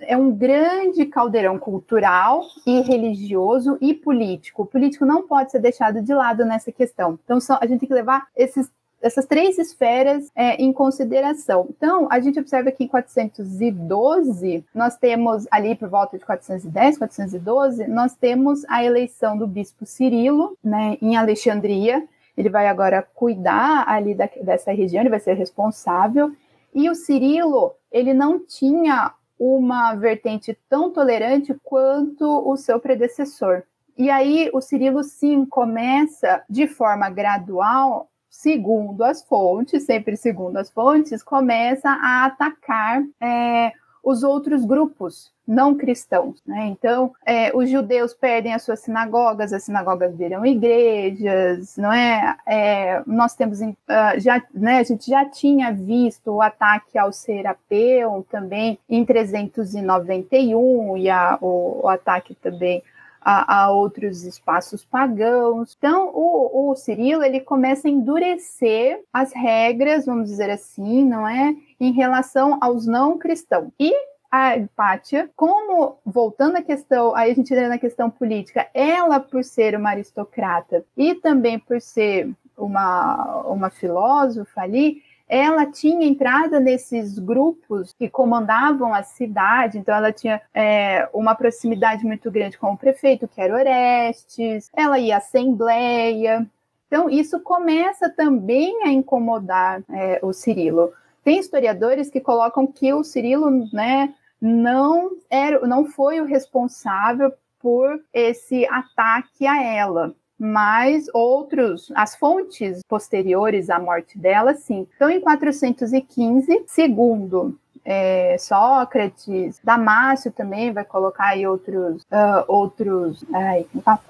é 0.00 0.16
um 0.16 0.34
grande 0.34 1.06
caldeirão 1.06 1.56
cultural 1.56 2.42
e 2.66 2.80
religioso 2.80 3.78
e 3.80 3.94
político. 3.94 4.62
O 4.62 4.66
político 4.66 5.06
não 5.06 5.26
pode 5.26 5.52
ser 5.52 5.60
deixado 5.60 6.02
de 6.02 6.12
lado 6.12 6.44
nessa 6.44 6.72
questão. 6.72 7.16
Então, 7.24 7.40
só, 7.40 7.56
a 7.60 7.66
gente 7.66 7.80
tem 7.80 7.88
que 7.88 7.94
levar 7.94 8.26
esses 8.36 8.68
essas 9.00 9.26
três 9.26 9.58
esferas 9.58 10.30
é, 10.34 10.54
em 10.56 10.72
consideração. 10.72 11.66
Então, 11.70 12.08
a 12.10 12.18
gente 12.18 12.38
observa 12.38 12.72
que 12.72 12.84
em 12.84 12.88
412, 12.88 14.64
nós 14.74 14.96
temos 14.96 15.46
ali 15.50 15.74
por 15.74 15.88
volta 15.88 16.18
de 16.18 16.24
410, 16.24 16.98
412, 16.98 17.86
nós 17.88 18.14
temos 18.14 18.64
a 18.68 18.82
eleição 18.82 19.36
do 19.36 19.46
bispo 19.46 19.84
Cirilo, 19.84 20.56
né, 20.62 20.96
em 21.00 21.16
Alexandria. 21.16 22.06
Ele 22.36 22.48
vai 22.48 22.66
agora 22.66 23.06
cuidar 23.14 23.84
ali 23.86 24.14
da, 24.14 24.28
dessa 24.42 24.72
região, 24.72 25.02
ele 25.02 25.10
vai 25.10 25.20
ser 25.20 25.34
responsável. 25.34 26.32
E 26.74 26.90
o 26.90 26.94
Cirilo, 26.94 27.74
ele 27.90 28.12
não 28.12 28.38
tinha 28.38 29.12
uma 29.38 29.94
vertente 29.94 30.56
tão 30.68 30.90
tolerante 30.90 31.54
quanto 31.62 32.24
o 32.24 32.56
seu 32.56 32.80
predecessor. 32.80 33.62
E 33.96 34.10
aí 34.10 34.50
o 34.52 34.60
Cirilo 34.60 35.02
sim 35.02 35.44
começa 35.46 36.42
de 36.48 36.66
forma 36.66 37.08
gradual 37.08 38.10
segundo 38.36 39.02
as 39.02 39.22
fontes, 39.22 39.84
sempre 39.84 40.16
segundo 40.16 40.58
as 40.58 40.70
fontes, 40.70 41.22
começa 41.22 41.88
a 41.88 42.26
atacar 42.26 43.02
é, 43.18 43.72
os 44.04 44.22
outros 44.22 44.64
grupos 44.64 45.32
não 45.46 45.74
cristãos. 45.74 46.42
Né? 46.46 46.66
Então, 46.66 47.14
é, 47.24 47.50
os 47.56 47.70
judeus 47.70 48.12
perdem 48.12 48.52
as 48.52 48.62
suas 48.62 48.80
sinagogas, 48.80 49.54
as 49.54 49.64
sinagogas 49.64 50.14
viram 50.14 50.44
igrejas, 50.44 51.78
não 51.78 51.90
é? 51.90 52.36
é 52.46 53.02
nós 53.06 53.34
temos, 53.34 53.60
uh, 53.60 53.74
já, 54.18 54.42
né, 54.52 54.80
a 54.80 54.82
gente 54.82 55.10
já 55.10 55.24
tinha 55.24 55.72
visto 55.72 56.30
o 56.30 56.42
ataque 56.42 56.98
ao 56.98 57.12
Serapeu 57.12 58.26
também 58.30 58.78
em 58.86 59.04
391 59.04 60.96
e 60.98 61.08
a, 61.08 61.38
o, 61.40 61.80
o 61.84 61.88
ataque 61.88 62.34
também 62.34 62.82
a, 63.28 63.64
a 63.64 63.70
outros 63.72 64.22
espaços 64.22 64.84
pagãos. 64.84 65.74
Então, 65.76 66.12
o, 66.14 66.70
o 66.70 66.76
Cirilo 66.76 67.24
ele 67.24 67.40
começa 67.40 67.88
a 67.88 67.90
endurecer 67.90 69.02
as 69.12 69.32
regras, 69.32 70.06
vamos 70.06 70.30
dizer 70.30 70.48
assim, 70.48 71.04
não 71.04 71.26
é, 71.26 71.56
em 71.80 71.90
relação 71.90 72.56
aos 72.60 72.86
não 72.86 73.18
cristãos. 73.18 73.72
E 73.80 73.92
a 74.30 74.56
Hipátia, 74.56 75.28
como, 75.34 75.98
voltando 76.06 76.58
à 76.58 76.62
questão, 76.62 77.16
aí 77.16 77.32
a 77.32 77.34
gente 77.34 77.52
entra 77.52 77.68
na 77.68 77.78
questão 77.78 78.08
política, 78.08 78.68
ela, 78.72 79.18
por 79.18 79.42
ser 79.42 79.76
uma 79.76 79.90
aristocrata 79.90 80.84
e 80.96 81.16
também 81.16 81.58
por 81.58 81.80
ser 81.80 82.30
uma, 82.56 83.42
uma 83.48 83.70
filósofa 83.70 84.60
ali, 84.60 85.02
ela 85.28 85.66
tinha 85.66 86.06
entrada 86.06 86.60
nesses 86.60 87.18
grupos 87.18 87.92
que 87.92 88.08
comandavam 88.08 88.94
a 88.94 89.02
cidade, 89.02 89.78
então 89.78 89.94
ela 89.94 90.12
tinha 90.12 90.40
é, 90.54 91.08
uma 91.12 91.34
proximidade 91.34 92.04
muito 92.04 92.30
grande 92.30 92.58
com 92.58 92.72
o 92.72 92.78
prefeito, 92.78 93.26
que 93.26 93.40
era 93.40 93.54
Orestes, 93.54 94.70
ela 94.74 94.98
ia 94.98 95.16
à 95.16 95.18
assembleia. 95.18 96.46
Então, 96.86 97.10
isso 97.10 97.40
começa 97.40 98.08
também 98.08 98.84
a 98.84 98.88
incomodar 98.88 99.82
é, 99.90 100.20
o 100.22 100.32
Cirilo. 100.32 100.92
Tem 101.24 101.40
historiadores 101.40 102.08
que 102.08 102.20
colocam 102.20 102.66
que 102.66 102.92
o 102.94 103.02
Cirilo 103.02 103.50
né, 103.72 104.14
não, 104.40 105.10
era, 105.28 105.66
não 105.66 105.84
foi 105.84 106.20
o 106.20 106.24
responsável 106.24 107.32
por 107.58 108.00
esse 108.12 108.64
ataque 108.66 109.44
a 109.44 109.60
ela. 109.60 110.14
Mas 110.38 111.06
outros, 111.14 111.90
as 111.94 112.14
fontes 112.16 112.80
posteriores 112.88 113.70
à 113.70 113.78
morte 113.78 114.18
dela, 114.18 114.54
sim. 114.54 114.86
Então, 114.94 115.08
em 115.08 115.20
415, 115.20 116.64
segundo 116.66 117.58
é, 117.86 118.36
Sócrates, 118.38 119.60
Damásio 119.62 120.32
também 120.32 120.72
vai 120.72 120.84
colocar 120.84 121.28
aí 121.28 121.46
outros, 121.46 122.02
uh, 122.02 122.44
outros 122.48 123.24
ai, 123.32 123.64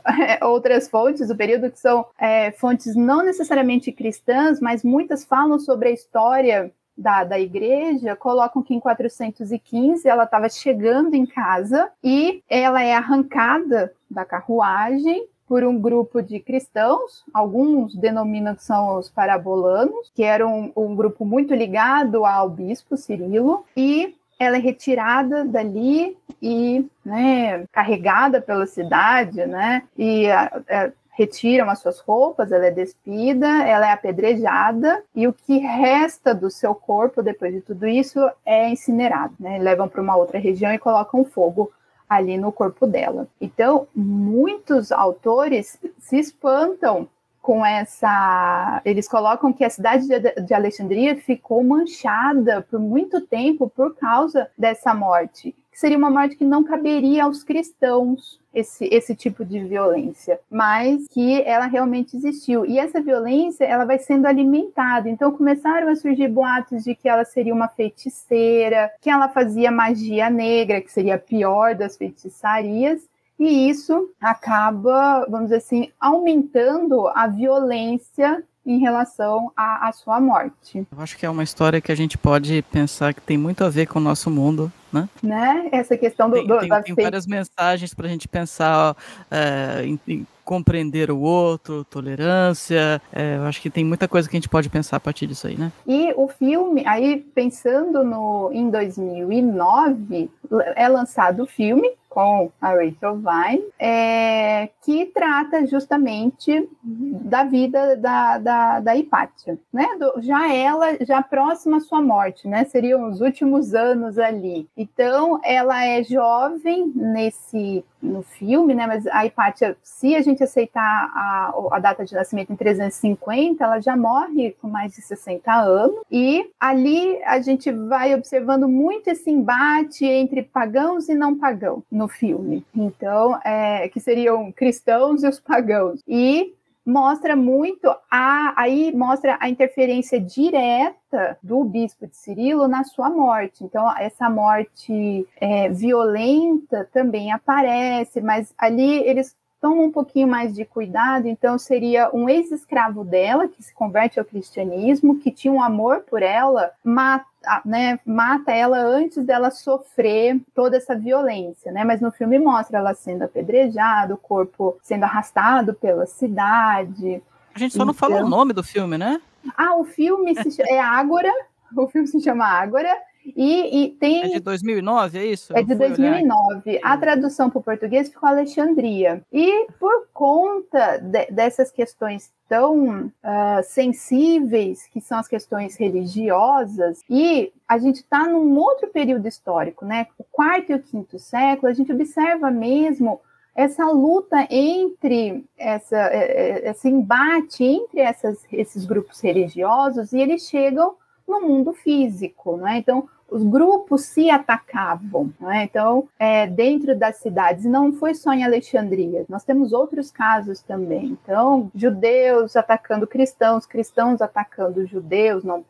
outras 0.42 0.88
fontes 0.88 1.28
do 1.28 1.36
período 1.36 1.70
que 1.70 1.78
são 1.78 2.06
é, 2.18 2.50
fontes 2.52 2.96
não 2.96 3.22
necessariamente 3.22 3.92
cristãs, 3.92 4.60
mas 4.60 4.82
muitas 4.82 5.24
falam 5.26 5.58
sobre 5.58 5.90
a 5.90 5.92
história 5.92 6.72
da, 6.96 7.24
da 7.24 7.38
igreja 7.38 8.16
colocam 8.16 8.62
que 8.62 8.72
em 8.72 8.80
415 8.80 10.08
ela 10.08 10.24
estava 10.24 10.48
chegando 10.48 11.14
em 11.14 11.26
casa 11.26 11.90
e 12.02 12.42
ela 12.48 12.82
é 12.82 12.94
arrancada 12.94 13.92
da 14.10 14.24
carruagem 14.24 15.26
por 15.48 15.64
um 15.64 15.78
grupo 15.78 16.20
de 16.20 16.40
cristãos, 16.40 17.24
alguns 17.32 17.94
denominam 17.94 18.54
que 18.54 18.64
são 18.64 18.98
os 18.98 19.08
parabolanos, 19.08 20.10
que 20.14 20.22
eram 20.22 20.72
um, 20.76 20.94
grupo 20.94 21.24
muito 21.24 21.54
ligado 21.54 22.24
ao 22.24 22.50
bispo 22.50 22.96
Cirilo, 22.96 23.64
e 23.76 24.14
ela 24.38 24.56
é 24.56 24.60
retirada 24.60 25.44
dali 25.44 26.16
e 26.42 26.84
né, 27.04 27.64
carregada 27.72 28.40
pela 28.40 28.66
cidade, 28.66 29.46
né, 29.46 29.82
e 29.96 30.30
a, 30.30 30.62
a, 30.68 30.90
retiram 31.16 31.70
as 31.70 31.78
suas 31.78 31.98
roupas, 31.98 32.52
ela 32.52 32.66
é 32.66 32.70
despida, 32.70 33.46
ela 33.46 33.88
é 33.88 33.92
apedrejada 33.92 35.02
e 35.14 35.26
o 35.26 35.32
que 35.32 35.58
resta 35.58 36.34
do 36.34 36.50
seu 36.50 36.74
corpo 36.74 37.22
depois 37.22 37.54
de 37.54 37.62
tudo 37.62 37.86
isso 37.86 38.20
é 38.44 38.68
incinerado, 38.68 39.32
né? 39.40 39.58
Levam 39.58 39.88
para 39.88 40.02
uma 40.02 40.14
outra 40.14 40.38
região 40.38 40.74
e 40.74 40.78
colocam 40.78 41.24
fogo 41.24 41.72
ali 42.08 42.36
no 42.36 42.52
corpo 42.52 42.86
dela. 42.86 43.28
Então, 43.40 43.86
muitos 43.94 44.92
autores 44.92 45.78
se 45.98 46.18
espantam 46.18 47.08
com 47.40 47.64
essa. 47.64 48.82
Eles 48.84 49.08
colocam 49.08 49.52
que 49.52 49.64
a 49.64 49.70
cidade 49.70 50.06
de 50.06 50.54
Alexandria 50.54 51.16
ficou 51.16 51.62
manchada 51.62 52.66
por 52.68 52.80
muito 52.80 53.20
tempo 53.20 53.68
por 53.68 53.94
causa 53.94 54.50
dessa 54.58 54.94
morte 54.94 55.54
que 55.76 55.80
seria 55.80 55.98
uma 55.98 56.10
morte 56.10 56.36
que 56.36 56.44
não 56.44 56.64
caberia 56.64 57.24
aos 57.24 57.44
cristãos 57.44 58.40
esse, 58.54 58.86
esse 58.86 59.14
tipo 59.14 59.44
de 59.44 59.62
violência, 59.62 60.40
mas 60.50 61.06
que 61.08 61.42
ela 61.42 61.66
realmente 61.66 62.16
existiu. 62.16 62.64
E 62.64 62.78
essa 62.78 62.98
violência, 62.98 63.66
ela 63.66 63.84
vai 63.84 63.98
sendo 63.98 64.24
alimentada. 64.24 65.06
Então 65.06 65.30
começaram 65.30 65.88
a 65.88 65.94
surgir 65.94 66.28
boatos 66.28 66.82
de 66.82 66.94
que 66.94 67.06
ela 67.06 67.26
seria 67.26 67.52
uma 67.52 67.68
feiticeira, 67.68 68.90
que 69.02 69.10
ela 69.10 69.28
fazia 69.28 69.70
magia 69.70 70.30
negra, 70.30 70.80
que 70.80 70.90
seria 70.90 71.16
a 71.16 71.18
pior 71.18 71.74
das 71.74 71.94
feitiçarias, 71.94 73.06
e 73.38 73.68
isso 73.68 74.08
acaba, 74.18 75.26
vamos 75.28 75.48
dizer 75.48 75.56
assim, 75.56 75.90
aumentando 76.00 77.06
a 77.08 77.26
violência 77.26 78.42
em 78.66 78.78
relação 78.78 79.52
à, 79.56 79.88
à, 79.88 79.92
sua 79.92 80.20
morte. 80.20 80.86
Eu 80.90 81.00
acho 81.00 81.16
que 81.16 81.24
é 81.24 81.30
uma 81.30 81.44
história 81.44 81.80
que 81.80 81.92
a 81.92 81.94
gente 81.94 82.18
pode 82.18 82.62
pensar 82.72 83.14
que 83.14 83.20
tem 83.20 83.38
muito 83.38 83.62
a 83.62 83.68
ver 83.68 83.86
com 83.86 84.00
o 84.00 84.02
nosso 84.02 84.28
mundo, 84.28 84.70
né? 84.92 85.08
né? 85.22 85.68
Essa 85.70 85.96
questão 85.96 86.28
do, 86.28 86.36
tem, 86.36 86.46
do 86.46 86.58
tem, 86.58 86.68
da 86.68 86.82
tem 86.82 86.94
várias 86.94 87.26
mensagens 87.26 87.94
para 87.94 88.06
a 88.06 88.10
gente 88.10 88.26
pensar 88.26 88.96
é, 89.30 89.84
em, 89.84 90.00
em, 90.08 90.26
compreender 90.44 91.10
o 91.10 91.18
outro, 91.20 91.84
tolerância. 91.84 93.00
É, 93.12 93.36
eu 93.36 93.42
acho 93.42 93.62
que 93.62 93.70
tem 93.70 93.84
muita 93.84 94.08
coisa 94.08 94.28
que 94.28 94.36
a 94.36 94.38
gente 94.38 94.48
pode 94.48 94.68
pensar 94.68 94.96
a 94.96 95.00
partir 95.00 95.26
disso 95.26 95.46
aí, 95.46 95.56
né? 95.56 95.70
E 95.86 96.12
o 96.16 96.28
filme, 96.28 96.84
aí 96.86 97.24
pensando 97.34 98.02
no 98.02 98.50
em 98.52 98.68
2009, 98.68 100.30
é 100.74 100.88
lançado 100.88 101.44
o 101.44 101.46
filme 101.46 101.90
com 102.16 102.50
a 102.62 102.70
Rachel 102.70 103.16
Vine, 103.16 103.66
é, 103.78 104.70
que 104.82 105.04
trata 105.04 105.66
justamente 105.66 106.66
da 106.82 107.44
vida 107.44 107.94
da, 107.94 108.38
da, 108.38 108.80
da 108.80 108.96
Hipátia, 108.96 109.58
né? 109.70 109.86
Do, 110.00 110.22
já 110.22 110.50
ela, 110.50 110.96
já 111.04 111.20
próxima 111.20 111.76
à 111.76 111.80
sua 111.80 112.00
morte, 112.00 112.48
né? 112.48 112.64
Seriam 112.64 113.10
os 113.10 113.20
últimos 113.20 113.74
anos 113.74 114.18
ali. 114.18 114.66
Então, 114.74 115.38
ela 115.44 115.84
é 115.84 116.02
jovem 116.02 116.90
nesse 116.94 117.84
no 118.06 118.22
filme, 118.22 118.74
né? 118.74 118.86
Mas 118.86 119.06
a 119.06 119.26
Hipátia, 119.26 119.76
se 119.82 120.14
a 120.14 120.22
gente 120.22 120.42
aceitar 120.42 121.10
a, 121.14 121.54
a 121.72 121.78
data 121.78 122.04
de 122.04 122.14
nascimento 122.14 122.52
em 122.52 122.56
350, 122.56 123.62
ela 123.62 123.80
já 123.80 123.96
morre 123.96 124.56
com 124.60 124.68
mais 124.68 124.92
de 124.92 125.02
60 125.02 125.52
anos. 125.52 126.00
E 126.10 126.50
ali 126.58 127.22
a 127.24 127.40
gente 127.40 127.70
vai 127.70 128.14
observando 128.14 128.68
muito 128.68 129.08
esse 129.08 129.30
embate 129.30 130.04
entre 130.04 130.42
pagãos 130.42 131.08
e 131.08 131.14
não 131.14 131.36
pagãos 131.36 131.82
no 131.90 132.08
filme. 132.08 132.64
Então, 132.74 133.38
é, 133.44 133.88
que 133.88 134.00
seriam 134.00 134.50
cristãos 134.52 135.22
e 135.22 135.28
os 135.28 135.40
pagãos. 135.40 136.00
E 136.06 136.54
mostra 136.86 137.34
muito 137.34 137.88
a 138.08 138.54
aí 138.56 138.94
mostra 138.94 139.36
a 139.40 139.48
interferência 139.48 140.20
direta 140.20 141.36
do 141.42 141.64
bispo 141.64 142.06
de 142.06 142.16
Cirilo 142.16 142.68
na 142.68 142.84
sua 142.84 143.10
morte. 143.10 143.64
Então 143.64 143.90
essa 143.98 144.30
morte 144.30 145.26
é, 145.40 145.68
violenta 145.68 146.88
também 146.92 147.32
aparece, 147.32 148.20
mas 148.20 148.54
ali 148.56 149.00
eles 149.00 149.36
tomam 149.60 149.84
um 149.84 149.90
pouquinho 149.90 150.28
mais 150.28 150.54
de 150.54 150.64
cuidado. 150.64 151.26
Então 151.26 151.58
seria 151.58 152.10
um 152.12 152.28
ex-escravo 152.28 153.04
dela 153.04 153.48
que 153.48 153.62
se 153.62 153.74
converte 153.74 154.18
ao 154.18 154.24
cristianismo, 154.24 155.18
que 155.18 155.30
tinha 155.30 155.52
um 155.52 155.62
amor 155.62 156.00
por 156.00 156.22
ela, 156.22 156.72
mata 156.84 157.26
né, 157.64 158.00
mata 158.04 158.50
ela 158.50 158.78
antes 158.78 159.24
dela 159.24 159.52
sofrer 159.52 160.40
toda 160.52 160.76
essa 160.76 160.96
violência, 160.96 161.70
né? 161.70 161.84
Mas 161.84 162.00
no 162.00 162.10
filme 162.10 162.38
mostra 162.40 162.78
ela 162.78 162.92
sendo 162.92 163.22
apedrejada, 163.22 164.14
o 164.14 164.18
corpo 164.18 164.76
sendo 164.82 165.04
arrastado 165.04 165.72
pela 165.72 166.06
cidade. 166.06 167.22
A 167.54 167.58
gente 167.58 167.72
só 167.72 167.78
então... 167.78 167.86
não 167.86 167.94
falou 167.94 168.22
o 168.22 168.28
nome 168.28 168.52
do 168.52 168.64
filme, 168.64 168.98
né? 168.98 169.20
Ah, 169.56 169.76
o 169.76 169.84
filme 169.84 170.34
se... 170.34 170.60
é 170.68 170.80
Ágora. 170.80 171.32
O 171.76 171.86
filme 171.86 172.08
se 172.08 172.20
chama 172.20 172.44
Ágora. 172.46 172.90
E, 173.34 173.84
e, 173.84 173.90
tem. 173.92 174.24
É 174.24 174.28
de 174.28 174.40
2009, 174.40 175.18
é 175.18 175.26
isso? 175.26 175.56
É 175.56 175.62
de 175.62 175.74
2009. 175.74 176.80
A 176.82 176.96
tradução 176.96 177.50
para 177.50 177.58
o 177.58 177.62
português 177.62 178.08
ficou 178.08 178.28
Alexandria. 178.28 179.22
E 179.32 179.66
por 179.78 180.08
conta 180.12 180.98
de, 180.98 181.26
dessas 181.26 181.70
questões 181.70 182.30
tão 182.48 183.06
uh, 183.06 183.62
sensíveis, 183.64 184.86
que 184.92 185.00
são 185.00 185.18
as 185.18 185.26
questões 185.26 185.76
religiosas, 185.76 187.00
e 187.10 187.52
a 187.66 187.78
gente 187.78 187.96
está 187.96 188.26
num 188.28 188.56
outro 188.56 188.88
período 188.88 189.26
histórico, 189.26 189.84
né? 189.84 190.06
O 190.18 190.24
quarto 190.24 190.70
e 190.70 190.74
o 190.74 190.82
quinto 190.82 191.18
século, 191.18 191.70
a 191.70 191.74
gente 191.74 191.90
observa 191.90 192.50
mesmo 192.50 193.20
essa 193.56 193.86
luta 193.90 194.46
entre 194.50 195.44
essa, 195.56 195.96
é, 195.96 196.66
é, 196.66 196.70
esse 196.70 196.88
embate 196.88 197.64
entre 197.64 198.00
essas, 198.00 198.44
esses 198.52 198.84
grupos 198.84 199.18
religiosos 199.20 200.12
e 200.12 200.20
eles 200.20 200.46
chegam 200.46 200.94
no 201.26 201.40
mundo 201.40 201.72
físico, 201.72 202.58
né? 202.58 202.78
Então 202.78 203.08
os 203.30 203.42
grupos 203.42 204.02
se 204.02 204.30
atacavam. 204.30 205.32
Né? 205.40 205.64
Então, 205.64 206.08
é, 206.18 206.46
dentro 206.46 206.96
das 206.96 207.16
cidades, 207.16 207.64
não 207.64 207.92
foi 207.92 208.14
só 208.14 208.32
em 208.32 208.44
Alexandria, 208.44 209.24
nós 209.28 209.44
temos 209.44 209.72
outros 209.72 210.10
casos 210.10 210.60
também. 210.60 211.16
Então, 211.22 211.70
judeus 211.74 212.56
atacando 212.56 213.06
cristãos, 213.06 213.66
cristãos 213.66 214.22
atacando 214.22 214.86
judeus, 214.86 215.44
não 215.44 215.64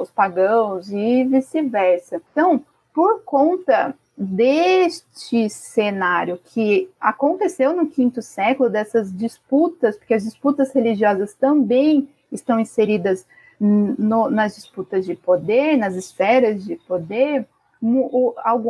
os 0.00 0.10
pagãos 0.10 0.90
e 0.90 1.24
vice-versa. 1.24 2.20
Então, 2.32 2.64
por 2.92 3.22
conta 3.24 3.94
deste 4.16 5.50
cenário 5.50 6.38
que 6.44 6.88
aconteceu 7.00 7.74
no 7.74 7.88
quinto 7.88 8.22
século, 8.22 8.70
dessas 8.70 9.12
disputas, 9.12 9.96
porque 9.96 10.14
as 10.14 10.22
disputas 10.22 10.72
religiosas 10.72 11.34
também 11.34 12.08
estão 12.30 12.60
inseridas 12.60 13.26
no, 13.60 14.30
nas 14.30 14.56
disputas 14.56 15.04
de 15.04 15.14
poder, 15.14 15.76
nas 15.76 15.94
esferas 15.94 16.64
de 16.64 16.76
poder, 16.76 17.46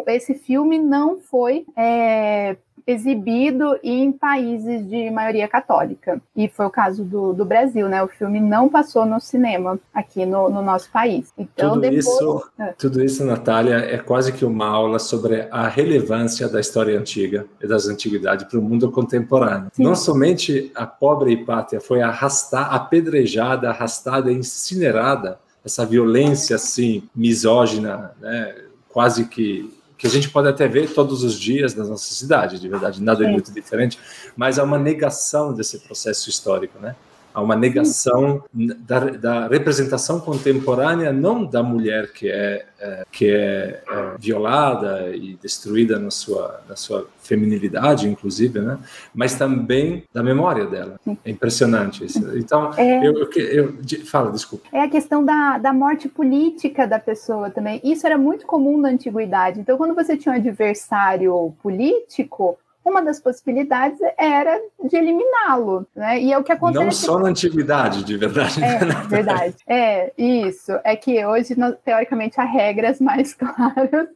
esse 0.07 0.35
filme 0.35 0.79
não 0.79 1.19
foi 1.19 1.65
é, 1.77 2.57
exibido 2.87 3.79
em 3.83 4.13
países 4.13 4.87
de 4.89 5.11
maioria 5.11 5.49
católica. 5.49 6.21
E 6.37 6.49
foi 6.49 6.67
o 6.67 6.71
caso 6.71 7.05
do, 7.05 7.33
do 7.33 7.45
Brasil, 7.45 7.89
né? 7.89 8.03
O 8.03 8.09
filme 8.09 8.41
não 8.41 8.69
passou 8.69 9.07
no 9.07 9.21
cinema 9.21 9.79
aqui 9.93 10.27
no, 10.27 10.51
no 10.51 10.63
nosso 10.63 10.91
país. 10.91 11.33
Então, 11.39 11.71
tudo, 11.71 11.81
depois... 11.81 12.07
isso, 12.07 12.51
ah. 12.59 12.75
tudo 12.79 13.03
isso, 13.03 13.25
Natália, 13.25 13.77
é 13.77 13.99
quase 13.99 14.33
que 14.33 14.45
uma 14.45 14.69
aula 14.69 14.99
sobre 14.99 15.49
a 15.51 15.69
relevância 15.69 16.49
da 16.49 16.61
história 16.61 16.99
antiga 16.99 17.47
e 17.63 17.67
das 17.67 17.87
antiguidades 17.89 18.47
para 18.47 18.59
o 18.59 18.63
mundo 18.63 18.91
contemporâneo. 18.91 19.71
Sim. 19.73 19.83
Não 19.83 19.95
somente 19.95 20.71
a 20.75 20.87
pobre 20.87 21.33
Hipátia 21.33 21.81
foi 21.81 22.03
arrastada, 22.03 22.75
apedrejada, 22.75 23.71
arrastada, 23.71 24.31
incinerada, 24.31 25.39
essa 25.65 25.87
violência 25.87 26.57
assim 26.57 27.09
misógina, 27.15 28.13
né? 28.21 28.55
quase 28.89 29.25
que 29.25 29.73
que 29.97 30.07
a 30.07 30.11
gente 30.11 30.29
pode 30.29 30.49
até 30.49 30.67
ver 30.67 30.93
todos 30.93 31.23
os 31.23 31.39
dias 31.39 31.75
na 31.75 31.85
nossa 31.85 32.13
cidade, 32.15 32.59
de 32.59 32.69
verdade, 32.69 33.03
nada 33.03 33.25
é 33.25 33.31
muito 33.31 33.53
diferente, 33.53 33.99
mas 34.37 34.59
há 34.59 34.65
uma 34.65 34.79
negação 34.79 35.53
desse 35.53 35.79
processo 35.79 36.29
histórico, 36.29 36.79
né? 36.79 36.97
Há 37.35 37.43
uma 37.43 37.57
negação 37.57 38.45
da, 38.53 39.01
da, 39.01 39.49
representação 39.49 40.21
contemporânea, 40.21 41.13
não 41.13 41.45
da 41.45 41.65
mulher 41.65 42.13
que 42.13 42.31
é, 42.31 42.65
é 42.79 43.05
que 43.11 43.29
é, 43.29 43.83
é, 43.89 44.17
violada 44.19 45.11
e 45.15 45.37
destruída 45.43 45.99
na 45.99 46.11
sua, 46.11 46.63
na 46.69 46.77
sua 46.77 47.09
feminilidade, 47.19 48.09
inclusive, 48.09 48.61
né? 48.61 48.79
mas 49.13 49.35
também 49.35 50.05
da 50.13 50.23
memória 50.23 50.67
dela. 50.67 51.01
É 51.25 51.31
impressionante 51.31 52.05
isso. 52.05 52.39
Então, 52.39 52.71
é, 52.77 53.05
eu, 53.05 53.15
eu, 53.15 53.31
eu, 53.35 54.07
fala, 54.07 54.31
desculpa. 54.31 54.69
É 54.73 54.83
a 54.83 54.89
questão 54.89 55.25
da, 55.25 55.59
da 55.59 55.73
morte 55.73 56.09
política 56.09 56.87
da 56.87 56.99
pessoa 56.99 57.51
também. 57.51 57.81
Isso 57.83 58.07
era 58.07 58.17
muito 58.17 58.47
comum 58.47 58.79
na 58.79 58.91
antiguidade. 58.91 59.59
Então, 59.59 59.77
quando 59.77 59.95
você 59.95 60.17
tinha 60.17 60.33
um 60.33 60.39
adversário 60.39 61.55
político, 61.63 62.59
uma 62.85 63.03
das 63.03 63.19
possibilidades 63.19 63.99
era 64.19 64.61
de 64.85 64.97
eliminá-lo, 64.97 65.87
né? 65.97 66.21
E 66.21 66.33
é 66.33 66.39
o 66.39 66.45
que 66.45 66.53
acontece. 66.53 66.85
Não 66.85 66.93
só 66.93 67.19
na 67.19 67.31
antiguidade, 67.31 68.05
de 68.05 68.17
verdade. 68.17 68.63
É, 68.63 68.79
verdade. 69.09 69.57
É, 69.67 70.13
isso. 70.19 70.73
É 70.85 70.95
que 70.95 71.25
hoje, 71.25 71.57
teoricamente, 71.85 72.39
há 72.39 72.45
regras 72.45 73.01
mais 73.01 73.33
claras 73.35 74.09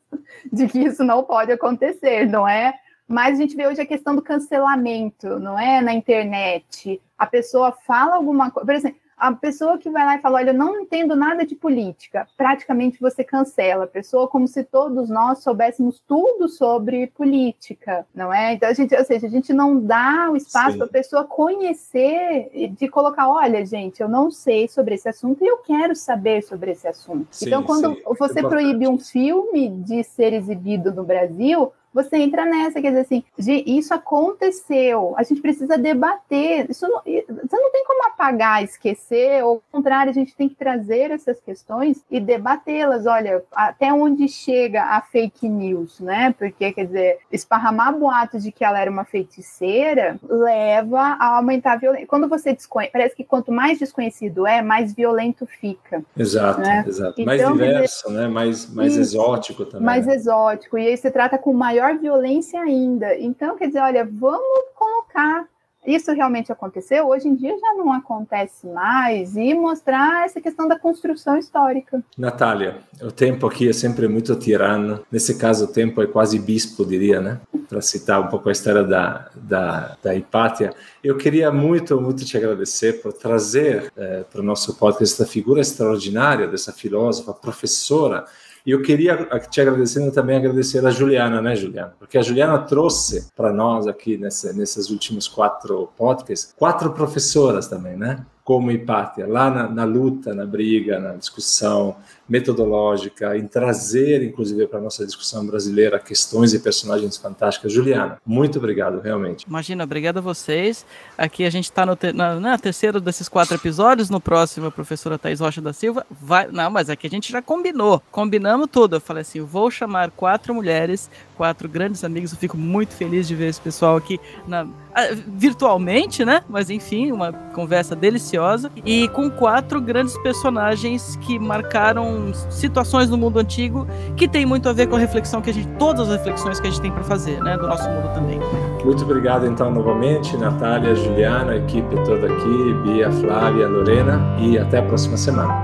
de 0.53 0.69
que 0.69 0.81
isso 0.81 1.03
não 1.03 1.23
pode 1.23 1.51
acontecer, 1.51 2.27
não 2.27 2.47
é? 2.47 2.75
Mas 3.07 3.39
a 3.39 3.43
gente 3.43 3.57
vê 3.57 3.67
hoje 3.67 3.81
a 3.81 3.87
questão 3.87 4.15
do 4.15 4.21
cancelamento, 4.21 5.39
não 5.41 5.59
é? 5.59 5.81
Na 5.81 5.95
internet. 5.95 7.01
A 7.17 7.27
pessoa 7.27 7.73
fala 7.73 8.17
alguma 8.17 8.51
coisa. 8.51 8.67
Por 8.67 8.75
exemplo, 8.75 8.99
a 9.19 9.33
pessoa 9.33 9.79
que 9.79 9.91
vai 9.91 10.05
lá 10.05 10.17
e 10.17 10.21
fala, 10.21 10.39
olha, 10.39 10.51
eu 10.51 10.55
não 10.55 10.81
entendo 10.81 11.17
nada 11.17 11.45
de 11.45 11.55
política, 11.55 12.27
praticamente 12.37 13.01
você 13.01 13.25
cancela 13.25 13.85
a 13.85 13.89
pessoa 13.89 14.29
como 14.29 14.47
se 14.47 14.63
todos 14.65 15.09
nós 15.09 15.39
soubéssemos 15.39 16.03
tudo 16.07 16.49
sobre 16.49 17.09
política, 17.09 18.07
não 18.15 18.33
é? 18.33 18.55
Então 18.55 18.69
a 18.69 18.73
gente, 18.73 18.95
ou 18.95 19.05
seja, 19.05 19.27
a 19.27 19.31
gente 19.31 19.53
não 19.53 19.79
dá 19.79 20.31
o 20.31 20.37
espaço 20.37 20.77
para 20.77 20.87
a 20.87 20.91
pessoa 20.91 21.25
conhecer, 21.25 22.71
de 22.77 22.89
colocar, 22.89 23.29
olha, 23.29 23.65
gente, 23.67 24.01
eu 24.01 24.09
não 24.09 24.31
sei 24.31 24.69
sobre 24.69 24.95
esse 24.95 25.09
assunto 25.09 25.43
e 25.45 25.49
eu 25.49 25.59
quero 25.59 25.95
saber 25.97 26.43
sobre 26.43 26.71
esse 26.71 26.87
assunto. 26.87 27.29
Sim, 27.33 27.47
então, 27.47 27.63
quando 27.63 27.95
sim. 27.95 28.03
você 28.19 28.41
é 28.41 28.43
proíbe 28.43 28.87
um 28.87 28.99
filme 28.99 29.69
de 29.69 30.05
ser 30.05 30.33
exibido 30.33 30.93
no 30.93 31.05
Brasil, 31.05 31.73
você 31.99 32.17
entra 32.17 32.45
nessa, 32.45 32.81
quer 32.81 32.91
dizer 32.91 33.01
assim, 33.01 33.25
isso 33.67 33.93
aconteceu, 33.93 35.15
a 35.17 35.25
gente 35.25 35.41
precisa 35.41 35.77
debater, 35.77 36.71
isso 36.71 36.87
não, 36.87 37.01
você 37.03 37.57
não 37.57 37.73
tem 37.73 37.85
como 37.85 38.07
apagar, 38.07 38.63
esquecer, 38.63 39.43
ou 39.43 39.55
ao 39.55 39.63
contrário, 39.73 40.11
a 40.11 40.15
gente 40.15 40.37
tem 40.37 40.49
que 40.49 40.55
trazer 40.55 41.11
essas 41.11 41.41
questões 41.41 42.05
e 42.09 42.21
debatê-las, 42.21 43.05
olha, 43.05 43.43
até 43.53 43.93
onde 43.93 44.29
chega 44.29 44.85
a 44.85 45.01
fake 45.01 45.49
news, 45.49 45.99
né, 45.99 46.33
porque, 46.39 46.73
quer 46.73 46.87
dizer, 46.87 47.19
esparramar 47.33 47.97
boatos 47.97 48.45
de 48.45 48.53
que 48.53 48.65
ela 48.65 48.79
era 48.79 48.91
uma 48.91 49.05
feiticeira 49.05 50.19
leva 50.29 51.01
a 51.01 51.37
aumentar 51.37 51.73
a 51.73 51.77
violência, 51.77 52.07
quando 52.07 52.29
você 52.29 52.53
desconhece, 52.53 52.93
parece 52.93 53.17
que 53.17 53.25
quanto 53.25 53.51
mais 53.51 53.79
desconhecido 53.79 54.47
é, 54.47 54.63
mais 54.63 54.95
violento 54.95 55.47
fica. 55.47 56.05
Exato, 56.17 56.61
né? 56.61 56.85
exato, 56.87 57.21
então, 57.21 57.27
mais 57.27 57.53
diverso, 57.53 58.09
dizer, 58.09 58.21
né, 58.21 58.29
mais, 58.29 58.73
mais 58.73 58.97
exótico 58.97 59.65
também. 59.65 59.85
Mais 59.85 60.07
né? 60.07 60.15
exótico, 60.15 60.79
e 60.79 60.87
aí 60.87 60.97
você 60.97 61.11
trata 61.11 61.37
com 61.37 61.53
maior 61.53 61.88
maior 61.89 61.99
violência 61.99 62.61
ainda. 62.61 63.19
Então, 63.19 63.57
quer 63.57 63.69
dizer, 63.69 63.81
olha, 63.81 64.05
vamos 64.05 64.65
colocar 64.75 65.47
isso 65.87 66.13
realmente 66.13 66.53
aconteceu, 66.53 67.09
hoje 67.09 67.29
em 67.29 67.35
dia 67.35 67.57
já 67.59 67.73
não 67.75 67.91
acontece 67.91 68.67
mais, 68.67 69.37
e 69.37 69.55
mostrar 69.55 70.27
essa 70.27 70.39
questão 70.39 70.69
da 70.69 70.79
construção 70.79 71.39
histórica. 71.39 72.03
Natália, 72.19 72.79
o 73.01 73.11
tempo 73.11 73.47
aqui 73.47 73.71
é 73.71 73.73
sempre 73.73 74.07
muito 74.07 74.37
tirano, 74.37 75.01
nesse 75.11 75.39
caso 75.39 75.65
o 75.65 75.69
tempo 75.69 76.03
é 76.03 76.07
quase 76.07 76.39
bispo, 76.39 76.85
diria, 76.85 77.23
né? 77.23 77.41
Para 77.67 77.81
citar 77.81 78.21
um 78.21 78.27
pouco 78.27 78.51
a 78.51 78.53
história 78.53 78.85
da, 78.85 79.31
da, 79.35 79.97
da 80.03 80.15
Hipátia. 80.15 80.75
Eu 81.03 81.17
queria 81.17 81.51
muito, 81.51 81.99
muito 81.99 82.23
te 82.23 82.37
agradecer 82.37 83.01
por 83.01 83.15
trazer 83.15 83.91
é, 83.97 84.25
para 84.25 84.43
o 84.43 84.45
nosso 84.45 84.77
podcast 84.77 85.15
essa 85.15 85.31
figura 85.31 85.63
extraordinária 85.63 86.47
dessa 86.49 86.73
filósofa, 86.73 87.33
professora, 87.33 88.27
e 88.69 88.71
eu 88.71 88.83
queria 88.83 89.17
te 89.49 89.63
agradecendo 89.63 90.13
também 90.13 90.37
agradecer 90.37 90.85
a 90.85 90.91
Juliana, 90.91 91.41
né, 91.41 91.57
Juliana? 91.57 91.95
Porque 91.99 92.19
a 92.19 92.23
Juliana 92.23 92.59
trouxe 92.59 93.27
para 93.35 93.51
nós 93.51 93.87
aqui 93.87 94.19
nessa, 94.19 94.53
nesses 94.53 94.91
últimos 94.91 95.27
quatro 95.27 95.89
podcasts 95.97 96.55
quatro 96.55 96.93
professoras 96.93 97.67
também, 97.67 97.97
né? 97.97 98.27
Como 98.45 98.71
Hipátia, 98.71 99.27
lá 99.27 99.51
na, 99.51 99.71
na 99.71 99.85
luta, 99.85 100.35
na 100.35 100.45
briga, 100.45 100.99
na 100.99 101.15
discussão, 101.15 101.97
metodológica, 102.29 103.37
em 103.37 103.47
trazer, 103.47 104.23
inclusive, 104.23 104.67
para 104.67 104.79
a 104.79 104.83
nossa 104.83 105.07
discussão 105.07 105.47
brasileira 105.47 105.99
questões 105.99 106.53
e 106.53 106.59
personagens 106.59 107.17
fantásticas. 107.17 107.73
Juliana, 107.73 108.21
muito 108.25 108.59
obrigado, 108.59 109.01
realmente. 109.01 109.45
Imagina, 109.49 109.85
obrigado 109.85 110.19
a 110.19 110.21
vocês. 110.21 110.85
Aqui 111.17 111.45
a 111.45 111.51
gente 111.51 111.65
está 111.65 111.97
te 111.97 112.13
na, 112.13 112.39
na 112.39 112.59
terceira 112.59 113.01
desses 113.01 113.29
quatro 113.29 113.55
episódios. 113.55 114.11
No 114.11 114.21
próximo, 114.21 114.67
a 114.67 114.71
professora 114.71 115.19
Thais 115.19 115.41
Rocha 115.41 115.61
da 115.61 115.73
Silva 115.73 116.07
vai. 116.11 116.49
Não, 116.49 116.71
mas 116.71 116.91
aqui 116.91 117.07
a 117.07 117.11
gente 117.11 117.33
já 117.33 117.41
combinou. 117.41 118.03
Combinamos 118.11 118.69
tudo. 118.71 118.97
Eu 118.97 119.01
falei 119.01 119.23
assim: 119.23 119.41
vou 119.41 119.71
chamar 119.71 120.11
quatro 120.11 120.55
mulheres, 120.55 121.11
quatro 121.39 121.69
grandes 121.69 122.03
amigos. 122.03 122.33
Eu 122.33 122.39
fico 122.39 122.59
muito 122.59 122.93
feliz 122.93 123.29
de 123.29 123.35
ver 123.35 123.47
esse 123.47 123.61
pessoal 123.61 123.97
aqui 123.97 124.21
na, 124.47 124.67
ah, 124.93 125.15
virtualmente, 125.29 126.25
né? 126.25 126.43
Mas 126.49 126.69
enfim, 126.69 127.13
uma 127.13 127.33
conversa 127.33 127.95
deliciosa. 127.95 128.71
E 128.85 129.09
com 129.09 129.31
quatro 129.31 129.81
grandes 129.81 130.19
personagens 130.19 131.17
que 131.23 131.39
marcaram 131.39 132.35
situações 132.51 133.09
no 133.09 133.17
mundo 133.17 133.39
antigo 133.39 133.87
que 134.17 134.27
tem 134.27 134.45
muito 134.45 134.69
a 134.69 134.73
ver 134.73 134.89
com 134.89 134.97
a 134.97 134.99
reflexão 134.99 135.41
que 135.41 135.51
a 135.51 135.55
gente, 135.55 135.69
todas 135.79 136.09
as 136.11 136.17
reflexões 136.17 136.59
que 136.59 136.67
a 136.67 136.71
gente 136.71 136.83
tem 136.83 136.91
para 136.91 137.05
fazer, 137.05 137.41
né, 137.43 137.57
do 137.57 137.69
nosso 137.69 137.89
mundo 137.89 138.13
também. 138.13 138.41
Muito 138.85 139.05
obrigado 139.05 139.47
então 139.47 139.71
novamente, 139.71 140.37
Natália, 140.37 140.95
Juliana, 140.97 141.53
a 141.53 141.57
equipe 141.57 141.95
toda 142.05 142.27
aqui, 142.27 142.75
Bia, 142.83 143.11
Flávia, 143.13 143.69
Lorena 143.69 144.21
e 144.41 144.59
até 144.59 144.79
a 144.79 144.83
próxima 144.83 145.17
semana. 145.17 145.55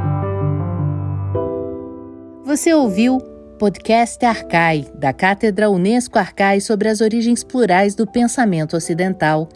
Você 2.45 2.73
ouviu 2.73 3.34
podcast 3.55 4.25
Arcai, 4.25 4.87
da 4.95 5.13
Cátedra 5.13 5.71
Unesco 5.71 6.19
Arcai 6.19 6.61
sobre 6.61 6.89
as 6.89 7.01
origens 7.01 7.45
plurais 7.45 7.95
do 7.95 8.07
pensamento 8.07 8.77
ocidental. 8.77 9.49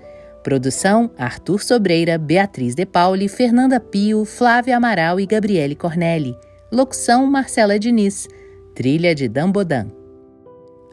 Produção: 0.42 1.10
Arthur 1.18 1.62
Sobreira, 1.62 2.16
Beatriz 2.16 2.74
De 2.74 2.86
Pauli, 2.86 3.28
Fernanda 3.28 3.80
Pio, 3.80 4.24
Flávia 4.24 4.76
Amaral 4.76 5.18
e 5.18 5.26
Gabriele 5.26 5.74
Cornelli. 5.74 6.36
Locução 6.70 7.26
Marcela 7.26 7.78
Diniz. 7.78 8.28
Trilha 8.74 9.14
de 9.14 9.28
Dambodan. 9.28 9.88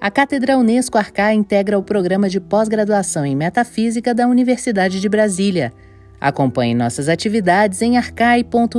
A 0.01 0.09
Cátedra 0.09 0.57
Unesco 0.57 0.97
Arcá 0.97 1.33
integra 1.33 1.77
o 1.77 1.83
programa 1.83 2.27
de 2.27 2.39
pós-graduação 2.39 3.25
em 3.25 3.35
Metafísica 3.35 4.13
da 4.13 4.27
Universidade 4.27 4.99
de 4.99 5.07
Brasília. 5.07 5.71
Acompanhe 6.19 6.73
nossas 6.73 7.07
atividades 7.07 7.81
em 7.81 7.97
arcai.nb.br 7.97 8.75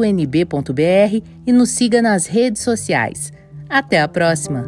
e 1.46 1.52
nos 1.52 1.70
siga 1.70 2.02
nas 2.02 2.26
redes 2.26 2.62
sociais. 2.62 3.32
Até 3.68 4.00
a 4.00 4.08
próxima! 4.08 4.64